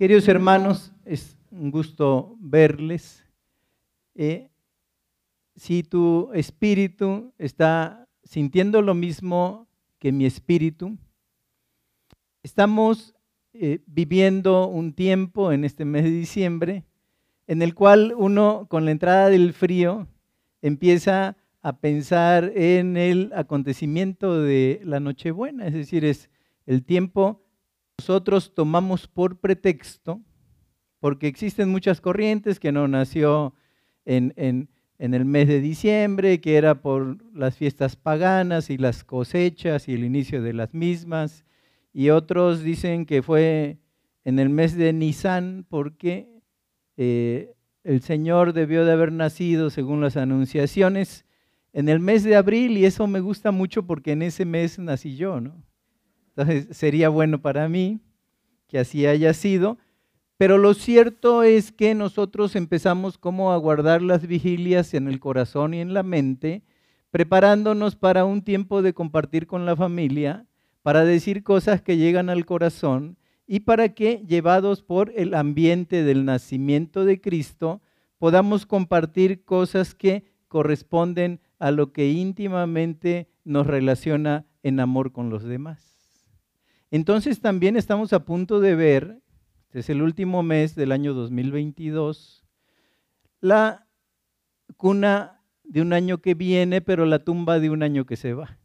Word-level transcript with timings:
Queridos 0.00 0.28
hermanos, 0.28 0.94
es 1.04 1.36
un 1.50 1.70
gusto 1.70 2.34
verles. 2.40 3.22
Eh, 4.14 4.48
si 5.56 5.82
tu 5.82 6.30
espíritu 6.32 7.34
está 7.36 8.08
sintiendo 8.24 8.80
lo 8.80 8.94
mismo 8.94 9.68
que 9.98 10.10
mi 10.10 10.24
espíritu, 10.24 10.96
estamos 12.42 13.14
eh, 13.52 13.80
viviendo 13.84 14.68
un 14.68 14.94
tiempo 14.94 15.52
en 15.52 15.66
este 15.66 15.84
mes 15.84 16.04
de 16.04 16.12
diciembre 16.12 16.86
en 17.46 17.60
el 17.60 17.74
cual 17.74 18.14
uno 18.16 18.68
con 18.70 18.86
la 18.86 18.92
entrada 18.92 19.28
del 19.28 19.52
frío 19.52 20.08
empieza 20.62 21.36
a 21.60 21.76
pensar 21.76 22.52
en 22.54 22.96
el 22.96 23.32
acontecimiento 23.34 24.40
de 24.40 24.80
la 24.82 24.98
Nochebuena, 24.98 25.66
es 25.66 25.74
decir, 25.74 26.06
es 26.06 26.30
el 26.64 26.84
tiempo 26.84 27.42
nosotros 28.00 28.54
tomamos 28.54 29.06
por 29.06 29.40
pretexto, 29.40 30.22
porque 31.00 31.26
existen 31.26 31.68
muchas 31.68 32.00
corrientes 32.00 32.58
que 32.58 32.72
no 32.72 32.88
nació 32.88 33.52
en, 34.06 34.32
el 34.96 35.24
mes 35.26 35.48
de 35.48 35.60
diciembre, 35.60 36.40
que 36.40 36.56
era 36.56 36.80
por 36.80 37.18
las 37.34 37.58
fiestas 37.58 37.96
paganas 37.96 38.70
y 38.70 38.78
las 38.78 39.04
cosechas 39.04 39.86
y 39.86 39.92
el 39.92 40.04
inicio 40.04 40.40
de 40.40 40.54
las 40.54 40.72
mismas, 40.72 41.44
y 41.92 42.08
otros 42.08 42.62
dicen 42.62 43.04
que 43.04 43.20
fue 43.20 43.76
en 44.24 44.38
el 44.38 44.48
mes 44.48 44.78
de 44.78 44.94
Nisan 44.94 45.66
porque 45.68 46.40
eh, 46.96 47.52
el 47.84 48.00
Señor 48.00 48.54
debió 48.54 48.86
de 48.86 48.92
haber 48.92 49.12
nacido, 49.12 49.68
según 49.68 50.00
las 50.00 50.16
anunciaciones, 50.16 51.26
en 51.74 51.90
el 51.90 52.00
mes 52.00 52.24
de 52.24 52.36
abril, 52.36 52.78
y 52.78 52.86
eso 52.86 53.06
me 53.06 53.20
gusta 53.20 53.50
mucho 53.50 53.86
porque 53.86 54.12
en 54.12 54.22
ese 54.22 54.46
mes 54.46 54.78
nací 54.78 55.16
yo, 55.16 55.38
¿no? 55.42 55.62
Entonces 56.30 56.76
sería 56.76 57.08
bueno 57.08 57.40
para 57.40 57.68
mí 57.68 58.00
que 58.68 58.78
así 58.78 59.06
haya 59.06 59.34
sido, 59.34 59.78
pero 60.36 60.56
lo 60.56 60.72
cierto 60.74 61.42
es 61.42 61.70
que 61.70 61.94
nosotros 61.94 62.56
empezamos 62.56 63.18
como 63.18 63.52
a 63.52 63.56
guardar 63.58 64.00
las 64.00 64.26
vigilias 64.26 64.94
en 64.94 65.08
el 65.08 65.20
corazón 65.20 65.74
y 65.74 65.80
en 65.80 65.92
la 65.92 66.02
mente, 66.02 66.62
preparándonos 67.10 67.96
para 67.96 68.24
un 68.24 68.42
tiempo 68.42 68.80
de 68.80 68.94
compartir 68.94 69.46
con 69.46 69.66
la 69.66 69.76
familia, 69.76 70.46
para 70.82 71.04
decir 71.04 71.42
cosas 71.42 71.82
que 71.82 71.96
llegan 71.96 72.30
al 72.30 72.46
corazón 72.46 73.18
y 73.46 73.60
para 73.60 73.90
que, 73.90 74.24
llevados 74.26 74.82
por 74.82 75.12
el 75.16 75.34
ambiente 75.34 76.04
del 76.04 76.24
nacimiento 76.24 77.04
de 77.04 77.20
Cristo, 77.20 77.82
podamos 78.16 78.64
compartir 78.64 79.44
cosas 79.44 79.94
que 79.94 80.24
corresponden 80.46 81.40
a 81.58 81.70
lo 81.70 81.92
que 81.92 82.10
íntimamente 82.12 83.28
nos 83.44 83.66
relaciona 83.66 84.46
en 84.62 84.80
amor 84.80 85.12
con 85.12 85.30
los 85.30 85.42
demás. 85.42 85.89
Entonces 86.90 87.40
también 87.40 87.76
estamos 87.76 88.12
a 88.12 88.24
punto 88.24 88.60
de 88.60 88.74
ver, 88.74 89.22
este 89.66 89.78
es 89.80 89.90
el 89.90 90.02
último 90.02 90.42
mes 90.42 90.74
del 90.74 90.90
año 90.90 91.14
2022, 91.14 92.44
la 93.40 93.86
cuna 94.76 95.40
de 95.62 95.82
un 95.82 95.92
año 95.92 96.18
que 96.18 96.34
viene, 96.34 96.80
pero 96.80 97.06
la 97.06 97.20
tumba 97.20 97.60
de 97.60 97.70
un 97.70 97.84
año 97.84 98.06
que 98.06 98.16
se 98.16 98.34
va. 98.34 98.58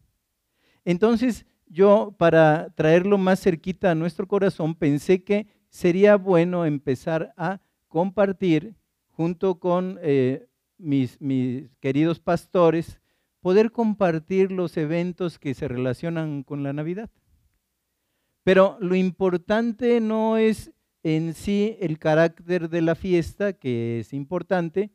Entonces 0.85 1.45
yo, 1.67 2.15
para 2.17 2.69
traerlo 2.71 3.19
más 3.19 3.41
cerquita 3.41 3.91
a 3.91 3.95
nuestro 3.95 4.27
corazón, 4.27 4.73
pensé 4.73 5.23
que 5.23 5.47
sería 5.69 6.15
bueno 6.15 6.65
empezar 6.65 7.31
a 7.37 7.61
compartir 7.87 8.75
junto 9.09 9.59
con 9.59 9.99
eh, 10.01 10.47
mis, 10.77 11.21
mis 11.21 11.69
queridos 11.79 12.19
pastores, 12.19 12.99
poder 13.39 13.71
compartir 13.71 14.51
los 14.51 14.77
eventos 14.77 15.37
que 15.37 15.53
se 15.53 15.67
relacionan 15.67 16.41
con 16.41 16.63
la 16.63 16.73
Navidad. 16.73 17.11
Pero 18.45 18.77
lo 18.79 18.93
importante 18.93 19.99
no 19.99 20.37
es 20.37 20.71
en 21.01 21.33
sí 21.33 21.77
el 21.81 21.97
carácter 21.97 22.69
de 22.69 22.83
la 22.83 22.93
fiesta, 22.93 23.53
que 23.53 24.01
es 24.01 24.13
importante, 24.13 24.91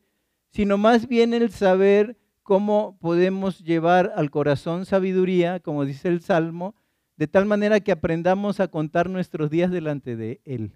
sino 0.51 0.77
más 0.77 1.05
bien 1.09 1.33
el 1.33 1.51
saber 1.51 2.17
cómo 2.43 2.97
podemos 3.01 3.59
llevar 3.59 4.13
al 4.15 4.31
corazón 4.31 4.85
sabiduría, 4.85 5.59
como 5.59 5.83
dice 5.83 6.07
el 6.07 6.21
Salmo, 6.21 6.75
de 7.17 7.27
tal 7.27 7.45
manera 7.45 7.81
que 7.81 7.91
aprendamos 7.91 8.61
a 8.61 8.69
contar 8.69 9.09
nuestros 9.09 9.49
días 9.49 9.69
delante 9.69 10.15
de 10.15 10.39
Él. 10.45 10.71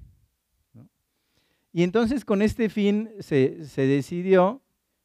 Y 1.71 1.83
entonces 1.83 2.25
con 2.25 2.41
este 2.41 2.67
fin 2.67 3.09
se, 3.21 3.55
decidió, 3.77 4.61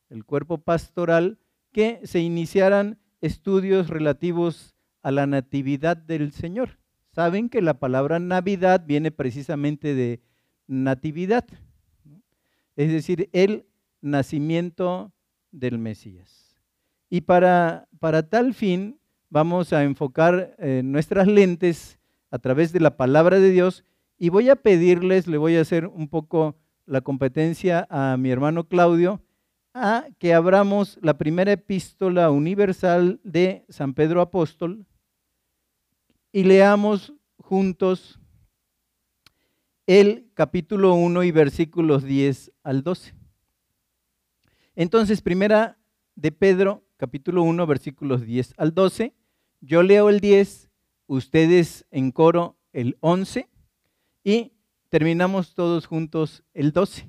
el 0.08 0.24
cuerpo 0.24 0.58
pastoral, 0.58 1.38
que 1.70 2.00
se 2.02 2.18
iniciaran 2.18 2.98
estudios 3.20 3.90
relativos 3.90 4.74
a 5.02 5.12
la 5.12 5.28
natividad 5.28 5.96
del 5.96 6.32
Señor. 6.32 6.79
Saben 7.12 7.48
que 7.48 7.60
la 7.60 7.74
palabra 7.74 8.18
Navidad 8.18 8.84
viene 8.86 9.10
precisamente 9.10 9.94
de 9.94 10.20
natividad, 10.66 11.44
es 12.76 12.92
decir, 12.92 13.28
el 13.32 13.66
nacimiento 14.00 15.12
del 15.50 15.78
Mesías. 15.78 16.56
Y 17.08 17.22
para, 17.22 17.88
para 17.98 18.28
tal 18.28 18.54
fin 18.54 19.00
vamos 19.28 19.72
a 19.72 19.82
enfocar 19.82 20.54
eh, 20.58 20.82
nuestras 20.84 21.26
lentes 21.26 21.98
a 22.30 22.38
través 22.38 22.72
de 22.72 22.80
la 22.80 22.96
palabra 22.96 23.40
de 23.40 23.50
Dios 23.50 23.84
y 24.16 24.28
voy 24.28 24.48
a 24.48 24.56
pedirles, 24.56 25.26
le 25.26 25.38
voy 25.38 25.56
a 25.56 25.62
hacer 25.62 25.86
un 25.86 26.08
poco 26.08 26.56
la 26.86 27.00
competencia 27.00 27.86
a 27.90 28.16
mi 28.16 28.30
hermano 28.30 28.68
Claudio, 28.68 29.22
a 29.74 30.06
que 30.18 30.34
abramos 30.34 30.98
la 31.02 31.16
primera 31.16 31.52
epístola 31.52 32.30
universal 32.30 33.20
de 33.24 33.64
San 33.68 33.94
Pedro 33.94 34.20
Apóstol, 34.20 34.86
y 36.32 36.44
leamos 36.44 37.12
juntos 37.36 38.20
el 39.86 40.30
capítulo 40.34 40.94
1 40.94 41.24
y 41.24 41.30
versículos 41.32 42.04
10 42.04 42.52
al 42.62 42.82
12. 42.84 43.14
Entonces, 44.76 45.20
primera 45.20 45.78
de 46.14 46.30
Pedro, 46.30 46.84
capítulo 46.96 47.42
1, 47.42 47.66
versículos 47.66 48.24
10 48.24 48.54
al 48.56 48.72
12. 48.72 49.14
Yo 49.60 49.82
leo 49.82 50.08
el 50.08 50.20
10, 50.20 50.70
ustedes 51.06 51.86
en 51.90 52.12
coro 52.12 52.56
el 52.72 52.96
11 53.00 53.48
y 54.22 54.52
terminamos 54.88 55.54
todos 55.54 55.86
juntos 55.86 56.44
el 56.54 56.72
12. 56.72 57.08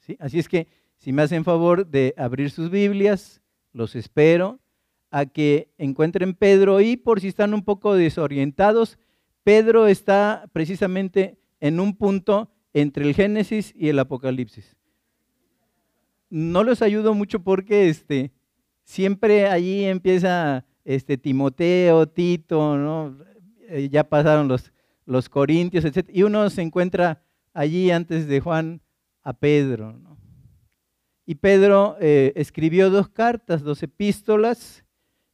¿sí? 0.00 0.16
Así 0.20 0.38
es 0.38 0.48
que 0.48 0.68
si 0.98 1.12
me 1.12 1.22
hacen 1.22 1.44
favor 1.44 1.86
de 1.86 2.14
abrir 2.18 2.50
sus 2.50 2.70
Biblias, 2.70 3.40
los 3.72 3.96
espero 3.96 4.60
a 5.12 5.26
que 5.26 5.68
encuentren 5.76 6.34
Pedro 6.34 6.80
y 6.80 6.96
por 6.96 7.20
si 7.20 7.28
están 7.28 7.52
un 7.54 7.62
poco 7.62 7.94
desorientados, 7.94 8.98
Pedro 9.44 9.86
está 9.86 10.48
precisamente 10.52 11.38
en 11.60 11.78
un 11.78 11.94
punto 11.94 12.50
entre 12.72 13.04
el 13.04 13.14
Génesis 13.14 13.74
y 13.76 13.90
el 13.90 13.98
Apocalipsis. 13.98 14.74
No 16.30 16.64
los 16.64 16.80
ayudo 16.80 17.12
mucho 17.12 17.40
porque 17.40 17.90
este, 17.90 18.32
siempre 18.84 19.46
allí 19.46 19.84
empieza 19.84 20.64
este, 20.82 21.18
Timoteo, 21.18 22.08
Tito, 22.08 22.78
¿no? 22.78 23.18
Eh, 23.68 23.90
ya 23.90 24.04
pasaron 24.04 24.48
los, 24.48 24.72
los 25.04 25.28
Corintios, 25.28 25.84
etc. 25.84 26.08
Y 26.10 26.22
uno 26.22 26.48
se 26.48 26.62
encuentra 26.62 27.22
allí 27.52 27.90
antes 27.90 28.26
de 28.26 28.40
Juan 28.40 28.80
a 29.22 29.34
Pedro. 29.34 30.00
Y 31.26 31.34
Pedro 31.34 31.96
eh, 32.00 32.32
escribió 32.34 32.88
dos 32.88 33.10
cartas, 33.10 33.62
dos 33.62 33.82
epístolas, 33.82 34.84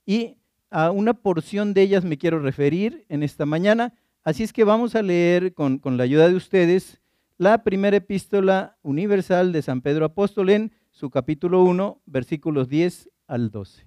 y 0.08 0.38
a 0.70 0.90
una 0.90 1.12
porción 1.12 1.74
de 1.74 1.82
ellas 1.82 2.02
me 2.02 2.16
quiero 2.16 2.38
referir 2.38 3.04
en 3.10 3.22
esta 3.22 3.44
mañana. 3.44 3.92
Así 4.24 4.42
es 4.42 4.54
que 4.54 4.64
vamos 4.64 4.94
a 4.94 5.02
leer 5.02 5.52
con, 5.52 5.82
la 5.84 6.02
ayuda 6.02 6.30
de 6.30 6.34
ustedes 6.34 7.02
la 7.36 7.62
primera 7.62 7.98
epístola 7.98 8.78
universal 8.80 9.52
de 9.52 9.60
San 9.60 9.82
Pedro 9.82 10.06
Apóstol 10.06 10.48
en 10.48 10.72
su 10.90 11.10
capítulo 11.10 11.62
1, 11.62 12.00
versículos 12.06 12.70
10 12.70 13.10
al 13.26 13.50
12. 13.50 13.86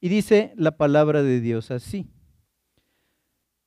Y 0.00 0.08
dice 0.08 0.54
la 0.56 0.78
palabra 0.78 1.22
de 1.22 1.42
Dios 1.42 1.70
así. 1.70 2.08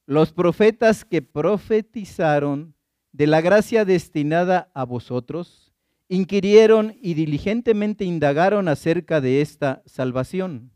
Los 0.08 0.34
profetas 0.34 1.06
que 1.06 1.22
profetizaron 1.22 2.74
de 3.12 3.28
la 3.28 3.40
gracia 3.40 3.86
destinada 3.86 4.72
a 4.74 4.84
vosotros, 4.84 5.72
inquirieron 6.08 6.96
y 7.00 7.14
diligentemente 7.14 8.04
indagaron 8.04 8.68
acerca 8.68 9.22
de 9.22 9.42
esta 9.42 9.84
salvación 9.86 10.73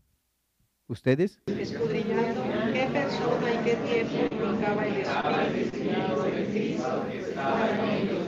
¿Ustedes? 0.90 1.38
Escudriñando 1.48 2.44
qué 2.72 2.88
persona 2.94 3.54
y 3.54 3.58
qué 3.66 3.76
tiempo 3.76 4.16
indicaba 4.16 4.86
el 4.86 5.56
Espíritu 5.56 6.22
de 6.24 6.46
Cristo 6.46 7.06
estaba 7.14 7.70
en 7.70 7.90
ellos, 7.90 8.28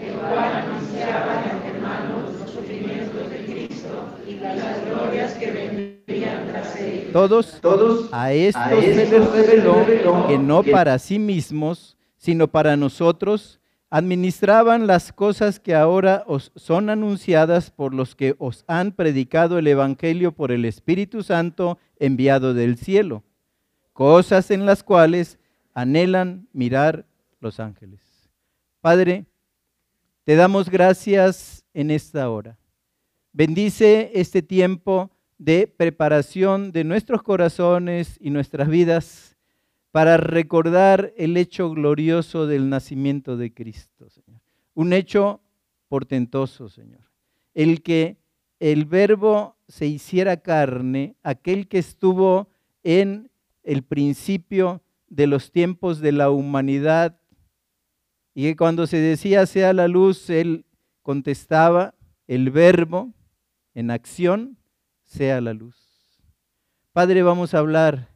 el 0.00 0.12
cual 0.14 0.38
anunciaba 0.38 1.40
a 1.40 1.54
los 1.54 1.64
hermanos 1.66 2.40
los 2.40 2.50
sufrimientos 2.50 3.30
de 3.30 3.44
Cristo 3.44 4.16
y 4.26 4.34
las 4.36 4.86
glorias 4.86 5.34
que 5.34 5.50
vendrían 5.50 6.46
tras 6.48 6.74
ellos. 6.76 7.12
Todos, 7.12 7.60
todos 7.60 8.08
a 8.12 8.32
esto, 8.32 8.58
a 8.58 8.70
se 8.70 8.94
les 8.94 9.10
reveló 9.10 10.26
que 10.26 10.38
no 10.38 10.62
para 10.62 10.98
sí 10.98 11.18
mismos, 11.18 11.98
sino 12.16 12.48
para 12.48 12.78
nosotros, 12.78 13.60
administraban 13.90 14.86
las 14.86 15.12
cosas 15.12 15.60
que 15.60 15.74
ahora 15.74 16.24
os 16.26 16.50
son 16.54 16.88
anunciadas 16.88 17.70
por 17.70 17.92
los 17.92 18.14
que 18.14 18.36
os 18.38 18.64
han 18.68 18.92
predicado 18.92 19.58
el 19.58 19.66
Evangelio 19.66 20.32
por 20.32 20.50
el 20.50 20.64
Espíritu 20.64 21.22
Santo 21.22 21.76
enviado 22.00 22.52
del 22.54 22.76
cielo, 22.76 23.22
cosas 23.92 24.50
en 24.50 24.66
las 24.66 24.82
cuales 24.82 25.38
anhelan 25.74 26.48
mirar 26.52 27.06
los 27.38 27.60
ángeles. 27.60 28.00
Padre, 28.80 29.26
te 30.24 30.34
damos 30.34 30.68
gracias 30.70 31.64
en 31.74 31.90
esta 31.90 32.28
hora. 32.28 32.58
Bendice 33.32 34.10
este 34.14 34.42
tiempo 34.42 35.10
de 35.38 35.66
preparación 35.66 36.72
de 36.72 36.84
nuestros 36.84 37.22
corazones 37.22 38.16
y 38.20 38.30
nuestras 38.30 38.68
vidas 38.68 39.36
para 39.92 40.16
recordar 40.16 41.12
el 41.16 41.36
hecho 41.36 41.70
glorioso 41.70 42.46
del 42.46 42.68
nacimiento 42.68 43.36
de 43.36 43.52
Cristo, 43.52 44.08
Señor. 44.10 44.40
Un 44.74 44.92
hecho 44.92 45.40
portentoso, 45.88 46.68
Señor. 46.68 47.02
El 47.54 47.82
que 47.82 48.18
el 48.60 48.84
verbo 48.84 49.56
se 49.68 49.86
hiciera 49.86 50.36
carne, 50.36 51.16
aquel 51.22 51.66
que 51.66 51.78
estuvo 51.78 52.48
en 52.84 53.30
el 53.62 53.82
principio 53.82 54.82
de 55.08 55.26
los 55.26 55.50
tiempos 55.50 56.00
de 56.00 56.12
la 56.12 56.30
humanidad 56.30 57.20
y 58.34 58.44
que 58.44 58.56
cuando 58.56 58.86
se 58.86 58.98
decía 58.98 59.46
sea 59.46 59.72
la 59.72 59.88
luz, 59.88 60.30
él 60.30 60.66
contestaba 61.02 61.94
el 62.28 62.50
verbo 62.50 63.12
en 63.74 63.90
acción, 63.90 64.58
sea 65.04 65.40
la 65.40 65.54
luz. 65.54 65.76
Padre, 66.92 67.22
vamos 67.22 67.54
a 67.54 67.58
hablar 67.58 68.08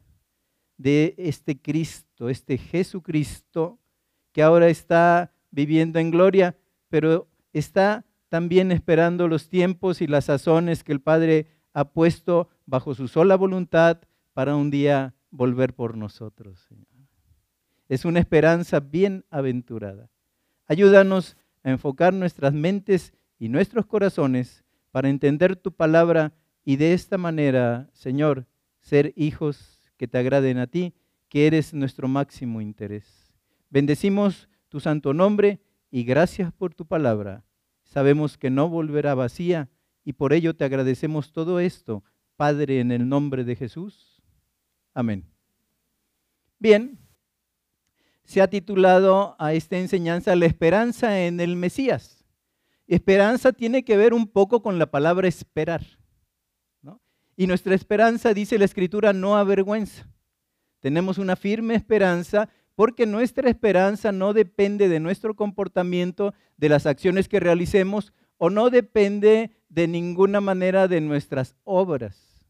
de 0.77 1.15
este 1.17 1.59
Cristo, 1.59 2.29
este 2.29 2.57
Jesucristo 2.57 3.79
que 4.31 4.43
ahora 4.43 4.67
está 4.67 5.31
viviendo 5.51 5.99
en 5.99 6.11
gloria, 6.11 6.55
pero 6.89 7.27
está 7.53 8.05
también 8.29 8.71
esperando 8.71 9.27
los 9.27 9.49
tiempos 9.49 10.01
y 10.01 10.07
las 10.07 10.25
sazones 10.25 10.83
que 10.83 10.91
el 10.91 11.01
Padre 11.01 11.47
ha 11.73 11.89
puesto 11.89 12.49
bajo 12.65 12.95
su 12.95 13.07
sola 13.07 13.35
voluntad 13.35 13.99
para 14.33 14.55
un 14.55 14.71
día 14.71 15.13
volver 15.29 15.73
por 15.73 15.97
nosotros. 15.97 16.67
Es 17.87 18.05
una 18.05 18.19
esperanza 18.19 18.79
bien 18.79 19.25
aventurada. 19.29 20.09
Ayúdanos 20.67 21.37
a 21.63 21.69
enfocar 21.69 22.13
nuestras 22.13 22.53
mentes 22.53 23.13
y 23.37 23.49
nuestros 23.49 23.85
corazones 23.85 24.63
para 24.91 25.09
entender 25.09 25.55
tu 25.55 25.71
palabra 25.71 26.33
y 26.63 26.77
de 26.77 26.93
esta 26.93 27.17
manera, 27.17 27.89
Señor, 27.93 28.47
ser 28.79 29.13
hijos 29.15 29.79
que 29.97 30.07
te 30.07 30.17
agraden 30.17 30.57
a 30.57 30.67
ti, 30.67 30.93
que 31.29 31.47
eres 31.47 31.73
nuestro 31.73 32.07
máximo 32.07 32.61
interés. 32.61 33.33
Bendecimos 33.69 34.49
tu 34.69 34.79
santo 34.79 35.13
nombre 35.13 35.59
y 35.91 36.03
gracias 36.03 36.51
por 36.53 36.73
tu 36.73 36.85
palabra. 36.85 37.43
Sabemos 37.95 38.37
que 38.37 38.49
no 38.49 38.67
volverá 38.67 39.15
vacía 39.15 39.69
y 40.03 40.11
por 40.11 40.33
ello 40.33 40.53
te 40.53 40.65
agradecemos 40.65 41.31
todo 41.31 41.61
esto, 41.61 42.03
Padre, 42.35 42.81
en 42.81 42.91
el 42.91 43.07
nombre 43.07 43.45
de 43.45 43.55
Jesús. 43.55 44.21
Amén. 44.93 45.23
Bien, 46.59 46.99
se 48.25 48.41
ha 48.41 48.49
titulado 48.49 49.37
a 49.39 49.53
esta 49.53 49.77
enseñanza 49.77 50.35
La 50.35 50.45
esperanza 50.45 51.21
en 51.21 51.39
el 51.39 51.55
Mesías. 51.55 52.25
Esperanza 52.85 53.53
tiene 53.53 53.85
que 53.85 53.95
ver 53.95 54.13
un 54.13 54.27
poco 54.27 54.61
con 54.61 54.77
la 54.77 54.91
palabra 54.91 55.29
esperar. 55.29 55.85
Y 57.37 57.47
nuestra 57.47 57.75
esperanza, 57.75 58.33
dice 58.33 58.59
la 58.59 58.65
Escritura, 58.65 59.13
no 59.13 59.37
avergüenza. 59.37 60.05
Tenemos 60.81 61.17
una 61.17 61.37
firme 61.37 61.75
esperanza 61.75 62.49
porque 62.75 63.05
nuestra 63.05 63.49
esperanza 63.49 64.11
no 64.11 64.33
depende 64.33 64.89
de 64.89 64.99
nuestro 64.99 65.35
comportamiento, 65.35 66.33
de 66.57 66.69
las 66.69 66.85
acciones 66.85 67.27
que 67.27 67.39
realicemos, 67.39 68.13
o 68.37 68.49
no 68.49 68.69
depende 68.69 69.51
de 69.69 69.87
ninguna 69.87 70.41
manera 70.41 70.87
de 70.87 71.01
nuestras 71.01 71.55
obras, 71.63 72.45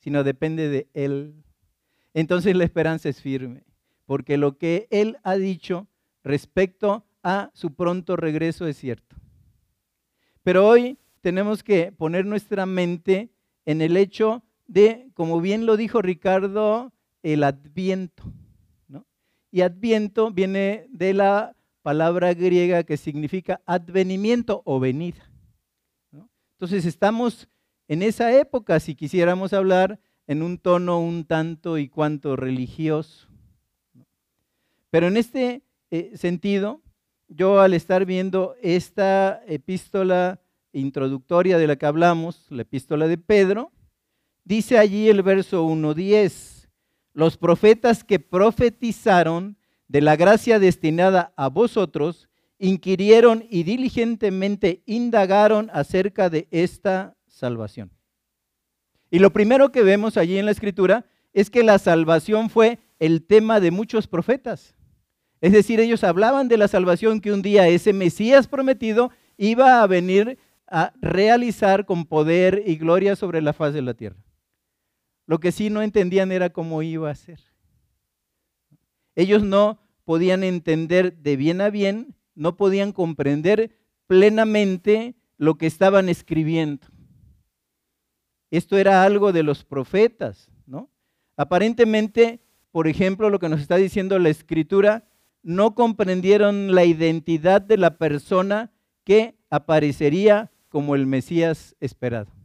sino 0.00 0.24
depende 0.24 0.68
de 0.68 0.88
Él. 0.94 1.44
Entonces 2.12 2.56
la 2.56 2.64
esperanza 2.64 3.08
es 3.08 3.20
firme, 3.20 3.64
porque 4.04 4.36
lo 4.36 4.58
que 4.58 4.88
Él 4.90 5.18
ha 5.22 5.36
dicho 5.36 5.86
respecto 6.24 7.04
a 7.22 7.50
su 7.54 7.74
pronto 7.74 8.16
regreso 8.16 8.66
es 8.66 8.76
cierto. 8.76 9.16
Pero 10.42 10.66
hoy 10.66 10.98
tenemos 11.20 11.62
que 11.62 11.92
poner 11.92 12.26
nuestra 12.26 12.66
mente 12.66 13.30
en 13.64 13.80
el 13.80 13.96
hecho 13.96 14.42
de, 14.66 15.10
como 15.14 15.40
bien 15.40 15.66
lo 15.66 15.76
dijo 15.76 16.00
Ricardo, 16.02 16.92
el 17.22 17.44
adviento. 17.44 18.24
Y 19.50 19.62
adviento 19.62 20.30
viene 20.30 20.86
de 20.90 21.14
la 21.14 21.56
palabra 21.82 22.34
griega 22.34 22.82
que 22.84 22.96
significa 22.96 23.60
advenimiento 23.64 24.62
o 24.64 24.78
venida. 24.78 25.30
Entonces 26.52 26.84
estamos 26.84 27.48
en 27.86 28.02
esa 28.02 28.36
época, 28.36 28.80
si 28.80 28.94
quisiéramos 28.94 29.52
hablar 29.52 29.98
en 30.26 30.42
un 30.42 30.58
tono 30.58 31.00
un 31.00 31.24
tanto 31.24 31.78
y 31.78 31.88
cuanto 31.88 32.36
religioso. 32.36 33.28
Pero 34.90 35.06
en 35.06 35.16
este 35.16 35.62
eh, 35.90 36.12
sentido, 36.16 36.82
yo 37.28 37.60
al 37.60 37.74
estar 37.74 38.04
viendo 38.04 38.54
esta 38.60 39.42
epístola 39.46 40.40
introductoria 40.72 41.58
de 41.58 41.66
la 41.66 41.76
que 41.76 41.86
hablamos, 41.86 42.46
la 42.50 42.62
epístola 42.62 43.06
de 43.06 43.18
Pedro, 43.18 43.72
dice 44.44 44.78
allí 44.78 45.08
el 45.08 45.22
verso 45.22 45.66
1.10, 45.66 46.57
los 47.18 47.36
profetas 47.36 48.04
que 48.04 48.20
profetizaron 48.20 49.56
de 49.88 50.00
la 50.00 50.14
gracia 50.14 50.60
destinada 50.60 51.32
a 51.36 51.48
vosotros, 51.48 52.28
inquirieron 52.60 53.44
y 53.50 53.64
diligentemente 53.64 54.84
indagaron 54.86 55.68
acerca 55.72 56.30
de 56.30 56.46
esta 56.52 57.16
salvación. 57.26 57.90
Y 59.10 59.18
lo 59.18 59.32
primero 59.32 59.72
que 59.72 59.82
vemos 59.82 60.16
allí 60.16 60.38
en 60.38 60.44
la 60.44 60.52
escritura 60.52 61.06
es 61.32 61.50
que 61.50 61.64
la 61.64 61.80
salvación 61.80 62.50
fue 62.50 62.78
el 63.00 63.26
tema 63.26 63.58
de 63.58 63.72
muchos 63.72 64.06
profetas. 64.06 64.76
Es 65.40 65.50
decir, 65.50 65.80
ellos 65.80 66.04
hablaban 66.04 66.46
de 66.46 66.56
la 66.56 66.68
salvación 66.68 67.20
que 67.20 67.32
un 67.32 67.42
día 67.42 67.66
ese 67.66 67.92
Mesías 67.92 68.46
prometido 68.46 69.10
iba 69.36 69.82
a 69.82 69.86
venir 69.88 70.38
a 70.68 70.92
realizar 71.00 71.84
con 71.84 72.06
poder 72.06 72.62
y 72.64 72.76
gloria 72.76 73.16
sobre 73.16 73.42
la 73.42 73.52
faz 73.52 73.74
de 73.74 73.82
la 73.82 73.94
tierra. 73.94 74.27
Lo 75.28 75.40
que 75.40 75.52
sí 75.52 75.68
no 75.68 75.82
entendían 75.82 76.32
era 76.32 76.48
cómo 76.48 76.82
iba 76.82 77.10
a 77.10 77.14
ser. 77.14 77.38
Ellos 79.14 79.42
no 79.42 79.78
podían 80.04 80.42
entender 80.42 81.18
de 81.18 81.36
bien 81.36 81.60
a 81.60 81.68
bien, 81.68 82.16
no 82.34 82.56
podían 82.56 82.92
comprender 82.92 83.76
plenamente 84.06 85.16
lo 85.36 85.58
que 85.58 85.66
estaban 85.66 86.08
escribiendo. 86.08 86.86
Esto 88.50 88.78
era 88.78 89.04
algo 89.04 89.32
de 89.32 89.42
los 89.42 89.66
profetas, 89.66 90.48
¿no? 90.64 90.88
Aparentemente, 91.36 92.40
por 92.72 92.88
ejemplo, 92.88 93.28
lo 93.28 93.38
que 93.38 93.50
nos 93.50 93.60
está 93.60 93.76
diciendo 93.76 94.18
la 94.18 94.30
escritura 94.30 95.10
no 95.42 95.74
comprendieron 95.74 96.74
la 96.74 96.86
identidad 96.86 97.60
de 97.60 97.76
la 97.76 97.98
persona 97.98 98.72
que 99.04 99.36
aparecería 99.50 100.50
como 100.70 100.94
el 100.94 101.06
Mesías 101.06 101.76
esperado. 101.80 102.37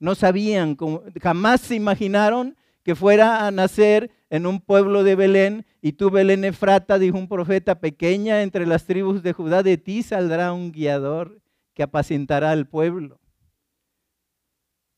No 0.00 0.14
sabían, 0.14 0.76
jamás 1.22 1.60
se 1.60 1.76
imaginaron 1.76 2.56
que 2.82 2.94
fuera 2.94 3.46
a 3.46 3.50
nacer 3.50 4.10
en 4.30 4.46
un 4.46 4.60
pueblo 4.60 5.04
de 5.04 5.14
Belén 5.14 5.66
y 5.82 5.92
tú 5.92 6.10
Belén 6.10 6.44
Efrata, 6.44 6.98
dijo 6.98 7.18
un 7.18 7.28
profeta, 7.28 7.80
pequeña 7.80 8.42
entre 8.42 8.66
las 8.66 8.86
tribus 8.86 9.22
de 9.22 9.34
Judá, 9.34 9.62
de 9.62 9.76
ti 9.76 10.02
saldrá 10.02 10.52
un 10.52 10.72
guiador 10.72 11.42
que 11.74 11.82
apacentará 11.82 12.50
al 12.50 12.66
pueblo. 12.66 13.20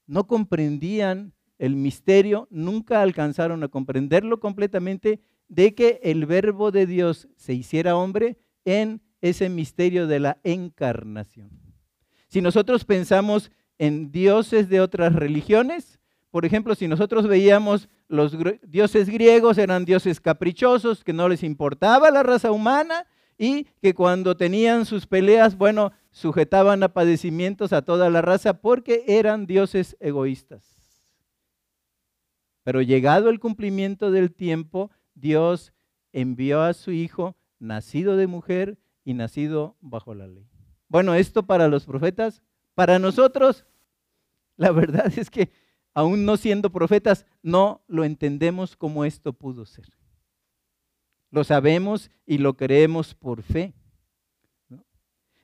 No 0.06 0.28
comprendían 0.28 1.35
el 1.59 1.75
misterio, 1.75 2.47
nunca 2.50 3.02
alcanzaron 3.02 3.64
a 3.64 3.68
comprenderlo 3.68 4.40
completamente 4.40 5.21
de 5.49 5.75
que 5.75 6.00
el 6.02 6.26
verbo 6.26 6.71
de 6.71 6.87
Dios 6.87 7.28
se 7.37 7.54
hiciera 7.54 7.97
hombre 7.97 8.38
en 8.64 9.02
ese 9.21 9.49
misterio 9.49 10.06
de 10.06 10.21
la 10.21 10.38
encarnación. 10.44 11.50
Si 12.28 12.40
nosotros 12.40 12.85
pensamos 12.85 13.50
en 13.82 14.12
dioses 14.12 14.68
de 14.68 14.80
otras 14.80 15.12
religiones, 15.12 15.98
por 16.30 16.46
ejemplo, 16.46 16.76
si 16.76 16.86
nosotros 16.86 17.26
veíamos 17.26 17.88
los 18.06 18.36
dioses 18.62 19.10
griegos 19.10 19.58
eran 19.58 19.84
dioses 19.84 20.20
caprichosos, 20.20 21.02
que 21.02 21.12
no 21.12 21.28
les 21.28 21.42
importaba 21.42 22.12
la 22.12 22.22
raza 22.22 22.52
humana 22.52 23.08
y 23.36 23.64
que 23.82 23.92
cuando 23.92 24.36
tenían 24.36 24.86
sus 24.86 25.08
peleas, 25.08 25.58
bueno, 25.58 25.90
sujetaban 26.12 26.84
a 26.84 26.92
padecimientos 26.92 27.72
a 27.72 27.82
toda 27.82 28.08
la 28.08 28.22
raza 28.22 28.60
porque 28.60 29.02
eran 29.08 29.46
dioses 29.46 29.96
egoístas. 29.98 30.76
Pero 32.62 32.82
llegado 32.82 33.30
el 33.30 33.40
cumplimiento 33.40 34.12
del 34.12 34.32
tiempo, 34.32 34.92
Dios 35.16 35.72
envió 36.12 36.62
a 36.62 36.72
su 36.72 36.92
Hijo, 36.92 37.34
nacido 37.58 38.16
de 38.16 38.28
mujer 38.28 38.78
y 39.04 39.14
nacido 39.14 39.76
bajo 39.80 40.14
la 40.14 40.28
ley. 40.28 40.46
Bueno, 40.86 41.14
esto 41.14 41.42
para 41.42 41.66
los 41.66 41.84
profetas, 41.84 42.42
para 42.74 43.00
nosotros, 43.00 43.66
la 44.56 44.71
verdad 44.71 45.12
es 45.16 45.30
que 45.30 45.50
aún 45.94 46.25
no 46.25 46.37
siendo 46.37 46.71
profetas, 46.71 47.26
no 47.42 47.82
lo 47.87 48.04
entendemos 48.04 48.76
como 48.76 49.04
esto 49.04 49.32
pudo 49.32 49.66
ser. 49.66 49.87
Lo 51.30 51.44
sabemos 51.44 52.11
y 52.26 52.38
lo 52.38 52.56
creemos 52.56 53.14
por 53.14 53.42
fe. 53.42 53.75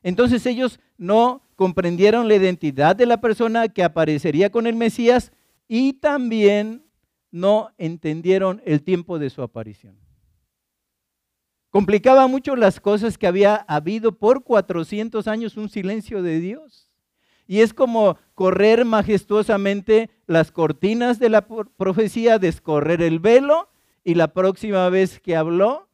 Entonces 0.02 0.46
ellos 0.46 0.80
no 0.96 1.42
comprendieron 1.56 2.28
la 2.28 2.36
identidad 2.36 2.94
de 2.94 3.06
la 3.06 3.20
persona 3.20 3.68
que 3.68 3.82
aparecería 3.82 4.50
con 4.50 4.66
el 4.66 4.76
Mesías 4.76 5.32
y 5.66 5.94
también 5.94 6.84
no 7.30 7.70
entendieron 7.78 8.62
el 8.64 8.82
tiempo 8.82 9.18
de 9.18 9.30
su 9.30 9.42
aparición. 9.42 9.98
Complicaba 11.70 12.26
mucho 12.26 12.56
las 12.56 12.80
cosas 12.80 13.18
que 13.18 13.26
había 13.26 13.56
habido 13.56 14.18
por 14.18 14.42
400 14.44 15.28
años 15.28 15.56
un 15.56 15.68
silencio 15.68 16.22
de 16.22 16.40
Dios. 16.40 16.90
Y 17.48 17.62
es 17.62 17.72
como 17.72 18.18
correr 18.34 18.84
majestuosamente 18.84 20.10
las 20.26 20.52
cortinas 20.52 21.18
de 21.18 21.30
la 21.30 21.48
profecía, 21.48 22.38
descorrer 22.38 23.02
el 23.02 23.18
velo, 23.18 23.70
y 24.04 24.14
la 24.14 24.34
próxima 24.34 24.88
vez 24.90 25.18
que 25.18 25.34
habló, 25.34 25.88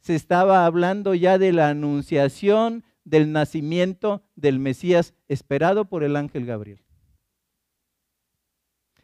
se 0.00 0.14
estaba 0.14 0.64
hablando 0.66 1.14
ya 1.14 1.36
de 1.36 1.52
la 1.52 1.68
anunciación 1.68 2.82
del 3.04 3.30
nacimiento 3.30 4.22
del 4.36 4.58
Mesías 4.58 5.14
esperado 5.28 5.84
por 5.84 6.02
el 6.02 6.16
ángel 6.16 6.46
Gabriel. 6.46 6.82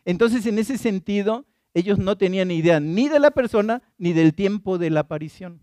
Entonces, 0.04 0.46
en 0.46 0.58
ese 0.58 0.78
sentido, 0.78 1.44
ellos 1.74 1.98
no 1.98 2.16
tenían 2.16 2.50
idea 2.50 2.80
ni 2.80 3.08
de 3.08 3.20
la 3.20 3.32
persona 3.32 3.82
ni 3.98 4.12
del 4.12 4.34
tiempo 4.34 4.78
de 4.78 4.90
la 4.90 5.00
aparición. 5.00 5.60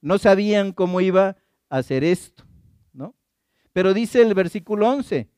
No 0.00 0.18
sabían 0.18 0.72
cómo 0.72 1.00
iba 1.00 1.36
a 1.68 1.78
hacer 1.78 2.04
esto, 2.04 2.44
¿no? 2.92 3.14
Pero 3.72 3.94
dice 3.94 4.20
el 4.20 4.34
versículo 4.34 4.88
11, 4.88 5.28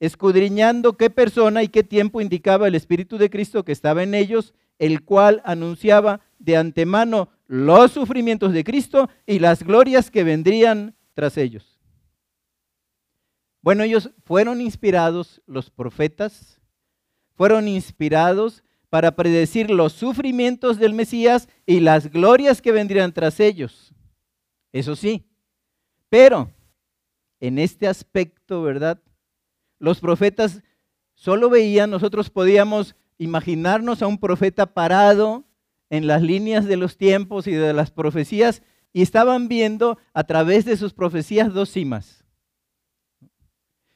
escudriñando 0.00 0.96
qué 0.96 1.10
persona 1.10 1.62
y 1.62 1.68
qué 1.68 1.82
tiempo 1.82 2.20
indicaba 2.20 2.68
el 2.68 2.74
Espíritu 2.74 3.18
de 3.18 3.30
Cristo 3.30 3.64
que 3.64 3.72
estaba 3.72 4.02
en 4.02 4.14
ellos, 4.14 4.54
el 4.78 5.04
cual 5.04 5.40
anunciaba 5.44 6.20
de 6.38 6.56
antemano 6.56 7.28
los 7.46 7.92
sufrimientos 7.92 8.52
de 8.52 8.64
Cristo 8.64 9.08
y 9.26 9.38
las 9.38 9.62
glorias 9.62 10.10
que 10.10 10.24
vendrían 10.24 10.94
tras 11.14 11.36
ellos. 11.36 11.80
Bueno, 13.62 13.82
ellos 13.82 14.10
fueron 14.24 14.60
inspirados, 14.60 15.40
los 15.46 15.70
profetas, 15.70 16.60
fueron 17.34 17.66
inspirados 17.66 18.62
para 18.90 19.16
predecir 19.16 19.70
los 19.70 19.92
sufrimientos 19.92 20.78
del 20.78 20.92
Mesías 20.92 21.48
y 21.66 21.80
las 21.80 22.10
glorias 22.10 22.60
que 22.60 22.72
vendrían 22.72 23.12
tras 23.12 23.40
ellos. 23.40 23.92
Eso 24.72 24.94
sí, 24.96 25.26
pero 26.08 26.50
en 27.40 27.58
este 27.58 27.88
aspecto, 27.88 28.62
¿verdad? 28.62 29.00
Los 29.84 30.00
profetas 30.00 30.62
solo 31.12 31.50
veían, 31.50 31.90
nosotros 31.90 32.30
podíamos 32.30 32.96
imaginarnos 33.18 34.00
a 34.00 34.06
un 34.06 34.16
profeta 34.16 34.72
parado 34.72 35.44
en 35.90 36.06
las 36.06 36.22
líneas 36.22 36.64
de 36.64 36.78
los 36.78 36.96
tiempos 36.96 37.46
y 37.46 37.52
de 37.52 37.74
las 37.74 37.90
profecías 37.90 38.62
y 38.94 39.02
estaban 39.02 39.46
viendo 39.46 39.98
a 40.14 40.24
través 40.24 40.64
de 40.64 40.78
sus 40.78 40.94
profecías 40.94 41.52
dos 41.52 41.68
cimas. 41.68 42.24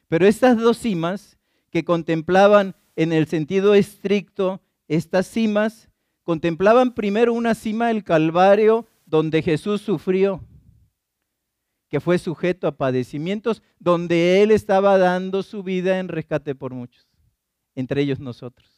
Pero 0.07 0.27
estas 0.27 0.59
dos 0.59 0.77
cimas 0.77 1.39
que 1.71 1.83
contemplaban 1.83 2.75
en 2.95 3.11
el 3.11 3.25
sentido 3.25 3.73
estricto 3.73 4.61
estas 4.87 5.25
cimas, 5.25 5.89
contemplaban 6.21 6.93
primero 6.93 7.33
una 7.33 7.55
cima 7.55 7.87
del 7.87 8.03
Calvario 8.03 8.85
donde 9.07 9.41
Jesús 9.41 9.81
sufrió, 9.81 10.43
que 11.89 11.99
fue 11.99 12.17
sujeto 12.17 12.67
a 12.67 12.77
padecimientos, 12.77 13.61
donde 13.79 14.41
Él 14.41 14.51
estaba 14.51 14.97
dando 14.97 15.43
su 15.43 15.63
vida 15.63 15.99
en 15.99 16.07
rescate 16.07 16.55
por 16.55 16.73
muchos, 16.73 17.07
entre 17.75 18.01
ellos 18.01 18.19
nosotros. 18.19 18.69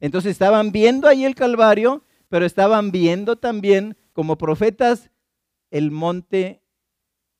Entonces 0.00 0.32
estaban 0.32 0.72
viendo 0.72 1.08
ahí 1.08 1.24
el 1.24 1.34
Calvario, 1.34 2.04
pero 2.28 2.46
estaban 2.46 2.90
viendo 2.90 3.36
también 3.36 3.96
como 4.12 4.38
profetas 4.38 5.10
el 5.70 5.90
monte 5.90 6.62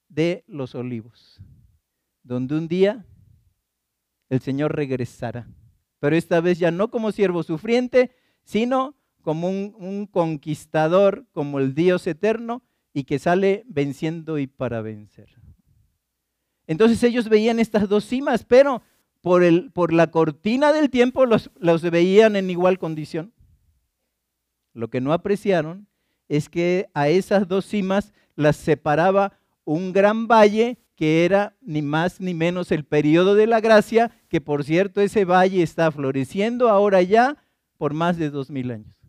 de 0.09 0.45
los 0.47 0.75
olivos, 0.75 1.41
donde 2.23 2.57
un 2.57 2.69
día 2.69 3.07
el 4.29 4.41
Señor 4.41 4.75
regresará 4.75 5.49
pero 6.03 6.17
esta 6.17 6.41
vez 6.41 6.59
ya 6.59 6.73
no 6.73 6.91
como 6.91 7.13
siervo 7.13 7.45
sufriente, 7.45 8.11
sino 8.43 8.97
como 9.21 9.49
un, 9.49 10.09
conquistador, 10.11 11.29
como 11.31 11.61
el 11.61 11.77
Dios 11.77 12.09
eterno, 12.09 12.65
y 12.93 13.05
que 13.05 13.19
sale 13.19 13.65
venciendo 13.67 14.39
y 14.39 14.47
para 14.47 14.83
vencer. 14.83 15.29
Entonces 16.67 17.03
ellos 17.03 17.29
veían 17.29 17.59
estas 17.59 17.89
dos 17.89 18.05
cimas, 18.05 18.45
pero 18.45 18.83
por, 19.21 19.43
el, 19.43 19.71
por 19.73 19.93
la 19.93 20.11
cortina 20.11 20.73
del 20.73 20.91
tiempo 20.91 21.27
los, 21.27 21.51
los 21.59 21.83
veían 21.83 22.37
en 22.37 22.51
igual 22.51 22.79
condición. 22.79 23.33
Lo 24.75 24.89
que 24.89 25.01
no 25.01 25.13
apreciaron 25.13 25.87
es 26.29 26.49
que 26.49 26.89
a 26.95 27.09
esas 27.09 27.49
dos 27.49 27.67
cimas 27.67 28.13
las 28.37 28.57
separaba 28.57 29.39
un 29.65 29.93
gran 29.93 30.27
valle 30.27 30.79
que 30.97 31.25
era 31.25 31.57
ni 31.61 31.83
más 31.83 32.21
ni 32.21 32.35
menos 32.35 32.71
el 32.71 32.85
periodo 32.85 33.35
de 33.35 33.47
la 33.47 33.61
gracia, 33.61 34.13
que 34.29 34.41
por 34.41 34.65
cierto 34.65 35.01
ese 35.01 35.25
valle 35.25 35.63
está 35.63 35.91
floreciendo 35.91 36.69
ahora 36.69 37.03
ya 37.03 37.37
por 37.77 37.93
más 37.93 38.17
de 38.17 38.31
dos 38.31 38.51
mil 38.51 38.71
años. 38.71 39.02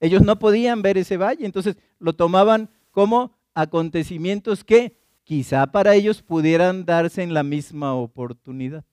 Ellos 0.00 0.22
no 0.22 0.38
podían 0.38 0.82
ver 0.82 0.98
ese 0.98 1.16
valle, 1.16 1.46
entonces 1.46 1.76
lo 1.98 2.14
tomaban 2.14 2.70
como 2.90 3.36
acontecimientos 3.54 4.64
que 4.64 4.98
quizá 5.24 5.66
para 5.66 5.94
ellos 5.94 6.22
pudieran 6.22 6.84
darse 6.84 7.22
en 7.22 7.34
la 7.34 7.42
misma 7.42 7.94
oportunidad. 7.94 8.84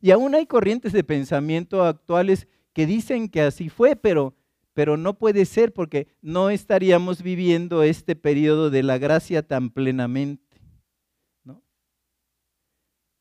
Y 0.00 0.12
aún 0.12 0.34
hay 0.34 0.46
corrientes 0.46 0.92
de 0.92 1.04
pensamiento 1.04 1.84
actuales 1.84 2.46
que 2.72 2.86
dicen 2.86 3.28
que 3.28 3.40
así 3.40 3.68
fue, 3.68 3.96
pero, 3.96 4.36
pero 4.72 4.96
no 4.96 5.18
puede 5.18 5.44
ser 5.44 5.72
porque 5.72 6.06
no 6.22 6.50
estaríamos 6.50 7.22
viviendo 7.22 7.82
este 7.82 8.14
periodo 8.14 8.70
de 8.70 8.84
la 8.84 8.98
gracia 8.98 9.42
tan 9.42 9.70
plenamente. 9.70 10.48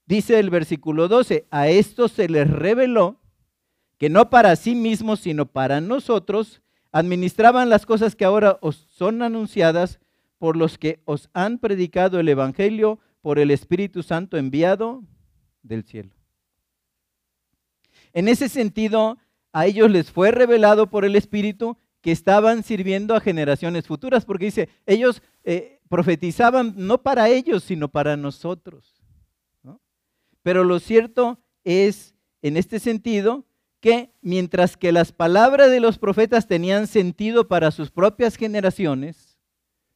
Dice 0.05 0.39
el 0.39 0.49
versículo 0.49 1.09
12, 1.09 1.47
a 1.51 1.67
esto 1.67 2.07
se 2.07 2.29
les 2.29 2.49
reveló 2.49 3.19
que 3.97 4.09
no 4.09 4.29
para 4.29 4.55
sí 4.55 4.73
mismos, 4.73 5.19
sino 5.19 5.47
para 5.47 5.81
nosotros, 5.81 6.61
administraban 6.91 7.69
las 7.69 7.85
cosas 7.85 8.15
que 8.15 8.25
ahora 8.25 8.57
os 8.61 8.87
son 8.89 9.21
anunciadas 9.21 9.99
por 10.37 10.55
los 10.55 10.77
que 10.77 11.01
os 11.05 11.29
han 11.33 11.59
predicado 11.59 12.19
el 12.19 12.29
Evangelio 12.29 12.99
por 13.21 13.39
el 13.39 13.51
Espíritu 13.51 14.03
Santo 14.03 14.37
enviado 14.37 15.03
del 15.63 15.83
cielo. 15.83 16.11
En 18.13 18.27
ese 18.27 18.49
sentido, 18.49 19.17
a 19.51 19.65
ellos 19.65 19.91
les 19.91 20.11
fue 20.11 20.31
revelado 20.31 20.89
por 20.89 21.05
el 21.05 21.15
Espíritu 21.15 21.77
que 22.01 22.11
estaban 22.11 22.63
sirviendo 22.63 23.15
a 23.15 23.19
generaciones 23.19 23.87
futuras, 23.87 24.23
porque 24.23 24.45
dice, 24.45 24.69
ellos 24.85 25.21
eh, 25.43 25.79
profetizaban 25.89 26.73
no 26.77 27.01
para 27.01 27.29
ellos, 27.29 27.63
sino 27.63 27.89
para 27.89 28.15
nosotros. 28.15 28.93
Pero 30.43 30.63
lo 30.63 30.79
cierto 30.79 31.39
es, 31.65 32.15
en 32.41 32.55
este 32.55 32.79
sentido, 32.79 33.45
que 33.87 34.11
mientras 34.21 34.75
que 34.75 34.91
las 34.91 35.13
palabras 35.13 35.71
de 35.71 35.79
los 35.79 35.97
profetas 35.97 36.45
tenían 36.45 36.87
sentido 36.87 37.47
para 37.47 37.71
sus 37.71 37.89
propias 37.89 38.35
generaciones, 38.35 39.39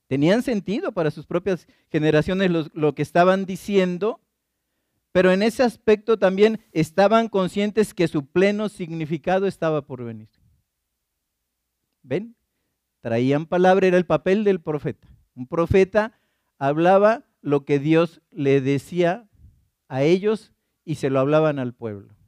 tenían 0.08 0.44
sentido 0.44 0.94
para 0.94 1.12
sus 1.12 1.26
propias 1.26 1.68
generaciones 1.90 2.70
lo, 2.74 2.96
que 2.96 3.02
estaban 3.02 3.46
diciendo, 3.46 4.22
pero 5.12 5.34
en 5.34 5.44
ese 5.44 5.64
aspecto 5.64 6.18
también 6.18 6.62
estaban 6.72 7.28
conscientes 7.28 7.94
que 7.94 8.08
su 8.08 8.28
pleno 8.28 8.70
significado 8.70 9.46
estaba 9.46 9.82
por 9.82 10.06
venir. 10.06 10.30
¿Ven? 12.02 12.38
Traían 13.02 13.46
palabra, 13.46 13.88
era 13.88 13.98
el 13.98 14.06
papel 14.06 14.46
del 14.46 14.62
profeta. 14.62 15.10
Un 15.36 15.48
profeta 15.48 16.18
hablaba 16.58 17.26
lo 17.42 17.66
que 17.66 17.78
Dios 17.78 18.22
le 18.32 18.62
decía 18.62 19.28
a 19.90 20.02
ellos 20.04 20.54
y 20.86 20.96
se 20.96 21.10
lo 21.10 21.20
hablaban 21.20 21.60
al 21.60 21.74
pueblo. 21.74 22.21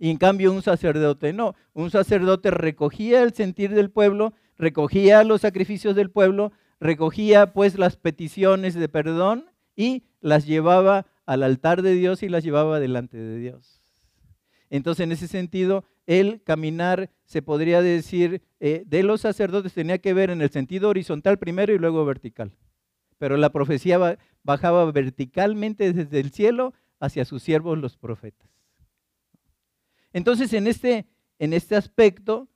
Y 0.00 0.10
en 0.10 0.16
cambio 0.16 0.52
un 0.52 0.62
sacerdote 0.62 1.32
no, 1.32 1.54
un 1.74 1.90
sacerdote 1.90 2.50
recogía 2.50 3.22
el 3.22 3.32
sentir 3.34 3.70
del 3.70 3.90
pueblo, 3.90 4.32
recogía 4.56 5.22
los 5.22 5.42
sacrificios 5.42 5.94
del 5.94 6.10
pueblo, 6.10 6.50
recogía 6.80 7.52
pues 7.52 7.78
las 7.78 7.96
peticiones 7.96 8.74
de 8.74 8.88
perdón 8.88 9.44
y 9.76 10.02
las 10.20 10.46
llevaba 10.46 11.06
al 11.26 11.44
altar 11.44 11.82
de 11.82 11.94
Dios 11.94 12.22
y 12.24 12.28
las 12.28 12.42
llevaba 12.42 12.80
delante 12.80 13.18
de 13.18 13.38
Dios. 13.38 13.82
Entonces 14.70 15.04
en 15.04 15.12
ese 15.12 15.28
sentido 15.28 15.84
el 16.06 16.42
caminar, 16.42 17.10
se 17.24 17.42
podría 17.42 17.82
decir, 17.82 18.42
eh, 18.58 18.82
de 18.86 19.04
los 19.04 19.20
sacerdotes 19.20 19.74
tenía 19.74 19.98
que 19.98 20.14
ver 20.14 20.30
en 20.30 20.42
el 20.42 20.50
sentido 20.50 20.88
horizontal 20.88 21.38
primero 21.38 21.72
y 21.72 21.78
luego 21.78 22.04
vertical 22.04 22.52
pero 23.20 23.36
la 23.36 23.52
profecía 23.52 24.18
bajaba 24.42 24.90
verticalmente 24.90 25.92
desde 25.92 26.20
el 26.20 26.30
cielo 26.32 26.72
hacia 27.00 27.26
sus 27.26 27.42
siervos 27.42 27.76
los 27.76 27.98
profetas. 27.98 28.49
Entonces, 30.12 30.52
en 30.52 30.66
este, 30.66 31.06
en 31.38 31.52
este 31.52 31.76
aspecto, 31.76 32.48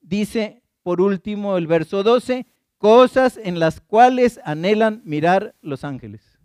dice 0.00 0.62
por 0.82 1.00
último 1.00 1.56
el 1.56 1.66
verso 1.66 2.02
12, 2.02 2.46
cosas 2.78 3.38
en 3.42 3.58
las 3.58 3.80
cuales 3.80 4.40
anhelan 4.44 5.00
mirar 5.04 5.54
los 5.62 5.84
ángeles. 5.84 6.38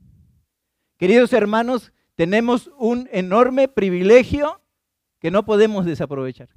Queridos 0.97 1.33
hermanos, 1.33 1.91
tenemos 2.15 2.71
un 2.77 3.09
enorme 3.11 3.67
privilegio 3.67 4.61
que 5.19 5.31
no 5.31 5.45
podemos 5.45 5.85
desaprovechar. 5.85 6.49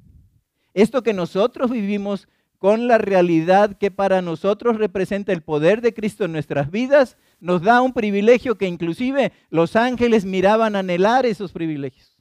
Esto 0.75 1.03
que 1.03 1.13
nosotros 1.13 1.71
vivimos 1.71 2.29
con 2.59 2.87
la 2.87 2.97
realidad 2.99 3.77
que 3.77 3.91
para 3.91 4.23
nosotros 4.23 4.77
representa 4.77 5.33
el 5.33 5.43
poder 5.43 5.81
de 5.81 5.93
Cristo 5.93 6.25
en 6.25 6.33
nuestras 6.33 6.71
vidas, 6.71 7.17
nos 7.41 7.63
da 7.63 7.83
un 7.83 7.93
privilegio 7.93 8.57
que 8.57 8.69
inclusive 8.69 9.33
los 9.51 9.75
ángeles 9.75 10.25
miraban 10.25 10.77
anhelar 10.77 11.27
esos 11.27 11.51
privilegios. 11.51 12.12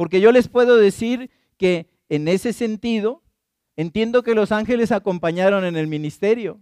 Porque 0.00 0.22
yo 0.22 0.32
les 0.32 0.48
puedo 0.48 0.78
decir 0.78 1.30
que 1.58 1.90
en 2.08 2.26
ese 2.26 2.54
sentido, 2.54 3.22
Entiendo 3.80 4.22
que 4.22 4.34
los 4.34 4.52
ángeles 4.52 4.92
acompañaron 4.92 5.64
en 5.64 5.74
el 5.74 5.86
ministerio. 5.86 6.60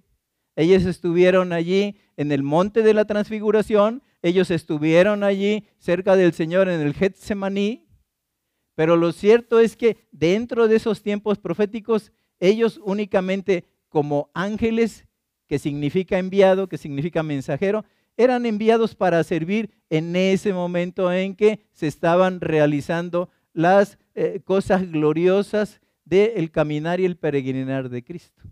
Ellos 0.54 0.84
estuvieron 0.84 1.52
allí 1.52 1.96
en 2.16 2.30
el 2.30 2.44
monte 2.44 2.84
de 2.84 2.94
la 2.94 3.06
transfiguración, 3.06 4.04
ellos 4.22 4.52
estuvieron 4.52 5.24
allí 5.24 5.66
cerca 5.78 6.14
del 6.14 6.32
Señor 6.32 6.68
en 6.68 6.80
el 6.80 6.94
Getsemaní, 6.94 7.88
pero 8.76 8.96
lo 8.96 9.10
cierto 9.10 9.58
es 9.58 9.76
que 9.76 9.96
dentro 10.12 10.68
de 10.68 10.76
esos 10.76 11.02
tiempos 11.02 11.38
proféticos, 11.38 12.12
ellos 12.38 12.80
únicamente 12.84 13.68
como 13.88 14.30
ángeles, 14.32 15.08
que 15.48 15.58
significa 15.58 16.20
enviado, 16.20 16.68
que 16.68 16.78
significa 16.78 17.24
mensajero, 17.24 17.84
eran 18.18 18.44
enviados 18.44 18.94
para 18.94 19.22
servir 19.24 19.70
en 19.88 20.14
ese 20.16 20.52
momento 20.52 21.10
en 21.10 21.34
que 21.34 21.64
se 21.72 21.86
estaban 21.86 22.40
realizando 22.42 23.30
las 23.54 23.96
eh, 24.14 24.40
cosas 24.44 24.90
gloriosas 24.90 25.80
del 26.04 26.50
caminar 26.50 27.00
y 27.00 27.04
el 27.04 27.16
peregrinar 27.16 27.88
de 27.88 28.02
Cristo. 28.02 28.42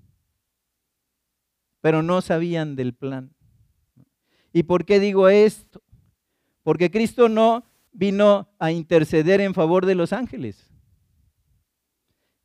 Pero 1.80 2.02
no 2.02 2.22
sabían 2.22 2.76
del 2.76 2.94
plan. 2.94 3.34
¿Y 4.52 4.62
por 4.62 4.84
qué 4.84 5.00
digo 5.00 5.28
esto? 5.28 5.82
Porque 6.62 6.90
Cristo 6.90 7.28
no 7.28 7.64
vino 7.92 8.48
a 8.58 8.70
interceder 8.70 9.40
en 9.40 9.52
favor 9.52 9.84
de 9.84 9.96
los 9.96 10.12
ángeles. 10.12 10.70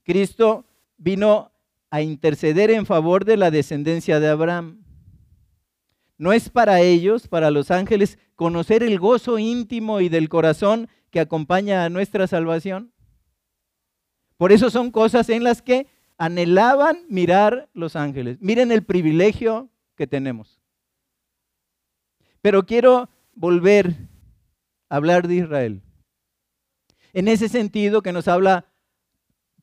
Cristo 0.04 0.66
vino 0.98 1.52
a 1.92 2.02
interceder 2.02 2.72
en 2.72 2.86
favor 2.86 3.26
de 3.26 3.38
la 3.38 3.52
descendencia 3.52 4.20
de 4.20 4.30
Abraham. 4.30 4.81
No 6.22 6.34
es 6.34 6.52
para 6.52 6.82
ellos, 6.82 7.28
para 7.28 7.50
los 7.50 7.72
ángeles, 7.72 8.20
conocer 8.36 8.84
el 8.84 9.00
gozo 9.00 9.40
íntimo 9.40 10.02
y 10.02 10.08
del 10.08 10.30
corazón 10.30 10.88
que 11.10 11.20
acompaña 11.20 11.84
a 11.84 11.90
nuestra 11.90 12.28
salvación. 12.28 12.94
Por 14.38 14.52
eso 14.52 14.70
son 14.70 14.92
cosas 14.92 15.30
en 15.30 15.44
las 15.44 15.64
que 15.64 15.88
anhelaban 16.20 17.00
mirar 17.10 17.72
los 17.74 17.96
ángeles. 17.96 18.38
Miren 18.40 18.72
el 18.72 18.84
privilegio 18.84 19.72
que 19.96 20.06
tenemos. 20.06 20.62
Pero 22.44 22.68
quiero 22.68 23.10
volver 23.34 23.96
a 24.90 24.98
hablar 24.98 25.28
de 25.28 25.38
Israel. 25.38 25.82
En 27.14 27.28
ese 27.30 27.50
sentido 27.50 28.04
que 28.04 28.14
nos 28.14 28.28
habla 28.28 28.68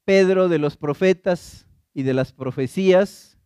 Pedro 0.05 0.49
de 0.49 0.59
los 0.59 0.77
profetas 0.77 1.69
y 1.95 2.03
de 2.03 2.15
las 2.15 2.33
profecías, 2.33 3.38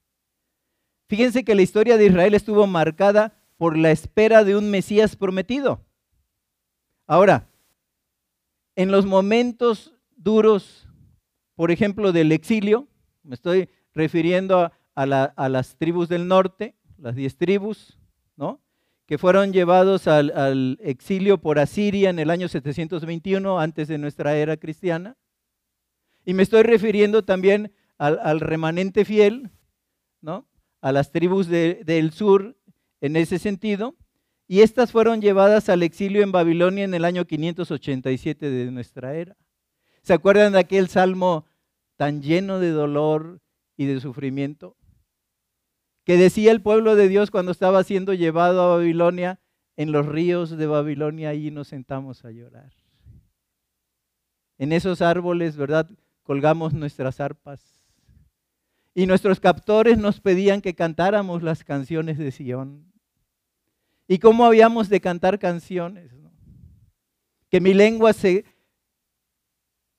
Fíjense 1.13 1.45
que 1.45 1.55
la 1.55 1.61
historia 1.61 1.99
de 1.99 2.07
Israel 2.07 2.33
estuvo 2.33 2.67
marcada 2.67 3.35
por 3.59 3.77
la 3.77 3.91
espera 3.91 4.45
de 4.45 4.57
un 4.57 4.71
Mesías 4.71 5.15
prometido. 5.15 5.85
Ahora, 7.07 7.51
en 8.77 8.91
los 8.91 9.05
momentos 9.05 9.93
duros, 10.17 10.89
por 11.55 11.71
ejemplo, 11.71 12.13
del 12.13 12.33
exilio, 12.33 12.89
me 13.25 13.35
estoy 13.35 13.69
refiriendo 13.93 14.73
a, 14.95 15.49
las 15.51 15.77
tribus 15.77 16.09
del 16.09 16.27
norte, 16.27 16.77
las 16.97 17.15
diez 17.15 17.37
tribus, 17.37 17.99
¿no? 18.35 18.63
que 19.05 19.19
fueron 19.19 19.53
llevados 19.53 20.09
al, 20.09 20.79
exilio 20.81 21.37
por 21.37 21.59
Asiria 21.59 22.09
en 22.09 22.21
el 22.21 22.31
año 22.31 22.49
721, 22.49 23.61
antes 23.61 23.87
de 23.87 23.99
nuestra 23.99 24.35
era 24.39 24.57
cristiana. 24.57 25.19
Y 26.25 26.33
me 26.33 26.43
estoy 26.43 26.63
refiriendo 26.63 27.23
también 27.23 27.71
al, 27.99 28.41
remanente 28.41 29.05
fiel, 29.05 29.51
¿no? 30.23 30.47
A 30.83 30.93
las 30.93 31.13
tribus 31.13 31.49
del 31.49 32.13
sur 32.13 32.57
en 33.01 33.17
ese 33.17 33.39
sentido, 33.39 33.97
y 34.47 34.61
estas 34.61 34.93
fueron 34.93 35.23
llevadas 35.23 35.69
al 35.69 35.83
exilio 35.83 36.23
en 36.23 36.33
Babilonia 36.33 36.85
en 36.85 36.93
el 36.93 37.05
año 37.07 37.25
587 37.25 38.51
de 38.51 38.71
nuestra 38.71 39.15
era. 39.15 39.37
¿Se 40.03 40.13
acuerdan 40.13 40.53
de 40.53 40.59
aquel 40.59 40.89
salmo 40.89 41.47
tan 41.97 42.21
lleno 42.21 42.59
de 42.59 42.71
dolor 42.71 43.41
y 43.77 43.87
de 43.87 44.01
sufrimiento? 44.01 44.77
Que 46.05 46.17
decía 46.17 46.51
el 46.51 46.61
pueblo 46.61 46.97
de 46.97 47.09
Dios 47.09 47.31
cuando 47.31 47.53
estaba 47.53 47.85
siendo 47.85 48.13
llevado 48.13 48.61
a 48.61 48.77
Babilonia, 48.77 49.41
en 49.77 49.91
los 49.91 50.05
ríos 50.05 50.51
de 50.51 50.67
Babilonia, 50.67 51.31
allí 51.31 51.51
nos 51.51 51.69
sentamos 51.69 52.25
a 52.27 52.31
llorar. 52.31 52.73
En 54.59 54.73
esos 54.73 55.01
árboles, 55.01 55.57
¿verdad? 55.57 55.89
Colgamos 56.25 56.75
nuestras 56.75 57.21
arpas 57.21 57.72
y 58.95 59.07
nuestros 59.07 59.41
captores 59.41 59.99
nos 59.99 60.21
pedían 60.21 60.61
que 60.61 60.75
cantáramos 60.75 61.43
las 61.43 61.65
canciones 61.65 62.19
de 62.19 62.31
Sion. 62.31 62.93
¿Y 64.07 64.19
cómo 64.19 64.45
habíamos 64.45 64.89
de 64.89 65.01
cantar 65.01 65.39
canciones? 65.39 66.13
Que 67.49 67.61
mi 67.61 67.73
lengua 67.73 68.13
se 68.13 68.45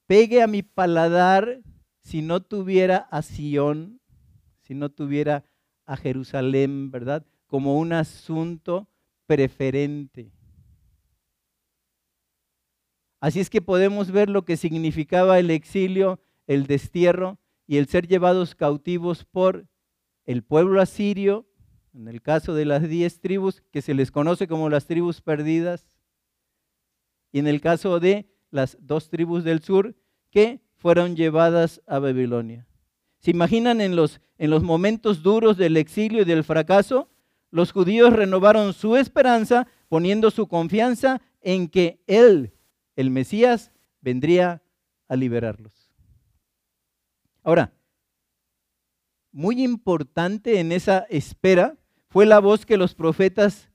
pegue 0.06 0.42
a 0.42 0.46
mi 0.46 0.62
paladar 0.62 1.60
si 2.00 2.22
no 2.22 2.42
tuviera 2.42 3.08
a 3.10 3.22
Sion, 3.22 4.00
si 4.60 4.74
no 4.74 4.90
tuviera 4.90 5.44
a 5.86 5.96
Jerusalén, 5.96 6.90
¿verdad? 6.90 7.26
Como 7.46 7.78
un 7.78 7.92
asunto 7.92 8.88
preferente. 9.26 10.30
Así 13.20 13.40
es 13.40 13.48
que 13.48 13.62
podemos 13.62 14.10
ver 14.10 14.28
lo 14.28 14.44
que 14.44 14.56
significaba 14.56 15.38
el 15.38 15.50
exilio, 15.50 16.20
el 16.46 16.66
destierro, 16.66 17.38
y 17.66 17.78
el 17.78 17.86
ser 17.86 18.06
llevados 18.06 18.54
cautivos 18.54 19.24
por 19.24 19.66
el 20.24 20.42
pueblo 20.42 20.80
asirio, 20.80 21.46
en 21.94 22.08
el 22.08 22.22
caso 22.22 22.54
de 22.54 22.64
las 22.64 22.88
diez 22.88 23.20
tribus, 23.20 23.62
que 23.70 23.82
se 23.82 23.94
les 23.94 24.10
conoce 24.10 24.48
como 24.48 24.68
las 24.68 24.86
tribus 24.86 25.20
perdidas, 25.20 25.86
y 27.32 27.38
en 27.38 27.46
el 27.46 27.60
caso 27.60 28.00
de 28.00 28.28
las 28.50 28.76
dos 28.80 29.08
tribus 29.10 29.44
del 29.44 29.60
sur, 29.60 29.94
que 30.30 30.60
fueron 30.76 31.16
llevadas 31.16 31.82
a 31.86 31.98
Babilonia. 31.98 32.66
¿Se 33.18 33.30
imaginan 33.30 33.80
en 33.80 33.96
los, 33.96 34.20
en 34.38 34.50
los 34.50 34.62
momentos 34.62 35.22
duros 35.22 35.56
del 35.56 35.76
exilio 35.76 36.22
y 36.22 36.24
del 36.24 36.44
fracaso? 36.44 37.08
Los 37.50 37.72
judíos 37.72 38.12
renovaron 38.12 38.72
su 38.72 38.96
esperanza 38.96 39.66
poniendo 39.88 40.30
su 40.30 40.46
confianza 40.46 41.22
en 41.40 41.68
que 41.68 42.02
Él, 42.06 42.52
el 42.96 43.10
Mesías, 43.10 43.72
vendría 44.00 44.62
a 45.08 45.16
liberarlos. 45.16 45.83
Ahora, 47.44 47.74
muy 49.30 49.62
importante 49.62 50.58
en 50.58 50.72
esa 50.72 51.00
espera 51.10 51.76
fue 52.08 52.24
la 52.24 52.38
voz 52.38 52.64
que 52.64 52.78
los 52.78 52.94
profetas 52.94 53.70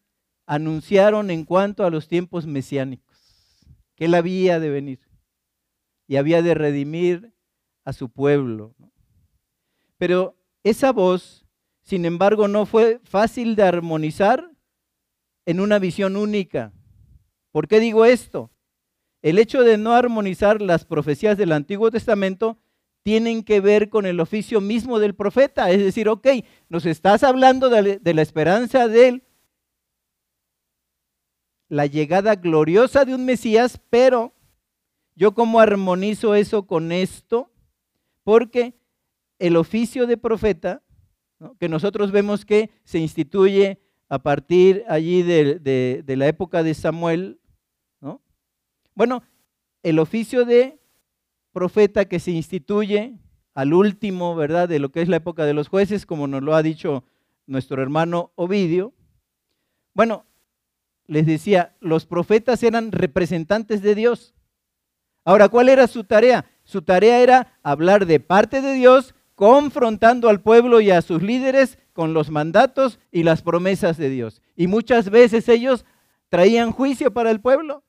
anunciaron 0.47 1.29
en 1.29 1.45
cuanto 1.45 1.85
a 1.85 1.91
los 1.91 2.07
tiempos 2.07 2.47
mesiánicos, 2.47 3.15
que 3.95 4.05
él 4.05 4.15
había 4.15 4.59
de 4.59 4.71
venir 4.71 4.99
y 6.07 6.15
había 6.15 6.41
de 6.41 6.55
redimir 6.55 7.35
a 7.85 7.93
su 7.93 8.09
pueblo. 8.09 8.75
Pero 9.97 10.35
esa 10.63 10.91
voz, 10.91 11.45
sin 11.83 12.05
embargo, 12.05 12.47
no 12.47 12.65
fue 12.65 12.99
fácil 13.03 13.55
de 13.55 13.63
armonizar 13.63 14.51
en 15.45 15.59
una 15.59 15.77
visión 15.77 16.15
única. 16.15 16.73
¿Por 17.51 17.67
qué 17.67 17.79
digo 17.79 18.05
esto? 18.05 18.49
El 19.21 19.37
hecho 19.37 19.61
de 19.61 19.77
no 19.77 19.93
armonizar 19.93 20.61
las 20.61 20.85
profecías 20.85 21.37
del 21.37 21.51
Antiguo 21.51 21.91
Testamento 21.91 22.57
tienen 23.03 23.43
que 23.43 23.61
ver 23.61 23.89
con 23.89 24.05
el 24.05 24.19
oficio 24.19 24.61
mismo 24.61 24.99
del 24.99 25.15
profeta. 25.15 25.71
Es 25.71 25.79
decir, 25.79 26.09
ok, 26.09 26.27
nos 26.67 26.85
estás 26.85 27.23
hablando 27.23 27.69
de, 27.69 27.99
la 28.13 28.21
esperanza 28.21 28.87
de 28.87 29.07
él, 29.07 29.23
la 31.67 31.85
llegada 31.85 32.35
gloriosa 32.35 33.05
de 33.05 33.15
un 33.15 33.25
Mesías, 33.25 33.79
pero 33.89 34.33
yo 35.15 35.33
cómo 35.33 35.59
armonizo 35.59 36.35
eso 36.35 36.65
con 36.65 36.91
esto, 36.91 37.51
porque 38.23 38.75
el 39.37 39.55
oficio 39.55 40.07
de 40.07 40.17
profeta, 40.17 40.83
que 41.59 41.69
nosotros 41.69 42.11
vemos 42.11 42.45
que 42.45 42.69
se 42.83 42.99
instituye 42.99 43.81
a 44.09 44.19
partir 44.19 44.83
allí 44.89 45.23
de, 45.23 45.59
de 45.59 46.15
la 46.17 46.27
época 46.27 46.63
de 46.63 46.73
Samuel, 46.73 47.39
¿no? 48.01 48.21
bueno, 48.93 49.23
el 49.83 49.99
oficio 49.99 50.43
de 50.43 50.78
profeta 51.51 52.05
que 52.05 52.19
se 52.19 52.31
instituye 52.31 53.17
al 53.53 53.73
último, 53.73 54.35
¿verdad?, 54.35 54.69
de 54.69 54.79
lo 54.79 54.89
que 54.89 55.01
es 55.01 55.09
la 55.09 55.17
época 55.17 55.45
de 55.45 55.53
los 55.53 55.67
jueces, 55.67 56.05
como 56.05 56.27
nos 56.27 56.43
lo 56.43 56.55
ha 56.55 56.63
dicho 56.63 57.03
nuestro 57.45 57.81
hermano 57.81 58.31
Ovidio. 58.35 58.93
Bueno, 59.93 60.25
les 61.07 61.25
decía, 61.25 61.75
los 61.79 62.05
profetas 62.05 62.61
eran 62.63 62.91
representantes 62.91 63.81
de 63.81 63.95
Dios. 63.95 64.35
Ahora, 65.25 65.49
¿cuál 65.49 65.69
era 65.69 65.87
su 65.87 66.03
tarea? 66.03 66.45
Su 66.63 66.83
tarea 66.83 67.21
era 67.21 67.59
hablar 67.63 68.05
de 68.05 68.19
parte 68.19 68.61
de 68.61 68.73
Dios, 68.73 69.15
confrontando 69.35 70.29
al 70.29 70.41
pueblo 70.41 70.81
y 70.81 70.91
a 70.91 71.01
sus 71.01 71.21
líderes 71.21 71.79
con 71.93 72.13
los 72.13 72.29
mandatos 72.29 72.99
y 73.11 73.23
las 73.23 73.41
promesas 73.41 73.97
de 73.97 74.09
Dios. 74.09 74.41
Y 74.55 74.67
muchas 74.67 75.09
veces 75.09 75.49
ellos 75.49 75.85
traían 76.29 76.71
juicio 76.71 77.11
para 77.11 77.31
el 77.31 77.41
pueblo. 77.41 77.83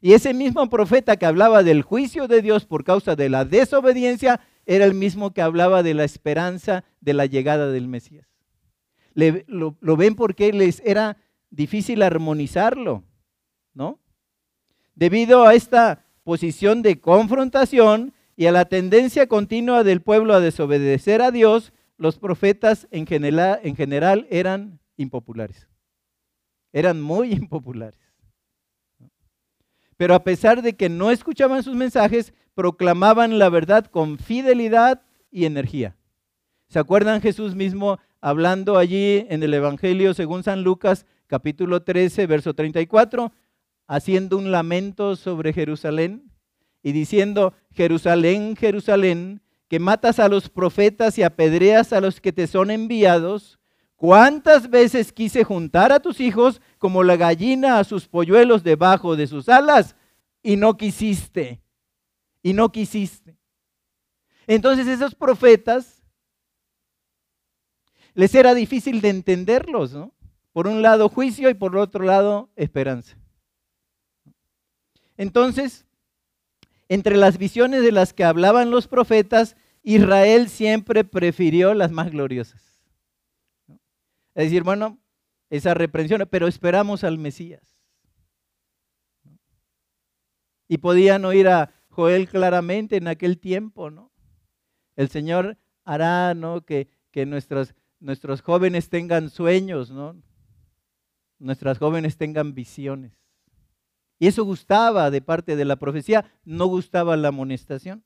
Y 0.00 0.12
ese 0.12 0.32
mismo 0.32 0.68
profeta 0.70 1.16
que 1.16 1.26
hablaba 1.26 1.62
del 1.62 1.82
juicio 1.82 2.28
de 2.28 2.40
Dios 2.40 2.64
por 2.64 2.84
causa 2.84 3.16
de 3.16 3.28
la 3.28 3.44
desobediencia 3.44 4.40
era 4.64 4.84
el 4.84 4.94
mismo 4.94 5.32
que 5.32 5.42
hablaba 5.42 5.82
de 5.82 5.94
la 5.94 6.04
esperanza 6.04 6.84
de 7.00 7.14
la 7.14 7.26
llegada 7.26 7.70
del 7.70 7.88
Mesías. 7.88 8.28
lo, 9.14 9.96
ven 9.96 10.14
porque 10.14 10.52
les 10.52 10.80
era 10.84 11.16
difícil 11.50 12.02
armonizarlo, 12.02 13.02
¿no? 13.74 13.98
Debido 14.94 15.46
a 15.46 15.54
esta 15.54 16.04
posición 16.22 16.82
de 16.82 17.00
confrontación 17.00 18.12
y 18.36 18.46
a 18.46 18.52
la 18.52 18.66
tendencia 18.66 19.26
continua 19.26 19.82
del 19.82 20.02
pueblo 20.02 20.34
a 20.34 20.40
desobedecer 20.40 21.22
a 21.22 21.30
Dios, 21.30 21.72
los 21.96 22.18
profetas 22.18 22.86
en 22.90 23.06
general 23.06 24.26
eran 24.30 24.78
impopulares. 24.96 25.66
Eran 26.72 27.00
muy 27.00 27.32
impopulares. 27.32 28.07
Pero 29.98 30.14
a 30.14 30.24
pesar 30.24 30.62
de 30.62 30.74
que 30.74 30.88
no 30.88 31.10
escuchaban 31.10 31.62
sus 31.62 31.74
mensajes, 31.74 32.32
proclamaban 32.54 33.38
la 33.38 33.50
verdad 33.50 33.84
con 33.84 34.16
fidelidad 34.16 35.02
y 35.30 35.44
energía. 35.44 35.96
¿Se 36.68 36.78
acuerdan 36.78 37.20
Jesús 37.20 37.54
mismo 37.54 37.98
hablando 38.22 38.78
allí 38.78 39.26
en 39.28 39.42
el 39.42 39.52
Evangelio 39.52 40.14
según 40.14 40.42
San 40.42 40.62
Lucas 40.62 41.04
capítulo 41.28 41.82
13, 41.82 42.26
verso 42.26 42.54
34, 42.54 43.32
haciendo 43.86 44.38
un 44.38 44.50
lamento 44.50 45.14
sobre 45.14 45.52
Jerusalén 45.52 46.32
y 46.82 46.92
diciendo, 46.92 47.52
Jerusalén, 47.72 48.56
Jerusalén, 48.56 49.42
que 49.68 49.78
matas 49.78 50.18
a 50.18 50.28
los 50.28 50.48
profetas 50.48 51.18
y 51.18 51.22
apedreas 51.22 51.92
a 51.92 52.00
los 52.00 52.20
que 52.20 52.32
te 52.32 52.46
son 52.46 52.70
enviados, 52.70 53.57
¿cuántas 53.98 54.70
veces 54.70 55.12
quise 55.12 55.44
juntar 55.44 55.92
a 55.92 56.00
tus 56.00 56.20
hijos 56.20 56.62
como 56.78 57.02
la 57.02 57.16
gallina 57.16 57.78
a 57.78 57.84
sus 57.84 58.08
polluelos 58.08 58.62
debajo 58.62 59.16
de 59.16 59.26
sus 59.26 59.50
alas? 59.50 59.94
Y 60.42 60.56
no 60.56 60.78
quisiste, 60.78 61.60
y 62.42 62.54
no 62.54 62.72
quisiste. 62.72 63.36
Entonces 64.46 64.86
esos 64.86 65.14
profetas 65.14 66.02
les 68.14 68.34
era 68.34 68.54
difícil 68.54 69.00
de 69.00 69.10
entenderlos, 69.10 69.92
¿no? 69.92 70.14
Por 70.52 70.66
un 70.66 70.80
lado 70.80 71.08
juicio 71.08 71.50
y 71.50 71.54
por 71.54 71.76
otro 71.76 72.04
lado 72.04 72.50
esperanza. 72.56 73.18
Entonces, 75.16 75.84
entre 76.88 77.16
las 77.16 77.36
visiones 77.36 77.82
de 77.82 77.92
las 77.92 78.12
que 78.12 78.24
hablaban 78.24 78.70
los 78.70 78.86
profetas, 78.86 79.56
Israel 79.82 80.48
siempre 80.48 81.04
prefirió 81.04 81.74
las 81.74 81.90
más 81.90 82.10
gloriosas. 82.10 82.67
Es 84.38 84.44
decir, 84.44 84.62
bueno, 84.62 85.00
esa 85.50 85.74
reprensión, 85.74 86.24
pero 86.30 86.46
esperamos 86.46 87.02
al 87.02 87.18
Mesías. 87.18 87.76
Y 90.68 90.78
podían 90.78 91.24
oír 91.24 91.48
a 91.48 91.74
Joel 91.88 92.28
claramente 92.28 92.96
en 92.96 93.08
aquel 93.08 93.40
tiempo, 93.40 93.90
¿no? 93.90 94.12
El 94.94 95.08
Señor 95.08 95.58
hará, 95.84 96.34
¿no? 96.34 96.64
Que, 96.64 96.88
que 97.10 97.26
nuestros, 97.26 97.74
jóvenes 98.44 98.90
tengan 98.90 99.28
sueños, 99.28 99.90
¿no? 99.90 100.14
nuestras 101.40 101.78
jóvenes 101.78 102.16
tengan 102.16 102.54
visiones. 102.54 103.18
Y 104.20 104.28
eso 104.28 104.44
gustaba 104.44 105.10
de 105.10 105.20
parte 105.20 105.56
de 105.56 105.64
la 105.64 105.80
profecía, 105.80 106.30
no 106.44 106.66
gustaba 106.66 107.16
la 107.16 107.28
amonestación. 107.28 108.04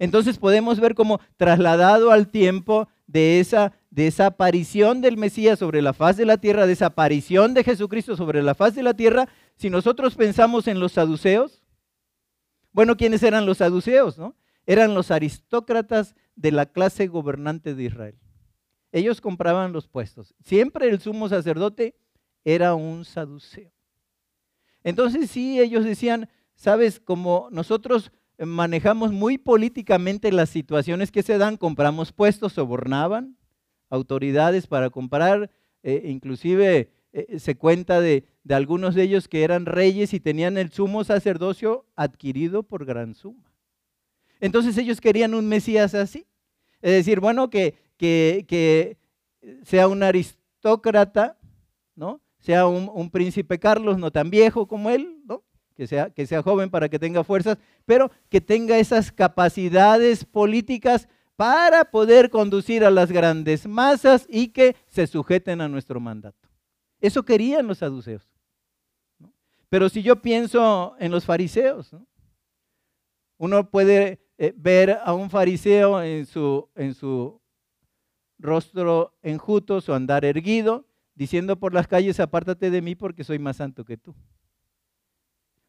Entonces 0.00 0.38
podemos 0.38 0.80
ver 0.80 0.96
como 0.96 1.20
trasladado 1.36 2.10
al 2.10 2.30
tiempo 2.30 2.88
de 3.06 3.40
esa, 3.40 3.72
de 3.90 4.06
esa 4.06 4.26
aparición 4.26 5.00
del 5.00 5.16
Mesías 5.16 5.58
sobre 5.58 5.82
la 5.82 5.92
faz 5.92 6.16
de 6.16 6.26
la 6.26 6.38
tierra, 6.38 6.66
de 6.66 6.72
esa 6.72 6.86
aparición 6.86 7.54
de 7.54 7.64
Jesucristo 7.64 8.16
sobre 8.16 8.42
la 8.42 8.54
faz 8.54 8.74
de 8.74 8.82
la 8.82 8.94
tierra, 8.94 9.28
si 9.56 9.70
nosotros 9.70 10.14
pensamos 10.14 10.66
en 10.68 10.80
los 10.80 10.92
saduceos, 10.92 11.62
bueno, 12.72 12.96
¿quiénes 12.96 13.22
eran 13.22 13.46
los 13.46 13.58
saduceos? 13.58 14.18
No? 14.18 14.36
Eran 14.66 14.94
los 14.94 15.10
aristócratas 15.10 16.14
de 16.34 16.52
la 16.52 16.66
clase 16.66 17.06
gobernante 17.06 17.74
de 17.74 17.84
Israel. 17.84 18.18
Ellos 18.92 19.20
compraban 19.20 19.72
los 19.72 19.88
puestos. 19.88 20.34
Siempre 20.44 20.88
el 20.88 21.00
sumo 21.00 21.28
sacerdote 21.28 21.96
era 22.44 22.74
un 22.74 23.04
saduceo. 23.04 23.72
Entonces 24.84 25.30
sí, 25.30 25.58
ellos 25.60 25.84
decían, 25.84 26.28
sabes, 26.54 27.00
como 27.00 27.48
nosotros 27.50 28.12
manejamos 28.38 29.12
muy 29.12 29.38
políticamente 29.38 30.32
las 30.32 30.50
situaciones 30.50 31.10
que 31.10 31.22
se 31.22 31.38
dan, 31.38 31.56
compramos 31.56 32.12
puestos, 32.12 32.52
sobornaban 32.54 33.36
autoridades 33.88 34.66
para 34.66 34.90
comprar, 34.90 35.50
eh, 35.82 36.02
inclusive 36.06 36.90
eh, 37.12 37.38
se 37.38 37.56
cuenta 37.56 38.00
de, 38.00 38.24
de 38.42 38.54
algunos 38.54 38.94
de 38.94 39.02
ellos 39.02 39.28
que 39.28 39.44
eran 39.44 39.64
reyes 39.64 40.12
y 40.12 40.20
tenían 40.20 40.58
el 40.58 40.72
sumo 40.72 41.04
sacerdocio 41.04 41.86
adquirido 41.94 42.62
por 42.62 42.84
gran 42.84 43.14
suma. 43.14 43.52
Entonces 44.40 44.76
ellos 44.76 45.00
querían 45.00 45.34
un 45.34 45.48
Mesías 45.48 45.94
así. 45.94 46.26
Es 46.82 46.92
decir, 46.92 47.20
bueno, 47.20 47.48
que, 47.48 47.74
que, 47.96 48.44
que 48.46 48.98
sea 49.64 49.88
un 49.88 50.02
aristócrata, 50.02 51.38
¿no? 51.94 52.20
sea 52.46 52.66
un, 52.68 53.10
príncipe 53.10 53.58
Carlos, 53.58 53.98
no 53.98 54.12
tan 54.12 54.30
viejo 54.30 54.68
como 54.68 54.90
él, 54.90 55.20
¿no? 55.24 55.42
Que, 55.76 55.86
sea, 55.86 56.10
que 56.10 56.26
sea 56.26 56.42
joven 56.42 56.70
para 56.70 56.88
que 56.88 56.98
tenga 56.98 57.22
fuerzas, 57.22 57.58
pero 57.84 58.10
que 58.28 58.40
tenga 58.40 58.78
esas 58.78 59.12
capacidades 59.12 60.24
políticas 60.24 61.08
para 61.36 61.84
poder 61.84 62.30
conducir 62.30 62.84
a 62.84 62.90
las 62.90 63.12
grandes 63.12 63.66
masas 63.66 64.26
y 64.28 64.48
que 64.48 64.74
se 64.88 65.06
sujeten 65.06 65.60
a 65.60 65.68
nuestro 65.68 66.00
mandato. 66.00 66.48
Eso 67.00 67.22
querían 67.22 67.66
los 67.66 67.78
saduceos. 67.78 68.26
Pero 69.68 69.88
si 69.88 70.02
yo 70.02 70.22
pienso 70.22 70.96
en 70.98 71.12
los 71.12 71.26
fariseos, 71.26 71.94
uno 73.36 73.70
puede 73.70 74.20
eh, 74.38 74.54
ver 74.56 74.98
a 75.02 75.12
un 75.12 75.28
fariseo 75.28 76.02
en 76.02 76.24
su, 76.24 76.70
en 76.74 76.94
su 76.94 77.40
rostro 78.38 79.14
enjuto, 79.22 79.82
su 79.82 79.92
andar 79.92 80.24
erguido, 80.24 80.86
diciendo 81.14 81.58
por 81.58 81.74
las 81.74 81.86
calles, 81.86 82.20
apártate 82.20 82.70
de 82.70 82.80
mí 82.80 82.94
porque 82.94 83.24
soy 83.24 83.38
más 83.38 83.56
santo 83.56 83.84
que 83.84 83.98
tú. 83.98 84.14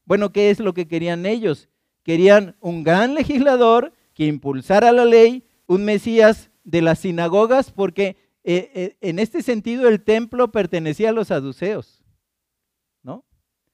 Bueno, 0.07 0.31
¿qué 0.31 0.49
es 0.49 0.59
lo 0.59 0.73
que 0.73 0.87
querían 0.87 1.27
ellos? 1.27 1.69
Querían 2.01 2.55
un 2.61 2.83
gran 2.83 3.13
legislador 3.13 3.93
que 4.13 4.25
impulsara 4.25 4.91
la 4.91 5.05
ley, 5.05 5.43
un 5.67 5.85
Mesías 5.85 6.49
de 6.63 6.81
las 6.81 6.99
sinagogas, 6.99 7.71
porque 7.71 8.17
eh, 8.43 8.71
eh, 8.73 8.97
en 9.01 9.19
este 9.19 9.43
sentido 9.43 9.87
el 9.87 10.01
templo 10.01 10.51
pertenecía 10.51 11.09
a 11.09 11.11
los 11.11 11.27
saduceos, 11.27 12.03
¿no? 13.03 13.25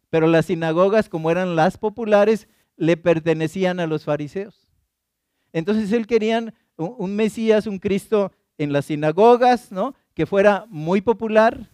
Pero 0.09 0.27
las 0.27 0.47
sinagogas, 0.47 1.07
como 1.07 1.31
eran 1.31 1.55
las 1.55 1.77
populares, 1.77 2.49
le 2.75 2.97
pertenecían 2.97 3.79
a 3.79 3.87
los 3.87 4.03
fariseos. 4.03 4.67
Entonces 5.53 5.91
él 5.91 6.07
querían 6.07 6.55
un 6.75 7.15
Mesías, 7.15 7.67
un 7.67 7.77
Cristo 7.77 8.31
en 8.57 8.73
las 8.73 8.85
sinagogas, 8.85 9.71
¿no? 9.71 9.93
que 10.13 10.25
fuera 10.25 10.65
muy 10.69 11.01
popular 11.01 11.69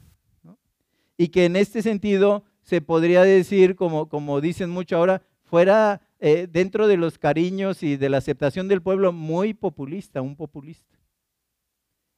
y 1.18 1.30
que 1.30 1.46
en 1.46 1.56
este 1.56 1.82
sentido 1.82 2.44
se 2.70 2.82
podría 2.82 3.24
decir, 3.24 3.76
como, 3.76 4.08
como 4.08 4.42
dicen 4.42 4.70
mucho 4.70 4.98
ahora, 4.98 5.24
fuera 5.42 6.02
eh, 6.20 6.48
dentro 6.50 6.88
de 6.88 6.98
los 6.98 7.18
cariños 7.18 7.82
y 7.82 7.98
de 7.98 8.10
la 8.10 8.20
aceptación 8.20 8.68
del 8.68 8.84
pueblo 8.84 9.12
muy 9.12 9.56
populista, 9.56 10.22
un 10.22 10.36
populista. 10.36 11.00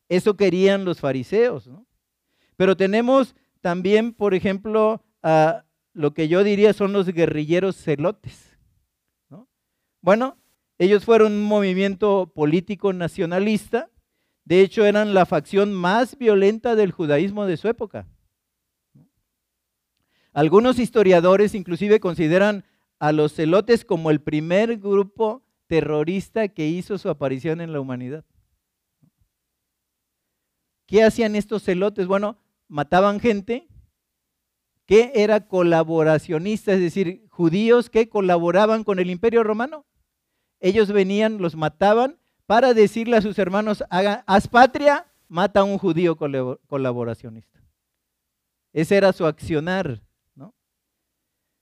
Eso 0.09 0.35
querían 0.35 0.83
los 0.83 0.99
fariseos. 0.99 1.69
Pero 2.57 2.75
tenemos 2.75 3.33
también, 3.61 4.11
por 4.13 4.33
ejemplo, 4.33 5.01
lo 5.93 6.13
que 6.13 6.27
yo 6.27 6.43
diría 6.43 6.73
son 6.73 6.91
los 6.91 7.07
guerrilleros 7.07 7.77
celotes. 7.77 8.57
Bueno, 10.01 10.37
ellos 10.77 11.05
fueron 11.05 11.31
un 11.31 11.43
movimiento 11.43 12.31
político 12.35 12.91
nacionalista 12.91 13.89
de 14.43 14.61
hecho, 14.61 14.85
eran 14.85 15.13
la 15.13 15.25
facción 15.25 15.73
más 15.73 16.17
violenta 16.17 16.75
del 16.75 16.91
judaísmo 16.91 17.45
de 17.45 17.57
su 17.57 17.67
época. 17.67 18.07
Algunos 20.34 20.80
historiadores 20.80 21.56
inclusive 21.56 22.00
consideran 22.00 22.63
a 23.00 23.12
los 23.12 23.34
celotes 23.34 23.84
como 23.84 24.12
el 24.12 24.22
primer 24.22 24.78
grupo 24.78 25.44
terrorista 25.67 26.48
que 26.48 26.67
hizo 26.67 26.98
su 26.98 27.10
aparición 27.10 27.62
en 27.62 27.74
la 27.74 27.80
humanidad. 27.80 28.26
¿Qué 30.86 31.04
hacían 31.04 31.36
estos 31.36 31.63
celotes? 31.63 32.08
Bueno, 32.08 32.38
mataban 32.67 33.20
gente 33.20 33.67
que 34.86 35.12
era 35.15 35.48
colaboracionista, 35.48 36.74
es 36.74 36.82
decir, 36.82 37.26
judíos 37.30 37.89
que 37.89 38.10
colaboraban 38.10 38.84
con 38.84 39.00
el 39.00 39.10
imperio 39.10 39.44
romano. 39.44 39.86
Ellos 40.60 40.91
venían, 40.91 41.38
los 41.38 41.56
mataban 41.56 42.20
para 42.46 42.74
decirle 42.74 43.15
a 43.15 43.22
sus 43.22 43.39
hermanos, 43.39 43.84
haz 43.89 44.48
patria, 44.48 45.08
mata 45.30 45.62
a 45.62 45.63
un 45.63 45.78
judío 45.78 46.17
colaboracionista. 46.17 47.63
Ese 48.74 48.98
era 48.98 49.13
su 49.13 49.26
accionar. 49.26 50.02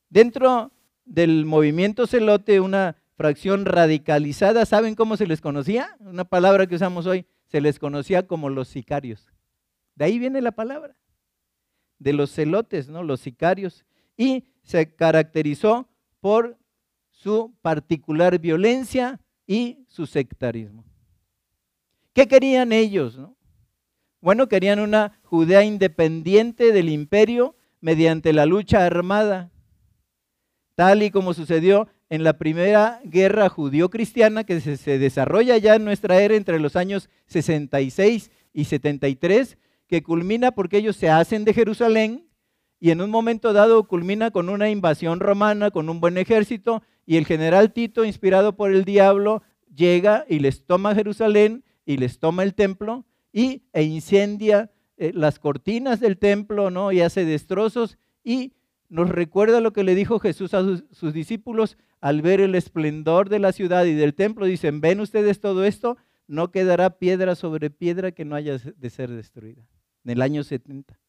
¿No? 0.10 0.14
Dentro 0.22 0.72
del 1.06 1.46
movimiento 1.46 2.08
celote, 2.08 2.60
una 2.60 2.96
fracción 3.16 3.66
radicalizada, 3.66 4.66
¿saben 4.66 4.96
cómo 4.96 5.18
se 5.18 5.28
les 5.28 5.42
conocía? 5.42 5.96
Una 6.00 6.26
palabra 6.26 6.68
que 6.68 6.76
usamos 6.76 7.06
hoy, 7.06 7.26
se 7.48 7.62
les 7.62 7.80
conocía 7.80 8.28
como 8.28 8.50
los 8.50 8.68
sicarios. 8.68 9.28
De 9.96 10.06
ahí 10.06 10.20
viene 10.20 10.42
la 10.42 10.52
palabra, 10.52 10.96
de 11.98 12.14
los 12.14 12.32
celotes, 12.32 12.90
¿no? 12.90 13.04
Los 13.04 13.20
sicarios. 13.20 13.86
Y 14.16 14.46
se 14.64 14.96
caracterizó 14.96 15.90
por 16.22 16.58
su 17.10 17.54
particular 17.62 18.40
violencia, 18.40 19.20
y 19.50 19.84
su 19.88 20.06
sectarismo. 20.06 20.86
¿Qué 22.14 22.28
querían 22.28 22.72
ellos? 22.72 23.20
Bueno, 24.22 24.48
querían 24.48 24.80
una 24.80 25.20
Judea 25.24 25.64
independiente 25.64 26.72
del 26.72 26.88
imperio 26.88 27.56
mediante 27.82 28.32
la 28.32 28.46
lucha 28.46 28.86
armada, 28.86 29.50
tal 30.80 31.04
y 31.04 31.12
como 31.12 31.34
sucedió 31.34 31.90
en 32.10 32.24
la 32.24 32.38
primera 32.38 33.02
guerra 33.04 33.50
judío-cristiana 33.50 34.46
que 34.46 34.62
se, 34.62 34.98
desarrolla 34.98 35.58
ya 35.58 35.76
en 35.76 35.84
nuestra 35.84 36.22
era 36.22 36.36
entre 36.36 36.58
los 36.58 36.78
años 36.78 37.10
66 37.26 38.32
y 38.54 38.64
73, 38.64 39.58
que 39.88 40.02
culmina 40.04 40.52
porque 40.52 40.78
ellos 40.78 40.96
se 40.96 41.10
hacen 41.10 41.44
de 41.44 41.54
Jerusalén 41.54 42.30
y 42.80 42.92
en 42.92 43.02
un 43.02 43.10
momento 43.10 43.52
dado 43.52 43.90
culmina 43.90 44.32
con 44.32 44.48
una 44.48 44.70
invasión 44.70 45.20
romana, 45.20 45.70
con 45.70 45.90
un 45.90 46.00
buen 46.00 46.18
ejército, 46.18 46.82
y 47.06 47.18
el 47.18 47.26
general 47.26 47.74
Tito, 47.74 48.06
inspirado 48.06 48.56
por 48.56 48.72
el 48.72 48.86
diablo, 48.86 49.44
llega 49.76 50.24
y 50.30 50.40
les 50.40 50.66
toma 50.66 50.96
Jerusalén 50.96 51.66
y 51.86 51.98
les 51.98 52.20
toma 52.20 52.44
el 52.44 52.54
templo 52.54 53.04
y, 53.34 53.64
e 53.74 53.84
incendia 53.84 54.72
eh, 54.96 55.12
las 55.14 55.40
cortinas 55.40 56.00
del 56.00 56.18
templo, 56.18 56.72
¿no? 56.72 56.94
Y 56.94 57.02
hace 57.02 57.26
destrozos 57.26 57.98
y 58.24 58.54
nos 58.90 59.10
recuerda 59.10 59.62
lo 59.62 59.72
que 59.72 59.84
le 59.84 59.96
dijo 59.96 60.20
Jesús 60.20 60.54
a 60.54 60.64
sus, 60.92 61.14
discípulos 61.14 61.78
al 62.02 62.22
ver 62.22 62.42
el 62.42 62.56
esplendor 62.56 63.30
de 63.30 63.40
la 63.40 63.52
ciudad 63.52 63.86
y 63.86 63.94
del 63.94 64.16
templo. 64.16 64.46
Dicen, 64.46 64.82
ven 64.82 65.00
ustedes 65.00 65.40
todo 65.40 65.64
esto, 65.64 65.98
no 66.28 66.52
quedará 66.52 66.98
piedra 66.98 67.36
sobre 67.36 67.70
piedra 67.70 68.12
que 68.12 68.26
no 68.26 68.36
haya 68.36 68.58
de 68.58 68.90
ser 68.90 69.12
destruida. 69.12 69.62
En 70.04 70.12
el 70.12 70.22
año 70.22 70.44
70. 70.44 71.00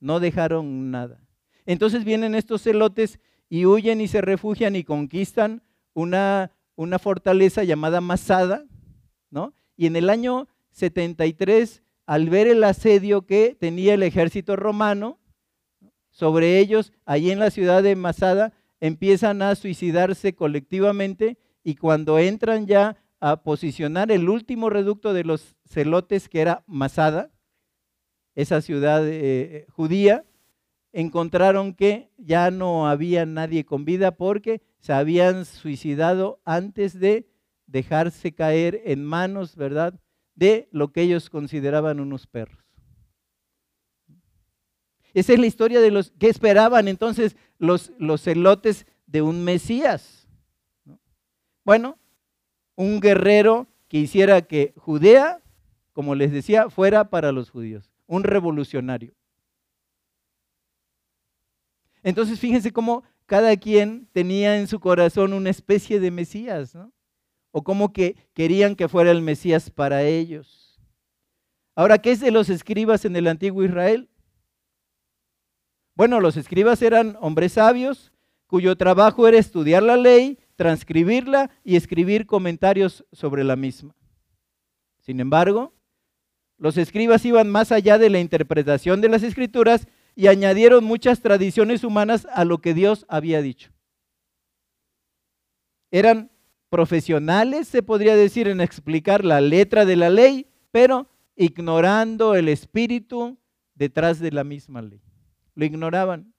No 0.00 0.20
dejaron 0.20 0.90
nada. 0.90 1.24
Entonces 1.64 2.04
vienen 2.04 2.34
estos 2.34 2.62
celotes 2.62 3.20
y 3.48 3.64
huyen 3.64 4.00
y 4.00 4.08
se 4.08 4.20
refugian 4.20 4.76
y 4.76 4.84
conquistan 4.84 5.62
una, 5.94 6.50
una 6.74 6.98
fortaleza 6.98 7.64
llamada 7.64 8.00
Masada, 8.00 8.66
¿no? 9.30 9.54
Y 9.76 9.86
en 9.86 9.96
el 9.96 10.10
año 10.10 10.48
73, 10.72 11.82
al 12.06 12.28
ver 12.28 12.48
el 12.48 12.64
asedio 12.64 13.24
que 13.26 13.56
tenía 13.58 13.94
el 13.94 14.02
ejército 14.02 14.56
romano 14.56 15.18
sobre 16.12 16.58
ellos, 16.60 16.92
allí 17.04 17.32
en 17.32 17.40
la 17.40 17.50
ciudad 17.50 17.82
de 17.82 17.96
Masada, 17.96 18.52
empiezan 18.80 19.42
a 19.42 19.54
suicidarse 19.54 20.34
colectivamente 20.34 21.38
y 21.64 21.74
cuando 21.74 22.18
entran 22.18 22.66
ya 22.66 22.96
a 23.18 23.42
posicionar 23.42 24.12
el 24.12 24.28
último 24.28 24.70
reducto 24.70 25.14
de 25.14 25.24
los 25.24 25.56
celotes, 25.66 26.28
que 26.28 26.40
era 26.40 26.62
Masada, 26.66 27.30
esa 28.34 28.60
ciudad 28.60 29.02
eh, 29.06 29.66
judía, 29.70 30.24
encontraron 30.92 31.74
que 31.74 32.10
ya 32.18 32.50
no 32.50 32.88
había 32.88 33.24
nadie 33.26 33.64
con 33.64 33.84
vida 33.84 34.12
porque 34.16 34.62
se 34.78 34.92
habían 34.92 35.44
suicidado 35.44 36.40
antes 36.44 36.98
de 36.98 37.28
dejarse 37.66 38.34
caer 38.34 38.82
en 38.84 39.04
manos, 39.04 39.56
¿verdad?, 39.56 39.98
de 40.34 40.68
lo 40.72 40.92
que 40.92 41.02
ellos 41.02 41.30
consideraban 41.30 42.00
unos 42.00 42.26
perros. 42.26 42.61
Esa 45.14 45.32
es 45.32 45.38
la 45.38 45.46
historia 45.46 45.80
de 45.80 45.90
los 45.90 46.12
que 46.18 46.28
esperaban 46.28 46.88
entonces 46.88 47.36
los, 47.58 47.92
los 47.98 48.22
celotes 48.22 48.86
de 49.06 49.22
un 49.22 49.44
Mesías. 49.44 50.28
Bueno, 51.64 51.98
un 52.76 53.00
guerrero 53.00 53.66
que 53.88 53.98
hiciera 53.98 54.42
que 54.42 54.72
Judea, 54.76 55.42
como 55.92 56.14
les 56.14 56.32
decía, 56.32 56.70
fuera 56.70 57.10
para 57.10 57.32
los 57.32 57.50
judíos 57.50 57.92
un 58.12 58.24
revolucionario. 58.24 59.14
Entonces 62.02 62.38
fíjense 62.38 62.72
cómo 62.72 63.04
cada 63.24 63.56
quien 63.56 64.06
tenía 64.12 64.58
en 64.58 64.66
su 64.66 64.80
corazón 64.80 65.32
una 65.32 65.48
especie 65.48 65.98
de 65.98 66.10
Mesías, 66.10 66.74
¿no? 66.74 66.92
O 67.52 67.62
como 67.62 67.92
que 67.94 68.16
querían 68.34 68.76
que 68.76 68.88
fuera 68.88 69.10
el 69.10 69.22
Mesías 69.22 69.70
para 69.70 70.02
ellos. 70.02 70.78
Ahora, 71.74 71.98
¿qué 71.98 72.10
es 72.10 72.20
de 72.20 72.30
los 72.30 72.50
escribas 72.50 73.06
en 73.06 73.16
el 73.16 73.26
antiguo 73.28 73.64
Israel? 73.64 74.10
Bueno, 76.02 76.18
los 76.18 76.36
escribas 76.36 76.82
eran 76.82 77.16
hombres 77.20 77.52
sabios 77.52 78.10
cuyo 78.48 78.74
trabajo 78.74 79.28
era 79.28 79.38
estudiar 79.38 79.84
la 79.84 79.96
ley, 79.96 80.36
transcribirla 80.56 81.48
y 81.62 81.76
escribir 81.76 82.26
comentarios 82.26 83.06
sobre 83.12 83.44
la 83.44 83.54
misma. 83.54 83.94
Sin 84.98 85.20
embargo, 85.20 85.72
los 86.58 86.76
escribas 86.76 87.24
iban 87.24 87.48
más 87.48 87.70
allá 87.70 87.98
de 87.98 88.10
la 88.10 88.18
interpretación 88.18 89.00
de 89.00 89.10
las 89.10 89.22
escrituras 89.22 89.86
y 90.16 90.26
añadieron 90.26 90.82
muchas 90.82 91.20
tradiciones 91.20 91.84
humanas 91.84 92.26
a 92.34 92.44
lo 92.44 92.60
que 92.60 92.74
Dios 92.74 93.06
había 93.08 93.40
dicho. 93.40 93.70
Eran 95.92 96.32
profesionales, 96.68 97.68
se 97.68 97.84
podría 97.84 98.16
decir, 98.16 98.48
en 98.48 98.60
explicar 98.60 99.24
la 99.24 99.40
letra 99.40 99.84
de 99.84 99.94
la 99.94 100.10
ley, 100.10 100.48
pero 100.72 101.06
ignorando 101.36 102.34
el 102.34 102.48
espíritu 102.48 103.38
detrás 103.76 104.18
de 104.18 104.32
la 104.32 104.42
misma 104.42 104.82
ley. 104.82 105.00
Lo 105.54 105.64
ignoraban. 105.64 106.32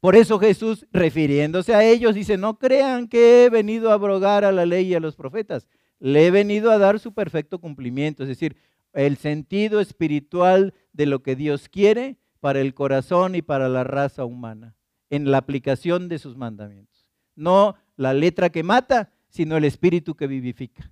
Por 0.00 0.16
eso 0.16 0.38
Jesús, 0.38 0.86
refiriéndose 0.92 1.74
a 1.74 1.82
ellos, 1.82 2.14
dice, 2.14 2.36
no 2.36 2.58
crean 2.58 3.08
que 3.08 3.44
he 3.44 3.50
venido 3.50 3.90
a 3.90 3.94
abrogar 3.94 4.44
a 4.44 4.52
la 4.52 4.66
ley 4.66 4.88
y 4.88 4.94
a 4.94 5.00
los 5.00 5.16
profetas 5.16 5.66
le 6.04 6.26
he 6.26 6.30
venido 6.30 6.70
a 6.70 6.76
dar 6.76 6.98
su 7.00 7.14
perfecto 7.14 7.58
cumplimiento, 7.60 8.22
es 8.22 8.28
decir, 8.28 8.56
el 8.92 9.16
sentido 9.16 9.80
espiritual 9.80 10.74
de 10.92 11.06
lo 11.06 11.22
que 11.22 11.34
Dios 11.34 11.70
quiere 11.70 12.18
para 12.40 12.60
el 12.60 12.74
corazón 12.74 13.34
y 13.34 13.40
para 13.40 13.70
la 13.70 13.84
raza 13.84 14.26
humana, 14.26 14.76
en 15.10 15.30
la 15.30 15.38
aplicación 15.38 16.08
de 16.08 16.18
sus 16.18 16.36
mandamientos. 16.36 17.10
No 17.34 17.76
la 17.96 18.12
letra 18.12 18.50
que 18.50 18.62
mata, 18.62 19.12
sino 19.28 19.56
el 19.56 19.64
espíritu 19.64 20.14
que 20.14 20.26
vivifica. 20.26 20.90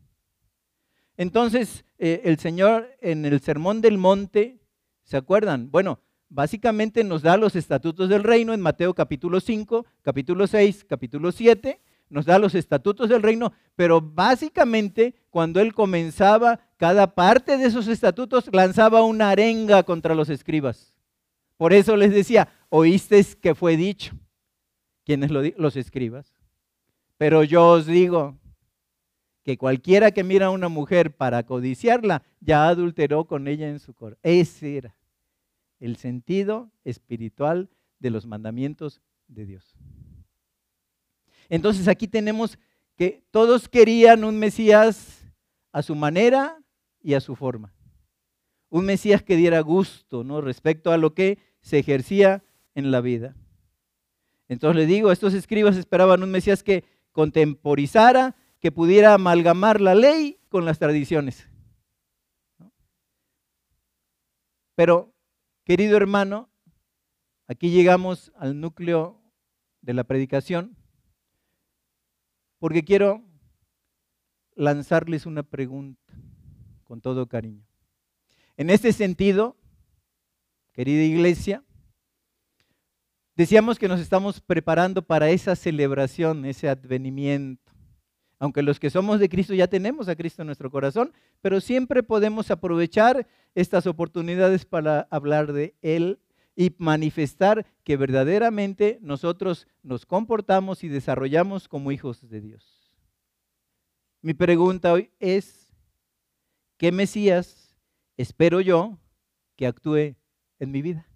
Entonces, 1.17 1.85
eh, 1.99 2.23
el 2.25 2.39
Señor 2.39 2.89
en 3.01 3.27
el 3.27 3.41
Sermón 3.41 3.83
del 3.83 3.99
Monte, 3.99 4.61
¿se 5.05 5.17
acuerdan? 5.17 5.71
Bueno, 5.71 6.01
básicamente 6.33 7.05
nos 7.05 7.23
da 7.23 7.37
los 7.37 7.55
estatutos 7.57 8.09
del 8.09 8.25
reino 8.25 8.55
en 8.55 8.61
Mateo 8.61 8.95
capítulo 8.95 9.39
5, 9.39 9.85
capítulo 10.01 10.47
6, 10.47 10.85
capítulo 10.89 11.31
7, 11.31 11.79
nos 12.09 12.25
da 12.25 12.39
los 12.39 12.55
estatutos 12.55 13.11
del 13.11 13.23
reino, 13.23 13.53
pero 13.77 14.01
básicamente 14.01 15.15
cuando 15.31 15.61
él 15.61 15.75
comenzaba 15.75 16.59
cada 16.79 17.15
parte 17.15 17.59
de 17.59 17.67
esos 17.67 17.87
estatutos 17.87 18.49
lanzaba 18.53 19.03
una 19.03 19.31
arenga 19.31 19.83
contra 19.83 20.15
los 20.15 20.31
escribas. 20.31 20.95
Por 21.59 21.73
eso 21.75 21.97
les 21.97 22.13
decía, 22.13 22.49
oísteis 22.71 23.37
que 23.37 23.55
fue 23.55 23.77
dicho. 23.77 24.15
¿Quiénes 25.05 25.31
lo 25.31 25.43
los 25.57 25.77
escribas? 25.77 26.35
Pero 27.19 27.45
yo 27.45 27.69
os 27.69 27.87
digo 27.87 28.37
que 29.45 29.59
cualquiera 29.59 30.13
que 30.13 30.25
mira 30.25 30.47
a 30.47 30.51
una 30.51 30.69
mujer 30.69 31.15
para 31.15 31.45
codiciarla, 31.45 32.23
ya 32.41 32.69
adulteró 32.69 33.27
con 33.27 33.49
ella 33.49 33.69
en 33.69 33.81
su 33.81 33.95
corazón. 33.95 34.21
Ese 34.23 34.77
era 34.77 34.95
el 35.83 35.97
sentido 35.97 36.71
espiritual 36.85 37.69
de 37.99 38.11
los 38.11 38.25
mandamientos 38.25 39.03
de 39.27 39.47
Dios. 39.47 39.75
Entonces 41.49 41.89
aquí 41.89 42.07
tenemos 42.07 42.57
que 42.97 43.25
todos 43.33 43.69
querían 43.69 44.23
un 44.23 44.39
Mesías 44.39 45.27
a 45.73 45.83
su 45.83 45.97
manera 45.97 46.57
y 47.03 47.15
a 47.15 47.21
su 47.21 47.35
forma. 47.35 47.75
Un 48.71 48.85
Mesías 48.85 49.25
que 49.25 49.37
diera 49.37 49.61
gusto, 49.61 50.23
¿no? 50.23 50.41
Respecto 50.41 50.93
a 50.93 50.99
lo 50.99 51.15
que 51.15 51.39
se 51.61 51.81
ejercía 51.81 52.45
en 52.77 52.93
la 52.93 53.01
vida. 53.01 53.35
Entonces 54.49 54.77
le 54.77 54.87
digo, 54.87 55.11
estos 55.11 55.35
escribas 55.35 55.77
esperaban 55.77 56.23
un 56.23 56.31
Mesías 56.31 56.63
que 56.63 56.85
contemporizara, 57.11 58.37
que 58.61 58.71
pudiera 58.71 59.15
amalgamar 59.15 59.81
la 59.81 59.97
ley 59.97 60.39
con 60.49 60.65
las 60.65 60.79
tradiciones. 60.79 61.49
Pero, 64.77 65.12
querido 65.65 65.97
hermano, 65.97 66.51
aquí 67.47 67.71
llegamos 67.71 68.33
al 68.37 68.61
núcleo 68.61 69.21
de 69.81 69.95
la 69.95 70.05
predicación 70.05 70.77
porque 72.59 72.85
quiero 72.85 73.25
lanzarles 74.55 75.27
una 75.27 75.43
pregunta 75.43 76.13
con 76.85 77.01
todo 77.01 77.27
cariño. 77.27 77.67
En 78.57 78.71
este 78.71 78.93
sentido, 78.93 79.57
querida 80.73 81.03
iglesia, 81.03 81.65
decíamos 83.35 83.79
que 83.79 83.89
nos 83.89 84.01
estamos 84.01 84.41
preparando 84.41 85.03
para 85.03 85.31
esa 85.31 85.57
celebración, 85.57 86.45
ese 86.45 86.69
advenimiento. 86.69 87.72
Aunque 88.43 88.63
los 88.63 88.81
que 88.81 88.91
somos 88.91 89.21
de 89.21 89.29
Cristo 89.29 89.55
ya 89.55 89.69
tenemos 89.69 90.09
a 90.09 90.17
Cristo 90.17 90.43
en 90.43 90.47
nuestro 90.47 90.69
corazón, 90.69 91.13
pero 91.43 91.61
siempre 91.61 92.03
podemos 92.03 92.51
aprovechar 92.51 93.29
estas 93.55 93.87
oportunidades 93.87 94.65
para 94.65 95.07
hablar 95.13 95.53
de 95.53 95.77
Él 95.81 96.19
y 96.57 96.75
manifestar 96.79 97.65
que 97.85 97.97
verdaderamente 97.97 98.99
nosotros 99.01 99.69
nos 99.85 100.07
comportamos 100.07 100.83
y 100.83 100.89
desarrollamos 100.89 101.69
como 101.69 101.93
hijos 101.93 102.29
de 102.29 102.41
Dios. 102.41 102.93
Mi 104.23 104.35
pregunta 104.35 104.93
hoy 104.93 105.13
es, 105.21 105.73
¿qué 106.79 106.91
Mesías 106.91 107.77
espero 108.17 108.61
yo 108.61 108.99
que 109.55 109.69
actúe 109.69 110.17
en 110.59 110.73
mi 110.73 110.83
vida? 110.83 111.07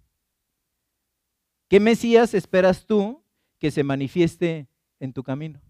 ¿Qué 1.67 1.81
Mesías 1.81 2.33
esperas 2.33 2.85
tú 2.85 3.21
que 3.59 3.69
se 3.69 3.83
manifieste 3.83 4.69
en 5.01 5.11
tu 5.11 5.23
camino? 5.23 5.66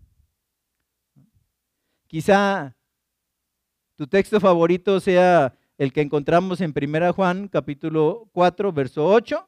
Quizá 2.07 2.75
tu 3.95 4.07
texto 4.07 4.39
favorito 4.39 4.99
sea 4.99 5.53
el 5.77 5.91
que 5.91 6.01
encontramos 6.01 6.61
en 6.61 6.73
1 6.75 7.13
Juan 7.13 7.47
capítulo 7.47 8.29
4, 8.31 8.71
verso 8.71 9.05
8, 9.05 9.47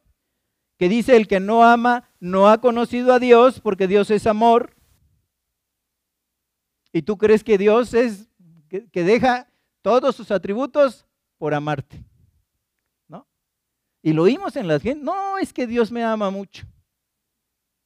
que 0.77 0.89
dice, 0.89 1.15
el 1.15 1.27
que 1.27 1.39
no 1.39 1.63
ama 1.63 2.09
no 2.19 2.49
ha 2.49 2.59
conocido 2.59 3.13
a 3.13 3.19
Dios 3.19 3.59
porque 3.59 3.87
Dios 3.87 4.11
es 4.11 4.27
amor. 4.27 4.75
Y 6.91 7.01
tú 7.01 7.17
crees 7.17 7.43
que 7.43 7.57
Dios 7.57 7.93
es 7.93 8.29
que, 8.69 9.03
deja 9.03 9.47
todos 9.81 10.15
sus 10.15 10.31
atributos 10.31 11.05
por 11.37 11.53
amarte. 11.53 12.03
¿No? 13.07 13.27
Y 14.01 14.13
lo 14.13 14.23
oímos 14.23 14.55
en 14.55 14.67
las 14.67 14.81
gente, 14.81 15.03
no, 15.03 15.37
es 15.37 15.53
que 15.53 15.67
Dios 15.67 15.91
me 15.91 16.03
ama 16.03 16.29
mucho. 16.29 16.65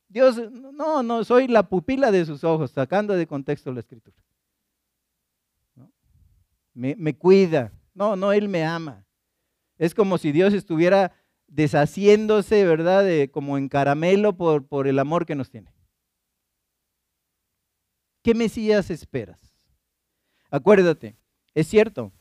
Dios, 0.07 0.37
no, 0.51 1.01
no, 1.01 1.23
soy 1.23 1.47
la 1.47 1.63
pupila 1.67 2.11
de 2.11 2.25
sus 2.25 2.43
ojos, 2.43 2.71
sacando 2.71 3.13
de 3.15 3.27
contexto 3.27 3.73
la 3.73 3.79
escritura. 3.79 4.22
Me, 6.73 7.15
cuida. 7.15 7.71
No, 7.93 8.15
no, 8.15 8.31
Él 8.31 8.49
me 8.49 8.63
ama. 8.63 9.05
Es 9.77 9.93
como 9.93 10.17
si 10.17 10.31
Dios 10.31 10.53
estuviera 10.53 11.11
deshaciéndose, 11.47 12.65
¿verdad? 12.65 13.05
Como 13.31 13.57
en 13.57 13.69
caramelo 13.69 14.35
por, 14.35 14.65
por 14.65 14.87
el 14.87 14.99
amor 14.99 15.25
que 15.25 15.35
nos 15.35 15.49
tiene. 15.49 15.73
¿Qué 18.23 18.33
Mesías 18.33 18.89
esperas? 18.89 19.39
Acuérdate, 20.49 21.17
es 21.53 21.67
cierto, 21.67 22.11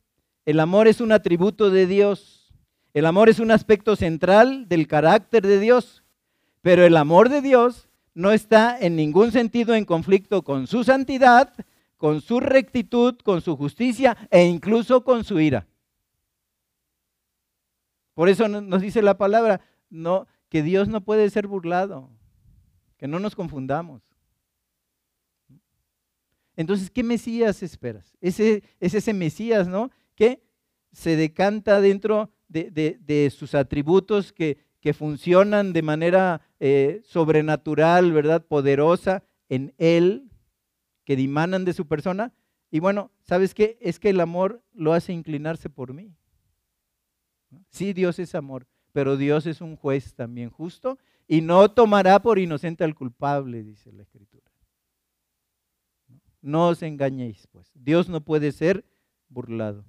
el 0.45 0.59
amor 0.59 0.89
es 0.89 1.01
un 1.01 1.13
atributo 1.13 1.71
de 1.71 1.87
Dios. 1.87 2.53
El 2.95 3.07
amor 3.07 3.29
es 3.29 3.39
un 3.39 3.51
aspecto 3.51 3.95
central 3.95 4.69
del 4.69 4.89
carácter 4.89 5.47
de 5.47 5.61
Dios. 5.61 6.03
Pero 6.61 6.85
el 6.85 6.97
amor 6.97 7.29
de 7.29 7.41
Dios 7.41 7.89
no 8.15 8.33
está 8.33 8.79
en 8.79 8.97
ningún 8.97 9.33
sentido 9.33 9.75
en 9.75 9.85
conflicto 9.85 10.43
con 10.43 10.67
su 10.67 10.85
santidad, 10.85 11.55
con 12.03 12.21
su 12.21 12.41
rectitud, 12.41 13.15
con 13.23 13.41
su 13.43 13.57
justicia 13.57 14.17
e 14.29 14.43
incluso 14.43 15.05
con 15.05 15.23
su 15.23 15.39
ira. 15.39 15.69
Por 18.13 18.29
eso 18.29 18.49
nos 18.49 18.83
dice 18.83 19.03
la 19.03 19.17
palabra, 19.17 19.61
no, 19.89 20.27
que 20.49 20.65
Dios 20.65 20.89
no 20.89 21.03
puede 21.03 21.31
ser 21.31 21.47
burlado, 21.47 22.11
que 22.97 23.07
no 23.07 23.21
nos 23.21 23.37
confundamos. 23.37 24.03
Entonces, 26.57 26.91
¿qué 26.91 27.05
Mesías 27.05 27.63
esperas? 27.63 28.17
Ese, 28.21 28.65
es 28.81 28.95
ese 28.95 29.15
Mesías, 29.15 29.69
¿no? 29.69 29.93
Que 30.17 30.43
se 30.91 31.15
decanta 31.15 31.81
dentro 31.81 32.33
de, 32.49 33.33
sus 33.33 33.55
atributos 33.55 34.33
que, 34.33 34.59
funcionan 34.93 35.73
de 35.73 35.83
manera 35.83 36.41
eh, 36.59 37.01
sobrenatural, 37.05 38.11
¿verdad? 38.11 38.45
Poderosa 38.45 39.23
en 39.49 39.73
Él, 39.79 40.32
que 41.05 41.17
dimanan 41.17 41.65
de 41.65 41.73
su 41.73 41.87
persona. 41.87 42.33
Y 42.71 42.81
bueno, 42.81 43.11
¿sabes 43.23 43.55
qué? 43.55 43.79
Es 43.81 43.99
que 43.99 44.11
el 44.11 44.21
amor 44.21 44.63
lo 44.73 44.93
hace 44.93 45.13
inclinarse 45.13 45.69
por 45.69 45.93
mí. 45.93 46.15
Sí, 47.69 47.93
Dios 47.93 48.19
es 48.19 48.35
amor, 48.35 48.67
pero 48.93 49.17
Dios 49.17 49.47
es 49.47 49.61
un 49.61 49.77
juez 49.77 50.15
también 50.15 50.51
justo 50.51 50.99
y 51.29 51.41
no 51.41 51.71
tomará 51.71 52.21
por 52.21 52.39
inocente 52.39 52.85
al 52.85 52.95
culpable, 52.95 53.63
dice 53.63 53.93
la 53.93 54.03
Escritura. 54.03 54.51
No 56.41 56.69
os 56.69 56.83
engañéis, 56.83 57.47
pues. 57.47 57.71
Dios 57.75 58.09
no 58.09 58.25
puede 58.25 58.53
ser 58.53 58.85
burlado. 59.29 59.85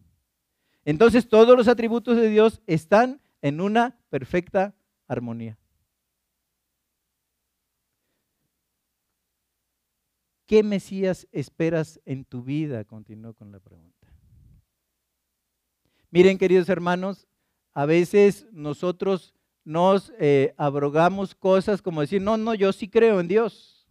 Entonces 0.86 1.28
todos 1.28 1.58
los 1.58 1.68
atributos 1.68 2.18
de 2.18 2.30
Dios 2.30 2.62
están 2.68 3.22
en 3.42 3.62
una 3.62 3.98
perfecta 4.10 4.76
armonía. 5.08 5.58
¿Qué 10.46 10.64
Mesías 10.64 11.28
esperas 11.32 12.00
en 12.06 12.26
tu 12.26 12.44
vida? 12.44 12.84
Continuó 12.84 13.34
con 13.34 13.52
la 13.52 13.60
pregunta. 13.60 14.08
Miren, 16.12 16.38
queridos 16.38 16.70
hermanos, 16.70 17.28
a 17.74 17.86
veces 17.86 18.46
nosotros 18.52 19.34
nos 19.64 20.14
eh, 20.20 20.54
abrogamos 20.58 21.34
cosas 21.34 21.82
como 21.82 22.02
decir, 22.02 22.22
no, 22.22 22.38
no, 22.38 22.54
yo 22.54 22.72
sí 22.74 22.88
creo 22.88 23.20
en 23.20 23.28
Dios. 23.28 23.88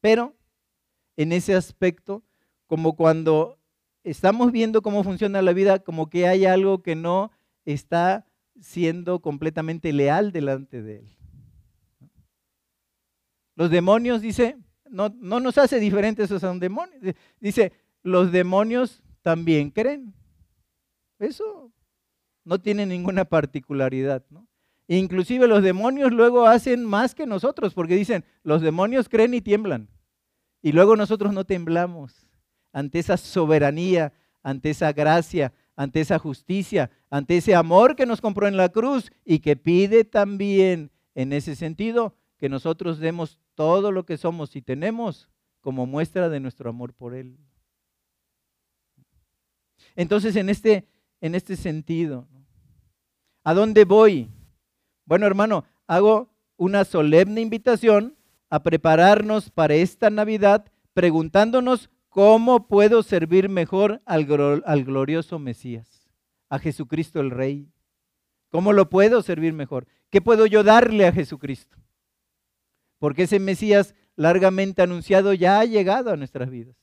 Pero 0.00 0.34
en 1.16 1.32
ese 1.32 1.54
aspecto, 1.54 2.22
como 2.66 2.96
cuando 2.96 3.58
estamos 4.04 4.52
viendo 4.52 4.82
cómo 4.82 5.04
funciona 5.04 5.42
la 5.42 5.52
vida, 5.52 5.80
como 5.80 6.08
que 6.08 6.26
hay 6.26 6.46
algo 6.46 6.82
que 6.82 6.94
no 6.94 7.30
está 7.64 8.26
siendo 8.60 9.20
completamente 9.20 9.92
leal 9.92 10.32
delante 10.32 10.82
de 10.82 10.98
Él. 11.00 11.16
Los 13.62 13.70
demonios, 13.70 14.20
dice, 14.20 14.56
no, 14.90 15.14
no 15.20 15.38
nos 15.38 15.56
hace 15.56 15.78
diferentes 15.78 16.32
a 16.32 16.50
un 16.50 16.58
demonio. 16.58 16.98
Dice, 17.38 17.72
los 18.02 18.32
demonios 18.32 19.04
también 19.22 19.70
creen. 19.70 20.12
Eso 21.20 21.70
no 22.42 22.60
tiene 22.60 22.86
ninguna 22.86 23.24
particularidad, 23.24 24.24
¿no? 24.30 24.48
Inclusive 24.88 25.46
los 25.46 25.62
demonios 25.62 26.10
luego 26.10 26.48
hacen 26.48 26.84
más 26.84 27.14
que 27.14 27.24
nosotros, 27.24 27.72
porque 27.72 27.94
dicen, 27.94 28.24
los 28.42 28.62
demonios 28.62 29.08
creen 29.08 29.32
y 29.32 29.40
tiemblan. 29.40 29.88
Y 30.60 30.72
luego 30.72 30.96
nosotros 30.96 31.32
no 31.32 31.44
temblamos 31.44 32.26
ante 32.72 32.98
esa 32.98 33.16
soberanía, 33.16 34.12
ante 34.42 34.70
esa 34.70 34.92
gracia, 34.92 35.52
ante 35.76 36.00
esa 36.00 36.18
justicia, 36.18 36.90
ante 37.10 37.36
ese 37.36 37.54
amor 37.54 37.94
que 37.94 38.06
nos 38.06 38.20
compró 38.20 38.48
en 38.48 38.56
la 38.56 38.70
cruz 38.70 39.12
y 39.24 39.38
que 39.38 39.54
pide 39.54 40.02
también 40.02 40.90
en 41.14 41.32
ese 41.32 41.54
sentido 41.54 42.16
que 42.42 42.48
nosotros 42.48 42.98
demos 42.98 43.38
todo 43.54 43.92
lo 43.92 44.04
que 44.04 44.16
somos 44.16 44.56
y 44.56 44.62
tenemos 44.62 45.30
como 45.60 45.86
muestra 45.86 46.28
de 46.28 46.40
nuestro 46.40 46.70
amor 46.70 46.92
por 46.92 47.14
Él. 47.14 47.38
Entonces, 49.94 50.34
en 50.34 50.48
este 50.48 50.88
en 51.22 51.36
este 51.36 51.56
sentido. 51.56 52.26
¿A 53.44 53.54
dónde 53.54 53.84
voy? 53.84 54.28
Bueno, 55.04 55.24
hermano, 55.24 55.64
hago 55.86 56.30
una 56.56 56.84
solemne 56.84 57.40
invitación 57.40 58.16
a 58.50 58.64
prepararnos 58.64 59.50
para 59.50 59.74
esta 59.74 60.10
Navidad 60.10 60.66
preguntándonos 60.94 61.90
cómo 62.08 62.66
puedo 62.66 63.04
servir 63.04 63.48
mejor 63.48 64.02
al, 64.04 64.26
glorioso 64.26 65.38
Mesías, 65.38 66.10
a 66.48 66.58
Jesucristo 66.58 67.20
el 67.20 67.30
Rey. 67.30 67.68
¿Cómo 68.50 68.72
lo 68.72 68.90
puedo 68.90 69.22
servir 69.22 69.52
mejor? 69.52 69.86
¿Qué 70.10 70.20
puedo 70.20 70.46
yo 70.46 70.64
darle 70.64 71.06
a 71.06 71.12
Jesucristo? 71.12 71.81
Porque 73.02 73.24
ese 73.24 73.40
Mesías 73.40 73.96
largamente 74.14 74.80
anunciado 74.80 75.32
ya 75.34 75.58
ha 75.58 75.64
llegado 75.64 76.12
a 76.12 76.16
nuestras 76.16 76.48
vidas. 76.48 76.76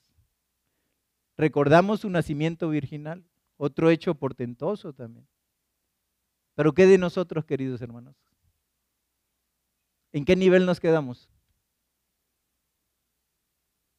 Recordamos 1.37 2.01
su 2.01 2.09
nacimiento 2.09 2.67
virginal 2.67 3.23
otro 3.55 3.89
hecho 3.89 4.13
portentoso 4.15 4.91
también. 4.91 5.25
Pero 6.55 6.73
¿qué 6.73 6.87
de 6.87 6.97
nosotros, 6.97 7.45
queridos 7.45 7.81
hermanos? 7.81 8.17
¿En 10.11 10.25
qué 10.25 10.35
nivel 10.35 10.65
nos 10.65 10.81
quedamos? 10.81 11.29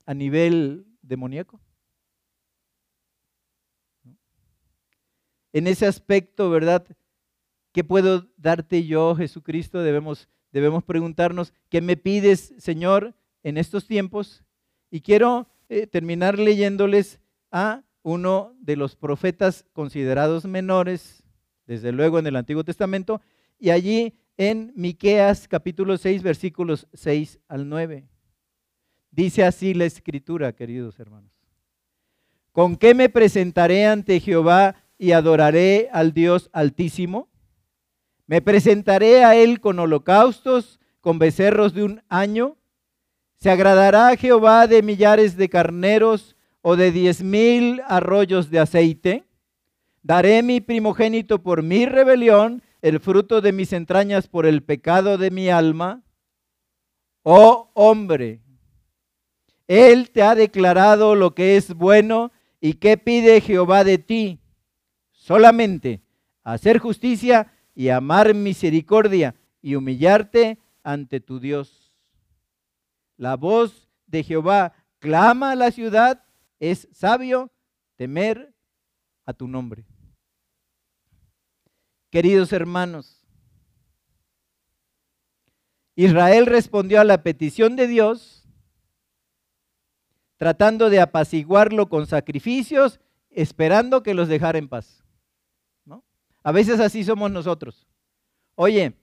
¿A 0.05 0.13
nivel 0.13 0.85
demoníaco? 1.01 1.59
En 5.55 5.67
ese 5.67 5.87
aspecto, 5.87 6.51
¿verdad? 6.51 6.87
¿Qué 7.73 7.83
puedo 7.83 8.29
darte 8.37 8.85
yo, 8.85 9.17
Jesucristo? 9.17 9.83
Debemos, 9.83 10.29
debemos 10.53 10.85
preguntarnos, 10.85 11.53
¿qué 11.69 11.81
me 11.81 11.97
pides, 11.97 12.55
Señor, 12.59 13.15
en 13.43 13.59
estos 13.59 13.87
tiempos? 13.87 14.45
Y 14.91 15.01
quiero 15.01 15.49
eh, 15.69 15.87
terminar 15.87 16.39
leyéndoles 16.39 17.21
a 17.51 17.83
uno 18.03 18.55
de 18.61 18.77
los 18.77 18.97
profetas 18.97 19.67
considerados 19.73 20.45
menores, 20.45 21.23
desde 21.67 21.93
luego 21.93 22.19
en 22.19 22.27
el 22.27 22.37
Antiguo 22.37 22.65
Testamento, 22.65 23.21
y 23.59 23.71
allí 23.71 24.15
en 24.37 24.73
Miqueas 24.75 25.47
capítulo 25.47 25.99
6 25.99 26.23
versículos 26.23 26.89
6 26.95 27.39
al 27.47 27.69
9. 27.69 28.09
Dice 29.11 29.45
así 29.45 29.75
la 29.75 29.85
escritura, 29.85 30.53
queridos 30.55 30.99
hermanos. 30.99 31.31
¿Con 32.53 32.77
qué 32.77 32.95
me 32.95 33.09
presentaré 33.09 33.87
ante 33.87 34.19
Jehová 34.21 34.77
y 34.99 35.13
adoraré 35.13 35.89
al 35.93 36.13
Dios 36.13 36.51
altísimo? 36.53 37.30
Me 38.31 38.41
presentaré 38.41 39.25
a 39.25 39.35
él 39.35 39.61
con 39.61 39.81
holocaustos, 39.81 40.79
con 41.01 41.19
becerros 41.19 41.75
de 41.75 41.83
un 41.83 42.01
año. 42.09 42.59
¿Se 43.41 43.51
agradará 43.51 44.07
a 44.07 44.17
Jehová 44.17 44.69
de 44.69 44.85
millares 44.85 45.37
de 45.37 45.49
carneros 45.49 46.37
o 46.63 46.77
de 46.77 46.93
diez 46.93 47.25
mil 47.25 47.83
arroyos 47.89 48.49
de 48.49 48.61
aceite? 48.61 49.25
¿Daré 50.05 50.45
mi 50.45 50.61
primogénito 50.61 51.43
por 51.43 51.65
mi 51.65 51.87
rebelión, 51.87 52.63
el 52.83 53.01
fruto 53.01 53.41
de 53.41 53.51
mis 53.51 53.73
entrañas 53.73 54.29
por 54.29 54.47
el 54.47 54.63
pecado 54.63 55.19
de 55.19 55.33
mi 55.33 55.49
alma? 55.49 56.05
Oh 57.25 57.73
hombre, 57.75 58.43
Él 59.67 60.13
te 60.13 60.23
ha 60.23 60.37
declarado 60.37 61.17
lo 61.17 61.35
que 61.35 61.57
es 61.57 61.75
bueno 61.75 62.31
y 62.61 62.75
qué 62.75 62.97
pide 62.97 63.41
Jehová 63.41 63.83
de 63.83 63.99
ti. 63.99 64.39
Solamente 65.11 66.01
hacer 66.45 66.79
justicia 66.79 67.53
y 67.75 67.89
amar 67.89 68.35
misericordia 68.35 69.35
y 69.63 69.75
humillarte 69.75 70.59
ante 70.83 71.21
tu 71.21 71.41
Dios. 71.41 71.95
La 73.17 73.37
voz 73.37 73.89
de 74.07 74.23
Jehová 74.23 74.73
clama 74.99 75.53
a 75.53 75.57
la 75.57 75.71
ciudad 75.71 76.25
es 76.59 76.89
sabio 76.93 77.51
temer 77.97 78.55
a 79.25 79.33
tu 79.33 79.47
nombre. 79.47 79.85
Queridos 82.11 82.53
hermanos, 82.53 83.25
Israel 85.95 86.47
respondió 86.47 87.01
a 87.01 87.05
la 87.05 87.23
petición 87.23 87.77
de 87.77 87.87
Dios 87.87 88.41
tratando 90.41 90.89
de 90.89 91.01
apaciguarlo 91.01 91.91
con 91.91 92.07
sacrificios, 92.07 92.99
esperando 93.29 94.03
que 94.03 94.15
los 94.15 94.27
dejara 94.27 94.59
en 94.59 94.71
paz. 94.71 95.00
A 96.43 96.53
veces 96.53 96.81
así 96.81 97.05
somos 97.05 97.31
nosotros. 97.31 97.87
Oye, 98.55 98.95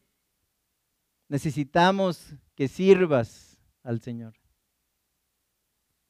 necesitamos 1.27 2.35
que 2.55 2.67
sirvas 2.67 3.59
al 3.83 4.01
Señor. 4.01 4.33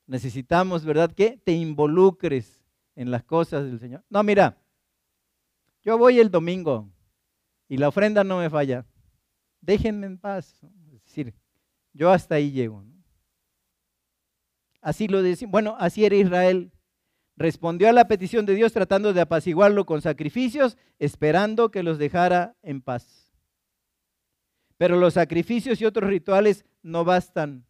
Necesitamos, 0.05 0.85
¿verdad? 0.85 1.11
Que 1.11 1.37
te 1.37 1.51
involucres 1.51 2.61
en 2.95 3.11
las 3.11 3.23
cosas 3.23 3.65
del 3.65 3.79
Señor. 3.79 4.03
No, 4.09 4.23
mira, 4.23 4.57
yo 5.83 5.97
voy 5.97 6.19
el 6.19 6.31
domingo 6.31 6.89
y 7.67 7.77
la 7.77 7.89
ofrenda 7.89 8.23
no 8.23 8.39
me 8.39 8.49
falla. 8.49 8.85
Déjenme 9.61 10.07
en 10.07 10.17
paz. 10.17 10.61
Es 10.93 11.03
decir, 11.03 11.33
yo 11.93 12.09
hasta 12.09 12.35
ahí 12.35 12.51
llego. 12.51 12.83
Así 14.81 15.07
lo 15.07 15.21
decía. 15.21 15.47
Bueno, 15.49 15.75
así 15.77 16.05
era 16.05 16.15
Israel. 16.15 16.71
Respondió 17.37 17.87
a 17.87 17.93
la 17.93 18.07
petición 18.07 18.47
de 18.47 18.55
Dios 18.55 18.73
tratando 18.73 19.13
de 19.13 19.21
apaciguarlo 19.21 19.85
con 19.85 20.01
sacrificios, 20.01 20.75
esperando 20.97 21.69
que 21.69 21.83
los 21.83 21.99
dejara 21.99 22.55
en 22.63 22.81
paz. 22.81 23.31
Pero 24.77 24.97
los 24.97 25.13
sacrificios 25.13 25.79
y 25.79 25.85
otros 25.85 26.09
rituales 26.09 26.65
no 26.81 27.05
bastan. 27.05 27.63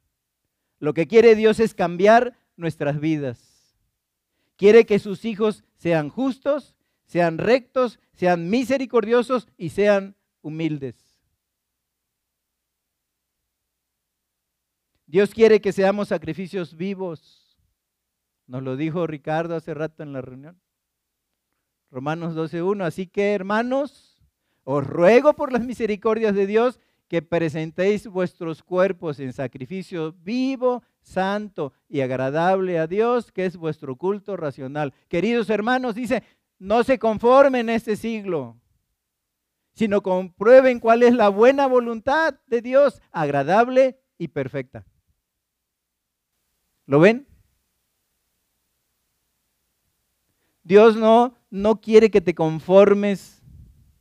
Lo 0.79 0.93
que 0.93 1.07
quiere 1.07 1.35
Dios 1.35 1.59
es 1.59 1.73
cambiar 1.73 2.37
nuestras 2.55 2.99
vidas. 3.01 3.75
Quiere 4.55 4.85
que 4.85 4.99
sus 4.99 5.25
hijos 5.25 5.65
sean 5.75 6.09
justos, 6.09 6.75
sean 7.05 7.37
rectos, 7.37 7.99
sean 8.13 8.49
misericordiosos 8.49 9.47
y 9.57 9.69
sean 9.69 10.15
humildes. 10.41 10.95
Dios 15.05 15.33
quiere 15.33 15.61
que 15.61 15.71
seamos 15.71 16.09
sacrificios 16.09 16.75
vivos. 16.75 17.46
Nos 18.47 18.63
lo 18.63 18.77
dijo 18.77 19.05
Ricardo 19.05 19.55
hace 19.55 19.73
rato 19.73 20.03
en 20.03 20.13
la 20.13 20.21
reunión. 20.21 20.59
Romanos 21.91 22.35
12.1. 22.35 22.83
Así 22.85 23.07
que, 23.07 23.33
hermanos, 23.33 24.23
os 24.63 24.85
ruego 24.85 25.33
por 25.33 25.51
las 25.51 25.63
misericordias 25.63 26.33
de 26.33 26.47
Dios 26.47 26.79
que 27.07 27.21
presentéis 27.21 28.07
vuestros 28.07 28.63
cuerpos 28.63 29.19
en 29.19 29.31
sacrificio 29.31 30.13
vivo, 30.23 30.83
santo 31.01 31.73
y 31.87 32.01
agradable 32.01 32.79
a 32.79 32.87
Dios, 32.87 33.31
que 33.31 33.45
es 33.45 33.55
vuestro 33.55 33.95
culto 33.95 34.35
racional. 34.35 34.93
Queridos 35.07 35.49
hermanos, 35.49 35.95
dice, 35.95 36.23
no 36.59 36.83
se 36.83 36.99
conformen 36.99 37.69
en 37.69 37.75
este 37.75 37.95
siglo, 37.95 38.57
sino 39.73 40.01
comprueben 40.01 40.79
cuál 40.79 41.03
es 41.03 41.13
la 41.13 41.29
buena 41.29 41.67
voluntad 41.67 42.35
de 42.47 42.61
Dios, 42.61 43.01
agradable 43.11 43.99
y 44.17 44.29
perfecta. 44.29 44.85
¿Lo 46.85 46.99
ven? 46.99 47.27
Dios 50.67 50.97
no, 50.97 51.33
no 51.49 51.79
quiere 51.79 52.11
que 52.11 52.19
te 52.19 52.35
conformes 52.35 53.41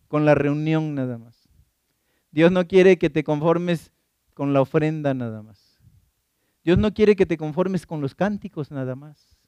con 0.09 0.25
la 0.25 0.35
reunión 0.35 0.97
nada 0.97 1.17
más. 1.17 1.49
Dios 2.33 2.51
no 2.51 2.67
quiere 2.67 2.99
que 2.99 3.09
te 3.09 3.23
conformes 3.23 3.93
con 4.35 4.53
la 4.53 4.63
ofrenda 4.63 5.15
nada 5.15 5.45
más. 5.45 5.81
Dios 6.65 6.77
no 6.77 6.93
quiere 6.93 7.15
que 7.15 7.25
te 7.25 7.37
conformes 7.37 7.87
con 7.87 8.01
los 8.01 8.17
cánticos 8.17 8.73
nada 8.73 8.97
más. 8.97 9.39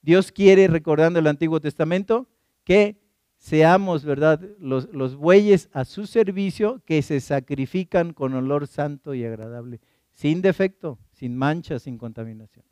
Dios 0.00 0.30
quiere, 0.30 0.68
recordando 0.68 1.18
el 1.18 1.26
Antiguo 1.26 1.60
Testamento, 1.60 2.28
que 2.62 3.02
seamos, 3.36 4.04
¿verdad?, 4.04 4.40
los, 4.60 4.94
los, 4.94 5.16
bueyes 5.16 5.70
a 5.72 5.84
su 5.84 6.06
servicio 6.06 6.84
que 6.86 7.02
se 7.02 7.18
sacrifican 7.18 8.12
con 8.12 8.34
olor 8.34 8.68
santo 8.68 9.14
y 9.14 9.24
agradable, 9.24 9.80
sin 10.12 10.40
defecto, 10.40 11.00
sin 11.10 11.36
mancha, 11.36 11.80
sin 11.80 11.98
contaminación. 11.98 12.69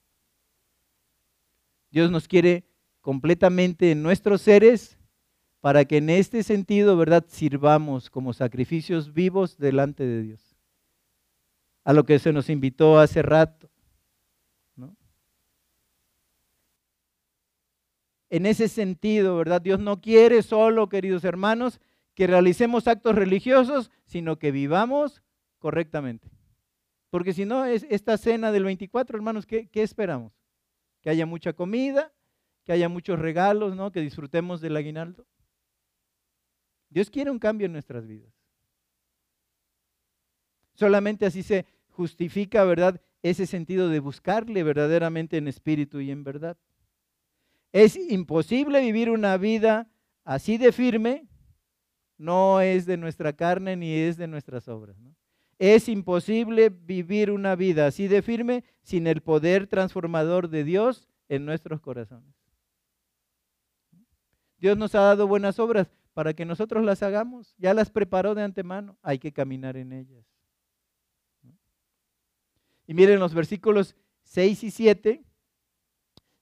Dios 1.91 2.11
nos 2.11 2.29
quiere 2.29 2.65
completamente 3.01 3.91
en 3.91 4.03
nuestros 4.03 4.43
seres 4.43 4.99
para 5.61 5.85
que 5.85 5.97
en 5.97 6.11
este 6.11 6.43
sentido, 6.43 6.97
¿verdad?, 6.97 7.25
sirvamos 7.29 8.11
como 8.11 8.33
sacrificios 8.33 9.13
vivos 9.13 9.59
delante 9.59 10.05
de 10.05 10.23
Dios. 10.23 10.57
A 11.85 11.93
lo 11.93 12.05
que 12.05 12.19
se 12.19 12.33
nos 12.33 12.51
invitó 12.51 12.99
hace 12.99 13.23
rato. 13.23 13.71
¿no? 14.77 14.95
En 18.31 18.47
ese 18.47 18.69
sentido, 18.69 19.37
¿verdad? 19.37 19.63
Dios 19.63 19.81
no 19.81 20.01
quiere 20.01 20.43
solo, 20.43 20.89
queridos 20.89 21.25
hermanos, 21.25 21.81
que 22.15 22.27
realicemos 22.27 22.87
actos 22.87 23.15
religiosos, 23.15 23.91
sino 24.05 24.39
que 24.39 24.51
vivamos 24.51 25.23
correctamente. 25.59 26.29
Porque 27.11 27.33
si 27.33 27.45
no, 27.45 27.65
es 27.65 27.87
esta 27.91 28.19
cena 28.19 28.53
del 28.53 28.65
24, 28.65 29.17
hermanos, 29.17 29.47
¿qué, 29.47 29.69
¿qué, 29.69 29.83
esperamos? 29.83 30.38
Que 31.09 31.13
haya 31.13 31.25
mucha 31.25 31.55
comida, 31.55 32.13
que 32.65 32.73
haya 32.73 32.91
muchos 32.91 33.19
regalos, 33.19 33.75
¿no? 33.75 33.91
Que 33.93 34.03
disfrutemos 34.03 34.61
del 34.61 34.77
aguinaldo. 34.77 35.27
Dios 36.91 37.09
quiere 37.09 37.31
un 37.31 37.39
cambio 37.39 37.65
en 37.65 37.73
nuestras 37.73 38.07
vidas. 38.07 38.31
Solamente 40.75 41.25
así 41.25 41.43
se 41.43 41.65
justifica, 41.89 42.63
¿verdad? 42.65 43.01
Ese 43.23 43.47
sentido 43.47 43.89
de 43.89 44.01
buscarle 44.01 44.63
verdaderamente 44.63 45.39
en 45.39 45.49
espíritu 45.49 46.03
y 46.03 46.11
en 46.11 46.25
verdad. 46.25 46.59
Es 47.73 47.97
imposible 47.97 48.79
vivir 48.83 49.09
una 49.09 49.39
vida 49.39 49.91
así 50.25 50.59
de 50.59 50.73
firme, 50.73 51.27
no 52.19 52.61
es 52.61 52.85
de 52.85 52.99
nuestra 52.99 53.33
carne 53.33 53.77
ni 53.77 53.95
es 53.95 54.19
de 54.19 54.29
nuestras 54.29 54.69
obras. 54.69 54.99
Es 55.59 55.89
imposible 55.89 56.69
vivir 56.69 57.31
una 57.31 57.57
vida 57.57 57.87
así 57.87 58.07
de 58.09 58.23
firme 58.23 58.65
sin 58.83 59.07
el 59.07 59.23
poder 59.23 59.67
transformador 59.67 60.49
de 60.49 60.65
Dios 60.65 61.09
en 61.29 61.45
nuestros 61.45 61.81
corazones. 61.81 62.35
Dios 64.59 64.77
nos 64.77 64.95
ha 64.95 65.01
dado 65.01 65.27
buenas 65.27 65.59
obras, 65.59 65.89
para 66.19 66.35
que 66.35 66.45
nosotros 66.45 66.85
las 66.85 67.05
hagamos. 67.05 67.55
Ya 67.59 67.73
las 67.75 67.91
preparó 67.91 68.35
de 68.35 68.43
antemano, 68.43 68.99
hay 69.03 69.21
que 69.21 69.33
caminar 69.33 69.77
en 69.77 69.93
ellas. 69.93 70.27
Y 72.89 72.95
miren 72.95 73.21
los 73.21 73.35
versículos 73.35 73.95
6 74.25 74.65
y 74.65 74.71
7, 74.73 75.25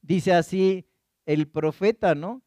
dice 0.01 0.33
así 0.33 0.89
el 1.27 1.47
profeta, 1.47 2.15
¿no? 2.15 2.41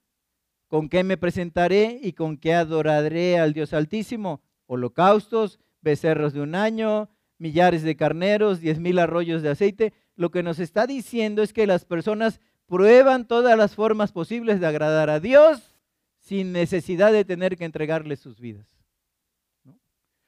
¿Con 0.68 0.90
qué 0.90 1.04
me 1.04 1.18
presentaré 1.18 2.00
y 2.02 2.14
con 2.14 2.36
qué 2.36 2.56
adoraré 2.56 3.38
al 3.38 3.54
Dios 3.54 3.74
Altísimo? 3.74 4.42
Holocaustos, 4.66 5.60
becerros 5.82 6.34
de 6.34 6.42
un 6.42 6.56
año, 6.56 7.10
millares 7.38 7.84
de 7.84 7.96
carneros, 7.96 8.60
diez 8.60 8.80
mil 8.80 9.00
arroyos 9.00 9.42
de 9.42 9.50
aceite. 9.50 9.94
Lo 10.16 10.32
que 10.32 10.44
nos 10.44 10.60
está 10.60 10.88
diciendo 10.88 11.42
es 11.42 11.54
que 11.54 11.68
las 11.68 11.86
personas 11.86 12.42
prueban 12.68 13.28
todas 13.28 13.58
las 13.58 13.76
formas 13.76 14.12
posibles 14.12 14.60
de 14.60 14.68
agradar 14.68 15.10
a 15.10 15.20
Dios 15.20 15.76
sin 16.20 16.52
necesidad 16.52 17.12
de 17.12 17.26
tener 17.26 17.58
que 17.58 17.66
entregarle 17.66 18.16
sus 18.16 18.40
vidas. 18.40 18.68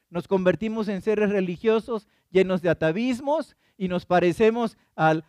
Nos 0.10 0.28
convertimos 0.28 0.88
en 0.88 1.02
seres 1.02 1.30
religiosos 1.30 2.08
llenos 2.32 2.62
de 2.62 2.70
atavismos 2.70 3.56
y 3.78 3.88
nos 3.88 4.06
parecemos 4.06 4.78
a, 4.96 5.22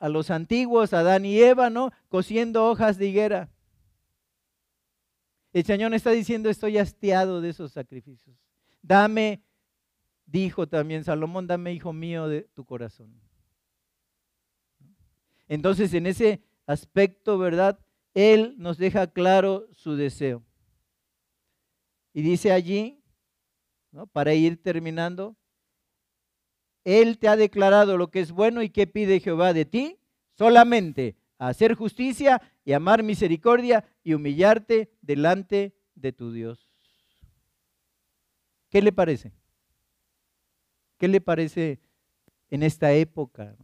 los 0.00 0.30
antiguos, 0.30 0.92
Adán 0.92 1.24
y 1.24 1.40
Eva, 1.40 1.70
¿no? 1.70 1.90
Cosiendo 2.08 2.68
hojas 2.68 2.98
de 2.98 3.06
higuera. 3.06 3.48
El 5.52 5.64
Señor 5.64 5.94
está 5.94 6.10
diciendo, 6.10 6.48
estoy 6.48 6.78
hastiado 6.78 7.40
de 7.40 7.50
esos 7.50 7.72
sacrificios. 7.72 8.36
Dame, 8.82 9.42
dijo 10.26 10.68
también 10.68 11.04
Salomón, 11.04 11.46
dame, 11.46 11.72
hijo 11.72 11.92
mío, 11.92 12.28
de 12.28 12.42
tu 12.54 12.64
corazón. 12.64 13.20
Entonces, 15.48 15.92
en 15.94 16.06
ese 16.06 16.42
aspecto, 16.66 17.38
¿verdad? 17.38 17.78
Él 18.14 18.54
nos 18.56 18.78
deja 18.78 19.08
claro 19.08 19.66
su 19.72 19.96
deseo. 19.96 20.44
Y 22.12 22.22
dice 22.22 22.52
allí, 22.52 23.02
para 24.12 24.34
ir 24.34 24.62
terminando, 24.62 25.36
Él 26.84 27.18
te 27.18 27.28
ha 27.28 27.36
declarado 27.36 27.96
lo 27.96 28.10
que 28.10 28.20
es 28.20 28.32
bueno 28.32 28.62
y 28.62 28.70
qué 28.70 28.86
pide 28.86 29.20
Jehová 29.20 29.52
de 29.52 29.64
ti, 29.64 29.98
solamente 30.36 31.16
hacer 31.38 31.74
justicia 31.74 32.40
y 32.64 32.72
amar 32.72 33.02
misericordia 33.02 33.84
y 34.04 34.14
humillarte 34.14 34.92
delante 35.00 35.74
de 35.94 36.12
tu 36.12 36.32
Dios. 36.32 36.69
¿Qué 38.70 38.80
le 38.80 38.92
parece? 38.92 39.32
¿Qué 40.96 41.08
le 41.08 41.20
parece 41.20 41.80
en 42.50 42.62
esta 42.62 42.92
época? 42.92 43.56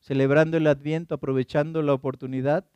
Celebrando 0.00 0.56
el 0.56 0.66
adviento, 0.66 1.14
aprovechando 1.14 1.80
la 1.82 1.94
oportunidad 1.94 2.66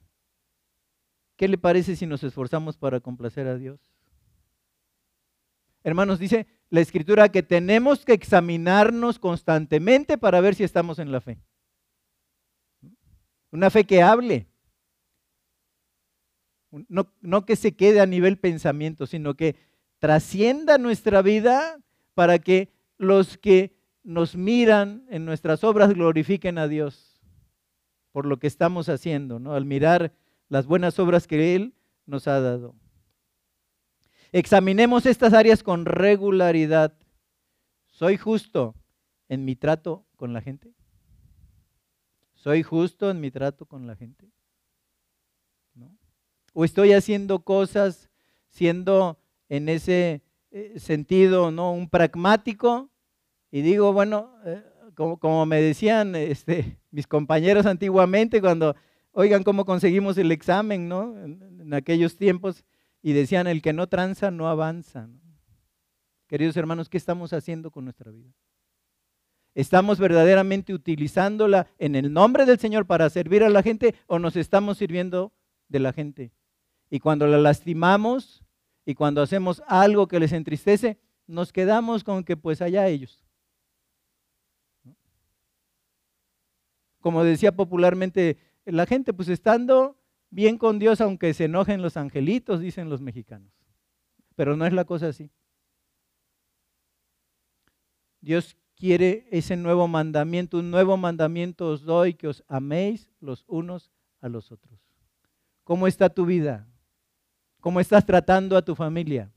¿Qué 1.38 1.46
le 1.46 1.56
parece 1.56 1.94
si 1.94 2.04
nos 2.04 2.24
esforzamos 2.24 2.76
para 2.76 2.98
complacer 2.98 3.46
a 3.46 3.56
Dios? 3.56 3.78
Hermanos, 5.84 6.18
dice 6.18 6.48
la 6.68 6.80
escritura 6.80 7.28
que 7.28 7.44
tenemos 7.44 8.04
que 8.04 8.12
examinarnos 8.12 9.20
constantemente 9.20 10.18
para 10.18 10.40
ver 10.40 10.56
si 10.56 10.64
estamos 10.64 10.98
en 10.98 11.12
la 11.12 11.20
fe. 11.20 11.38
Una 13.52 13.70
fe 13.70 13.84
que 13.84 14.02
hable. 14.02 14.48
No, 16.88 17.46
que 17.46 17.54
se 17.54 17.76
quede 17.76 18.00
a 18.00 18.06
nivel 18.06 18.36
pensamiento, 18.36 19.06
sino 19.06 19.34
que 19.34 19.54
trascienda 19.98 20.78
nuestra 20.78 21.22
vida 21.22 21.78
para 22.14 22.38
que 22.38 22.72
los 22.96 23.38
que 23.38 23.76
nos 24.02 24.36
miran 24.36 25.06
en 25.10 25.24
nuestras 25.24 25.64
obras 25.64 25.94
glorifiquen 25.94 26.58
a 26.58 26.68
Dios 26.68 27.20
por 28.12 28.26
lo 28.26 28.38
que 28.38 28.46
estamos 28.46 28.88
haciendo, 28.88 29.38
¿no? 29.38 29.54
Al 29.54 29.64
mirar 29.64 30.12
las 30.48 30.66
buenas 30.66 30.98
obras 30.98 31.26
que 31.26 31.54
Él 31.54 31.74
nos 32.06 32.26
ha 32.26 32.40
dado. 32.40 32.74
Examinemos 34.32 35.06
estas 35.06 35.32
áreas 35.32 35.62
con 35.62 35.84
regularidad. 35.84 36.94
¿Soy 37.86 38.16
justo 38.16 38.74
en 39.28 39.44
mi 39.44 39.56
trato 39.56 40.04
con 40.16 40.32
la 40.32 40.40
gente? 40.40 40.72
¿Soy 42.34 42.62
justo 42.62 43.10
en 43.10 43.20
mi 43.20 43.30
trato 43.30 43.66
con 43.66 43.86
la 43.86 43.96
gente? 43.96 44.30
¿O 46.54 46.64
estoy 46.64 46.92
haciendo 46.92 47.40
cosas 47.40 48.10
siendo 48.50 49.18
en 49.48 49.68
ese 49.68 50.22
eh, 50.50 50.74
sentido, 50.78 51.50
¿no? 51.50 51.72
Un 51.72 51.88
pragmático 51.88 52.90
y 53.50 53.62
digo, 53.62 53.92
bueno, 53.92 54.34
eh, 54.44 54.62
como, 54.94 55.46
me 55.46 55.60
decían 55.60 56.14
este, 56.14 56.78
mis 56.90 57.06
compañeros 57.06 57.66
antiguamente 57.66 58.40
cuando, 58.40 58.76
oigan 59.12 59.42
cómo 59.42 59.64
conseguimos 59.64 60.18
el 60.18 60.32
examen, 60.32 60.88
¿no? 60.88 61.16
En, 61.22 61.74
aquellos 61.74 62.16
tiempos, 62.16 62.64
y 63.02 63.12
decían, 63.12 63.46
el 63.46 63.60
que 63.60 63.74
no 63.74 63.88
tranza 63.88 64.30
no 64.30 64.48
avanza. 64.48 65.08
Queridos 66.26 66.56
hermanos, 66.56 66.88
¿qué 66.88 66.96
estamos 66.96 67.34
haciendo 67.34 67.70
con 67.70 67.84
nuestra 67.84 68.10
vida? 68.10 68.32
¿Estamos 69.54 69.98
verdaderamente 69.98 70.72
utilizándola 70.72 71.66
en 71.78 71.94
el 71.94 72.10
nombre 72.12 72.46
del 72.46 72.58
Señor 72.58 72.86
para 72.86 73.10
servir 73.10 73.42
a 73.42 73.50
la 73.50 73.62
gente 73.62 73.94
o 74.06 74.18
nos 74.18 74.34
estamos 74.36 74.78
sirviendo 74.78 75.32
de 75.68 75.80
la 75.80 75.92
gente? 75.92 76.32
Y 76.90 77.00
cuando 77.00 77.26
la 77.26 77.38
lastimamos 77.38 78.44
y 78.88 78.94
cuando 78.94 79.20
hacemos 79.20 79.62
algo 79.66 80.08
que 80.08 80.18
les 80.18 80.32
entristece, 80.32 80.98
nos 81.26 81.52
quedamos 81.52 82.02
con 82.02 82.24
que 82.24 82.38
pues 82.38 82.62
allá 82.62 82.88
ellos. 82.88 83.22
Como 86.98 87.22
decía 87.22 87.54
popularmente 87.54 88.38
la 88.64 88.86
gente, 88.86 89.12
pues 89.12 89.28
estando 89.28 89.98
bien 90.30 90.56
con 90.56 90.78
Dios, 90.78 91.02
aunque 91.02 91.34
se 91.34 91.44
enojen 91.44 91.82
los 91.82 91.98
angelitos, 91.98 92.60
dicen 92.60 92.88
los 92.88 93.02
mexicanos. 93.02 93.52
Pero 94.36 94.56
no 94.56 94.64
es 94.64 94.72
la 94.72 94.86
cosa 94.86 95.08
así. 95.08 95.30
Dios 98.22 98.56
quiere 98.74 99.28
ese 99.30 99.58
nuevo 99.58 99.86
mandamiento, 99.86 100.60
un 100.60 100.70
nuevo 100.70 100.96
mandamiento 100.96 101.68
os 101.68 101.82
doy, 101.82 102.14
que 102.14 102.28
os 102.28 102.42
améis 102.48 103.10
los 103.20 103.44
unos 103.48 103.92
a 104.22 104.30
los 104.30 104.50
otros. 104.50 104.80
¿Cómo 105.62 105.86
está 105.86 106.08
tu 106.08 106.24
vida? 106.24 106.66
¿Cómo 107.60 107.80
estás 107.80 108.06
tratando 108.06 108.56
a 108.56 108.62
tu 108.62 108.74
familia? 108.74 109.32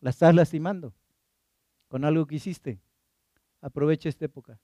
¿La 0.00 0.10
estás 0.10 0.34
lastimando 0.34 0.94
con 1.88 2.04
algo 2.04 2.26
que 2.26 2.36
hiciste? 2.36 2.80
Aprovecha 3.60 4.08
esta 4.08 4.24
época. 4.24 4.58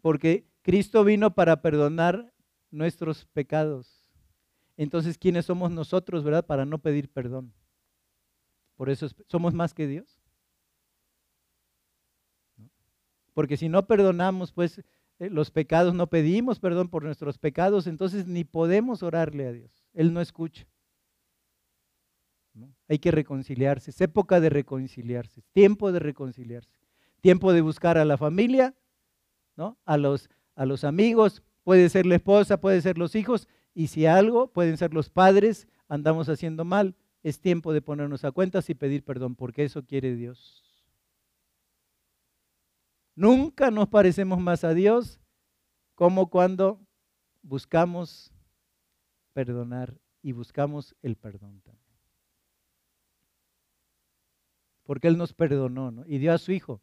Porque 0.00 0.46
Cristo 0.62 1.04
vino 1.04 1.34
para 1.34 1.60
perdonar 1.60 2.32
nuestros 2.70 3.26
pecados. 3.26 4.10
Entonces, 4.76 5.18
¿quiénes 5.18 5.46
somos 5.46 5.70
nosotros, 5.70 6.24
verdad? 6.24 6.44
Para 6.44 6.64
no 6.64 6.78
pedir 6.78 7.10
perdón. 7.10 7.52
Por 8.76 8.90
eso 8.90 9.08
somos 9.28 9.54
más 9.54 9.72
que 9.72 9.86
Dios. 9.86 10.20
Porque 13.32 13.56
si 13.56 13.68
no 13.68 13.86
perdonamos, 13.86 14.52
pues 14.52 14.82
los 15.18 15.50
pecados, 15.50 15.94
no 15.94 16.08
pedimos 16.08 16.58
perdón 16.60 16.88
por 16.88 17.04
nuestros 17.04 17.38
pecados, 17.38 17.86
entonces 17.86 18.26
ni 18.26 18.44
podemos 18.44 19.02
orarle 19.02 19.46
a 19.46 19.52
Dios. 19.52 19.70
Él 19.92 20.12
no 20.12 20.20
escucha. 20.20 20.66
Hay 22.88 22.98
que 22.98 23.10
reconciliarse, 23.10 23.90
es 23.90 24.00
época 24.00 24.40
de 24.40 24.48
reconciliarse, 24.48 25.42
tiempo 25.52 25.90
de 25.90 25.98
reconciliarse, 25.98 26.70
tiempo 27.20 27.52
de 27.52 27.62
buscar 27.62 27.98
a 27.98 28.04
la 28.04 28.16
familia, 28.16 28.74
¿no? 29.56 29.76
a, 29.84 29.96
los, 29.96 30.28
a 30.54 30.64
los 30.64 30.84
amigos, 30.84 31.42
puede 31.64 31.88
ser 31.88 32.06
la 32.06 32.16
esposa, 32.16 32.60
puede 32.60 32.80
ser 32.80 32.98
los 32.98 33.16
hijos, 33.16 33.48
y 33.74 33.88
si 33.88 34.06
algo, 34.06 34.52
pueden 34.52 34.76
ser 34.76 34.94
los 34.94 35.10
padres, 35.10 35.66
andamos 35.88 36.28
haciendo 36.28 36.64
mal, 36.64 36.94
es 37.24 37.40
tiempo 37.40 37.72
de 37.72 37.82
ponernos 37.82 38.24
a 38.24 38.30
cuentas 38.30 38.70
y 38.70 38.74
pedir 38.74 39.02
perdón, 39.02 39.34
porque 39.34 39.64
eso 39.64 39.84
quiere 39.84 40.14
Dios. 40.14 40.62
Nunca 43.14 43.70
nos 43.70 43.88
parecemos 43.88 44.40
más 44.40 44.64
a 44.64 44.74
Dios 44.74 45.20
como 45.94 46.28
cuando 46.30 46.80
buscamos 47.42 48.32
perdonar 49.32 50.00
y 50.22 50.32
buscamos 50.32 50.96
el 51.02 51.16
perdón 51.16 51.60
también. 51.60 51.84
Porque 54.84 55.08
Él 55.08 55.16
nos 55.16 55.32
perdonó 55.32 56.04
y 56.06 56.18
dio 56.18 56.32
a 56.32 56.38
su 56.38 56.52
Hijo 56.52 56.82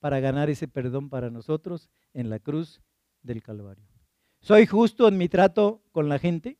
para 0.00 0.20
ganar 0.20 0.50
ese 0.50 0.68
perdón 0.68 1.10
para 1.10 1.30
nosotros 1.30 1.90
en 2.12 2.30
la 2.30 2.38
cruz 2.38 2.80
del 3.22 3.42
Calvario. 3.42 3.86
¿Soy 4.40 4.66
justo 4.66 5.06
en 5.06 5.16
mi 5.16 5.28
trato 5.28 5.82
con 5.92 6.08
la 6.08 6.18
gente? 6.18 6.58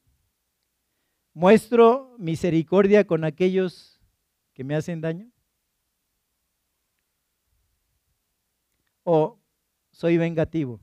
¿Muestro 1.35 2.15
misericordia 2.19 3.07
con 3.07 3.25
aquellos 3.25 4.01
que 4.53 4.65
me 4.65 4.77
hacen 4.77 5.01
daño? 5.01 5.33
O 9.05 9.39
soy 9.91 10.17
vengativo. 10.17 10.81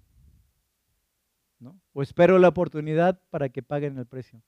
¿no? 1.59 1.79
O 1.93 2.01
espero 2.01 2.39
la 2.39 2.47
oportunidad 2.47 3.21
para 3.29 3.49
que 3.49 3.63
paguen 3.63 3.97
el 3.97 4.05
precio. 4.05 4.41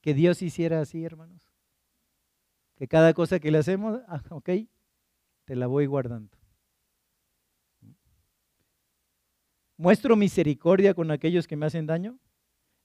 Que 0.00 0.14
Dios 0.14 0.42
hiciera 0.42 0.80
así, 0.80 1.04
hermanos. 1.04 1.50
Que 2.76 2.88
cada 2.88 3.12
cosa 3.14 3.40
que 3.40 3.50
le 3.50 3.58
hacemos, 3.58 4.00
ah, 4.08 4.22
ok, 4.30 4.50
te 5.44 5.56
la 5.56 5.66
voy 5.66 5.86
guardando. 5.86 6.36
Muestro 9.76 10.16
misericordia 10.16 10.94
con 10.94 11.10
aquellos 11.10 11.46
que 11.46 11.56
me 11.56 11.66
hacen 11.66 11.86
daño. 11.86 12.18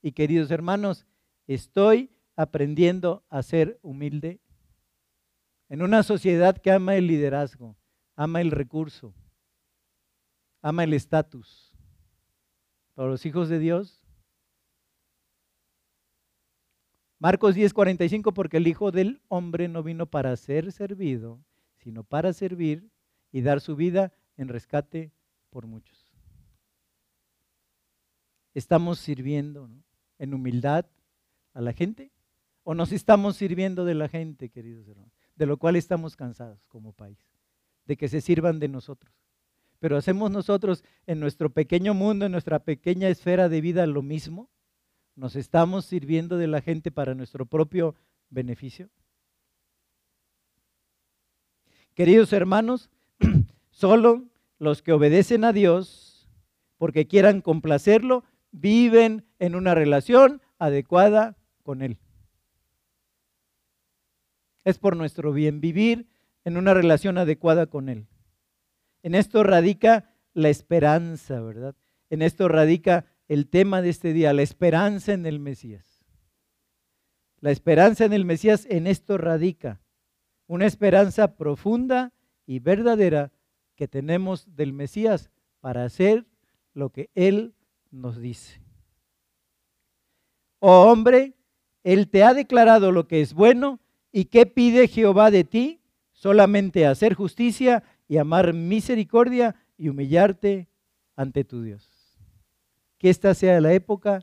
Y 0.01 0.11
queridos 0.11 0.51
hermanos, 0.51 1.05
estoy 1.47 2.11
aprendiendo 2.35 3.25
a 3.29 3.43
ser 3.43 3.79
humilde 3.81 4.39
en 5.69 5.81
una 5.81 6.03
sociedad 6.03 6.57
que 6.57 6.71
ama 6.71 6.95
el 6.95 7.07
liderazgo, 7.07 7.75
ama 8.15 8.41
el 8.41 8.51
recurso, 8.51 9.13
ama 10.65 10.83
el 10.83 10.93
estatus. 10.93 11.71
Para 12.95 13.09
los 13.09 13.23
hijos 13.27 13.49
de 13.49 13.59
Dios. 13.59 14.03
Marcos 17.19 17.55
10:45, 17.55 18.33
porque 18.33 18.57
el 18.57 18.67
Hijo 18.67 18.89
del 18.89 19.21
Hombre 19.27 19.67
no 19.67 19.83
vino 19.83 20.07
para 20.07 20.35
ser 20.35 20.71
servido, 20.71 21.39
sino 21.77 22.03
para 22.03 22.33
servir 22.33 22.89
y 23.31 23.41
dar 23.41 23.61
su 23.61 23.75
vida 23.75 24.11
en 24.37 24.47
rescate 24.47 25.11
por 25.51 25.67
muchos. 25.67 26.11
¿Estamos 28.55 28.97
sirviendo 28.97 29.69
en 30.17 30.33
humildad 30.33 30.87
a 31.53 31.61
la 31.61 31.73
gente? 31.73 32.11
¿O 32.63 32.73
nos 32.73 32.91
estamos 32.91 33.35
sirviendo 33.35 33.85
de 33.85 33.93
la 33.93 34.09
gente, 34.09 34.49
queridos 34.49 34.87
hermanos? 34.87 35.13
De 35.35 35.45
lo 35.45 35.57
cual 35.57 35.75
estamos 35.75 36.15
cansados 36.15 36.65
como 36.69 36.91
país, 36.91 37.19
de 37.85 37.97
que 37.97 38.07
se 38.07 38.19
sirvan 38.19 38.57
de 38.57 38.67
nosotros 38.67 39.24
pero 39.85 39.97
hacemos 39.97 40.31
nosotros 40.31 40.83
en 41.05 41.19
nuestro 41.19 41.51
pequeño 41.51 41.93
mundo, 41.93 42.25
en 42.25 42.31
nuestra 42.31 42.57
pequeña 42.57 43.07
esfera 43.07 43.49
de 43.49 43.61
vida 43.61 43.85
lo 43.85 44.01
mismo. 44.01 44.49
¿Nos 45.15 45.35
estamos 45.35 45.85
sirviendo 45.85 46.37
de 46.37 46.47
la 46.47 46.61
gente 46.61 46.89
para 46.89 47.13
nuestro 47.13 47.45
propio 47.45 47.93
beneficio? 48.31 48.89
Queridos 51.93 52.33
hermanos, 52.33 52.89
solo 53.69 54.23
los 54.57 54.81
que 54.81 54.91
obedecen 54.91 55.43
a 55.43 55.53
Dios 55.53 56.27
porque 56.79 57.05
quieran 57.05 57.41
complacerlo, 57.41 58.23
viven 58.49 59.23
en 59.37 59.53
una 59.53 59.75
relación 59.75 60.41
adecuada 60.57 61.37
con 61.61 61.83
Él. 61.83 61.99
Es 64.63 64.79
por 64.79 64.97
nuestro 64.97 65.31
bien 65.31 65.61
vivir 65.61 66.07
en 66.43 66.57
una 66.57 66.73
relación 66.73 67.19
adecuada 67.19 67.67
con 67.67 67.87
Él. 67.87 68.07
En 69.05 69.13
esto 69.13 69.43
radica 69.43 70.09
la 70.33 70.49
esperanza, 70.49 71.39
¿verdad? 71.39 71.75
En 72.09 72.23
esto 72.23 72.47
radica 72.47 73.05
el 73.27 73.47
tema 73.47 73.83
de 73.83 73.89
este 73.89 74.13
día, 74.13 74.33
la 74.33 74.41
esperanza 74.41 75.13
en 75.13 75.27
el 75.27 75.39
Mesías. 75.39 76.03
La 77.39 77.51
esperanza 77.51 78.05
en 78.05 78.13
el 78.13 78.25
Mesías 78.25 78.65
en 78.67 78.87
esto 78.87 79.19
radica. 79.19 79.79
Una 80.47 80.65
esperanza 80.65 81.37
profunda 81.37 82.13
y 82.47 82.57
verdadera 82.57 83.31
que 83.75 83.87
tenemos 83.87 84.55
del 84.55 84.73
Mesías 84.73 85.29
para 85.59 85.83
hacer 85.83 86.25
lo 86.73 86.89
que 86.89 87.11
Él 87.13 87.53
nos 87.91 88.19
dice. 88.19 88.59
Oh 90.57 90.91
hombre, 90.91 91.35
Él 91.83 92.09
te 92.09 92.23
ha 92.23 92.33
declarado 92.33 92.91
lo 92.91 93.07
que 93.07 93.21
es 93.21 93.35
bueno 93.35 93.79
y 94.11 94.25
qué 94.25 94.47
pide 94.47 94.87
Jehová 94.87 95.29
de 95.29 95.43
ti, 95.43 95.79
solamente 96.11 96.87
hacer 96.87 97.13
justicia 97.13 97.83
y 98.07 98.17
amar 98.17 98.53
misericordia 98.53 99.55
y 99.77 99.89
humillarte 99.89 100.67
ante 101.15 101.43
tu 101.43 101.61
Dios. 101.61 101.89
Que 102.97 103.09
esta 103.09 103.33
sea 103.33 103.59
la 103.61 103.73
época 103.73 104.21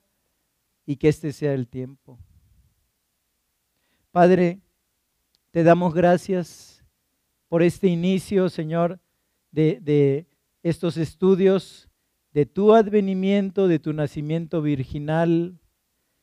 y 0.86 0.96
que 0.96 1.08
este 1.08 1.32
sea 1.32 1.54
el 1.54 1.68
tiempo. 1.68 2.18
Padre, 4.10 4.60
Te 5.50 5.62
damos 5.64 5.92
gracias 5.92 6.82
por 7.48 7.62
este 7.62 7.86
inicio, 7.86 8.48
Señor, 8.48 8.98
de, 9.50 9.80
de 9.82 10.26
estos 10.62 10.96
estudios, 10.96 11.90
de 12.32 12.46
tu 12.46 12.72
advenimiento, 12.72 13.68
de 13.68 13.78
tu 13.78 13.92
nacimiento 13.92 14.62
virginal, 14.62 15.58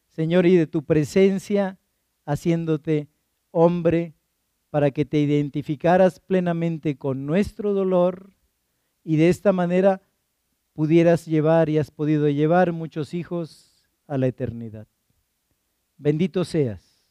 Señor, 0.07 0.47
y 0.47 0.55
de 0.55 0.65
tu 0.65 0.83
presencia 0.83 1.77
haciéndote 2.25 3.07
hombre 3.51 4.15
para 4.69 4.91
que 4.91 5.05
te 5.05 5.19
identificaras 5.19 6.19
plenamente 6.19 6.97
con 6.97 7.25
nuestro 7.25 7.73
dolor 7.73 8.31
y 9.03 9.17
de 9.17 9.29
esta 9.29 9.51
manera 9.51 10.01
pudieras 10.73 11.25
llevar 11.25 11.69
y 11.69 11.77
has 11.77 11.91
podido 11.91 12.29
llevar 12.29 12.71
muchos 12.71 13.13
hijos 13.13 13.83
a 14.07 14.17
la 14.17 14.27
eternidad. 14.27 14.87
Bendito 15.97 16.45
seas, 16.45 17.05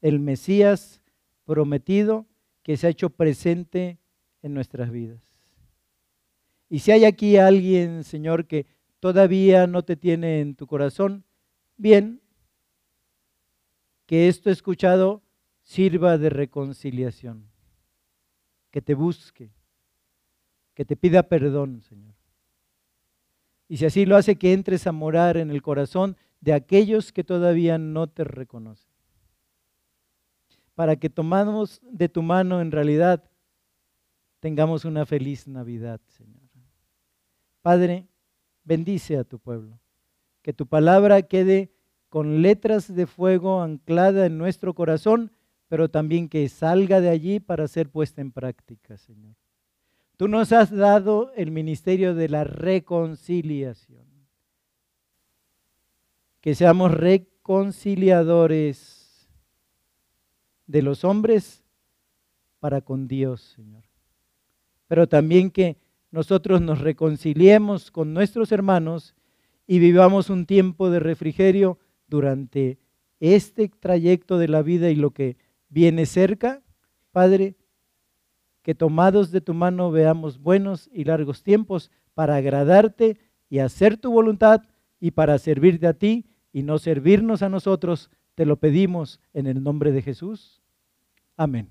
el 0.00 0.20
Mesías 0.20 1.00
prometido 1.44 2.26
que 2.62 2.76
se 2.76 2.86
ha 2.86 2.90
hecho 2.90 3.10
presente 3.10 3.98
en 4.42 4.54
nuestras 4.54 4.90
vidas. 4.90 5.22
Y 6.68 6.80
si 6.80 6.90
hay 6.90 7.04
aquí 7.04 7.36
alguien, 7.36 8.04
Señor, 8.04 8.46
que 8.46 8.66
todavía 9.00 9.66
no 9.66 9.82
te 9.82 9.96
tiene 9.96 10.40
en 10.40 10.54
tu 10.54 10.66
corazón, 10.66 11.24
bien, 11.76 12.20
que 14.06 14.28
esto 14.28 14.50
escuchado 14.50 15.23
sirva 15.64 16.16
de 16.18 16.30
reconciliación, 16.30 17.46
que 18.70 18.80
te 18.80 18.94
busque, 18.94 19.50
que 20.74 20.84
te 20.84 20.94
pida 20.94 21.24
perdón, 21.24 21.82
Señor. 21.82 22.14
Y 23.68 23.78
si 23.78 23.86
así 23.86 24.06
lo 24.06 24.16
hace, 24.16 24.36
que 24.36 24.52
entres 24.52 24.86
a 24.86 24.92
morar 24.92 25.36
en 25.36 25.50
el 25.50 25.62
corazón 25.62 26.16
de 26.40 26.52
aquellos 26.52 27.12
que 27.12 27.24
todavía 27.24 27.78
no 27.78 28.06
te 28.06 28.22
reconocen. 28.24 28.92
Para 30.74 30.96
que 30.96 31.08
tomamos 31.08 31.80
de 31.82 32.08
tu 32.08 32.22
mano 32.22 32.60
en 32.60 32.70
realidad 32.70 33.24
tengamos 34.40 34.84
una 34.84 35.06
feliz 35.06 35.48
Navidad, 35.48 36.00
Señor. 36.08 36.44
Padre, 37.62 38.06
bendice 38.62 39.16
a 39.16 39.24
tu 39.24 39.38
pueblo. 39.38 39.80
Que 40.42 40.52
tu 40.52 40.66
palabra 40.66 41.22
quede 41.22 41.72
con 42.10 42.42
letras 42.42 42.94
de 42.94 43.06
fuego 43.06 43.62
anclada 43.62 44.26
en 44.26 44.36
nuestro 44.36 44.74
corazón, 44.74 45.32
pero 45.68 45.88
también 45.88 46.28
que 46.28 46.48
salga 46.48 47.00
de 47.00 47.08
allí 47.08 47.40
para 47.40 47.68
ser 47.68 47.88
puesta 47.88 48.20
en 48.20 48.32
práctica, 48.32 48.96
Señor. 48.96 49.34
Tú 50.16 50.28
nos 50.28 50.52
has 50.52 50.70
dado 50.70 51.32
el 51.34 51.50
ministerio 51.50 52.14
de 52.14 52.28
la 52.28 52.44
reconciliación. 52.44 54.06
Que 56.40 56.54
seamos 56.54 56.92
reconciliadores 56.92 59.28
de 60.66 60.82
los 60.82 61.04
hombres 61.04 61.64
para 62.60 62.80
con 62.80 63.08
Dios, 63.08 63.40
Señor. 63.56 63.82
Pero 64.86 65.08
también 65.08 65.50
que 65.50 65.76
nosotros 66.10 66.60
nos 66.60 66.80
reconciliemos 66.80 67.90
con 67.90 68.14
nuestros 68.14 68.52
hermanos 68.52 69.16
y 69.66 69.80
vivamos 69.80 70.30
un 70.30 70.46
tiempo 70.46 70.90
de 70.90 71.00
refrigerio 71.00 71.78
durante 72.06 72.78
este 73.18 73.68
trayecto 73.68 74.38
de 74.38 74.46
la 74.48 74.62
vida 74.62 74.90
y 74.90 74.94
lo 74.94 75.10
que 75.10 75.36
viene 75.74 76.06
cerca, 76.06 76.62
Padre, 77.10 77.56
que 78.62 78.76
tomados 78.76 79.32
de 79.32 79.40
tu 79.40 79.54
mano 79.54 79.90
veamos 79.90 80.38
buenos 80.38 80.88
y 80.92 81.02
largos 81.02 81.42
tiempos 81.42 81.90
para 82.14 82.36
agradarte 82.36 83.18
y 83.50 83.58
hacer 83.58 83.96
tu 83.96 84.12
voluntad 84.12 84.62
y 85.00 85.10
para 85.10 85.36
servirte 85.36 85.88
a 85.88 85.94
ti 85.94 86.26
y 86.52 86.62
no 86.62 86.78
servirnos 86.78 87.42
a 87.42 87.48
nosotros, 87.48 88.08
te 88.36 88.46
lo 88.46 88.56
pedimos 88.56 89.20
en 89.32 89.48
el 89.48 89.64
nombre 89.64 89.90
de 89.90 90.02
Jesús. 90.02 90.62
Amén. 91.36 91.68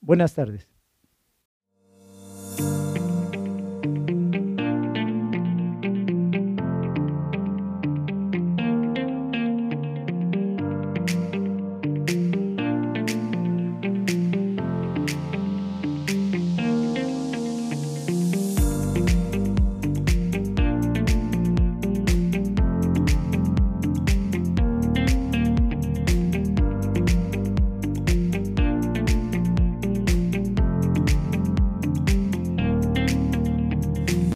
Buenas 0.00 0.34
tardes. 0.34 0.69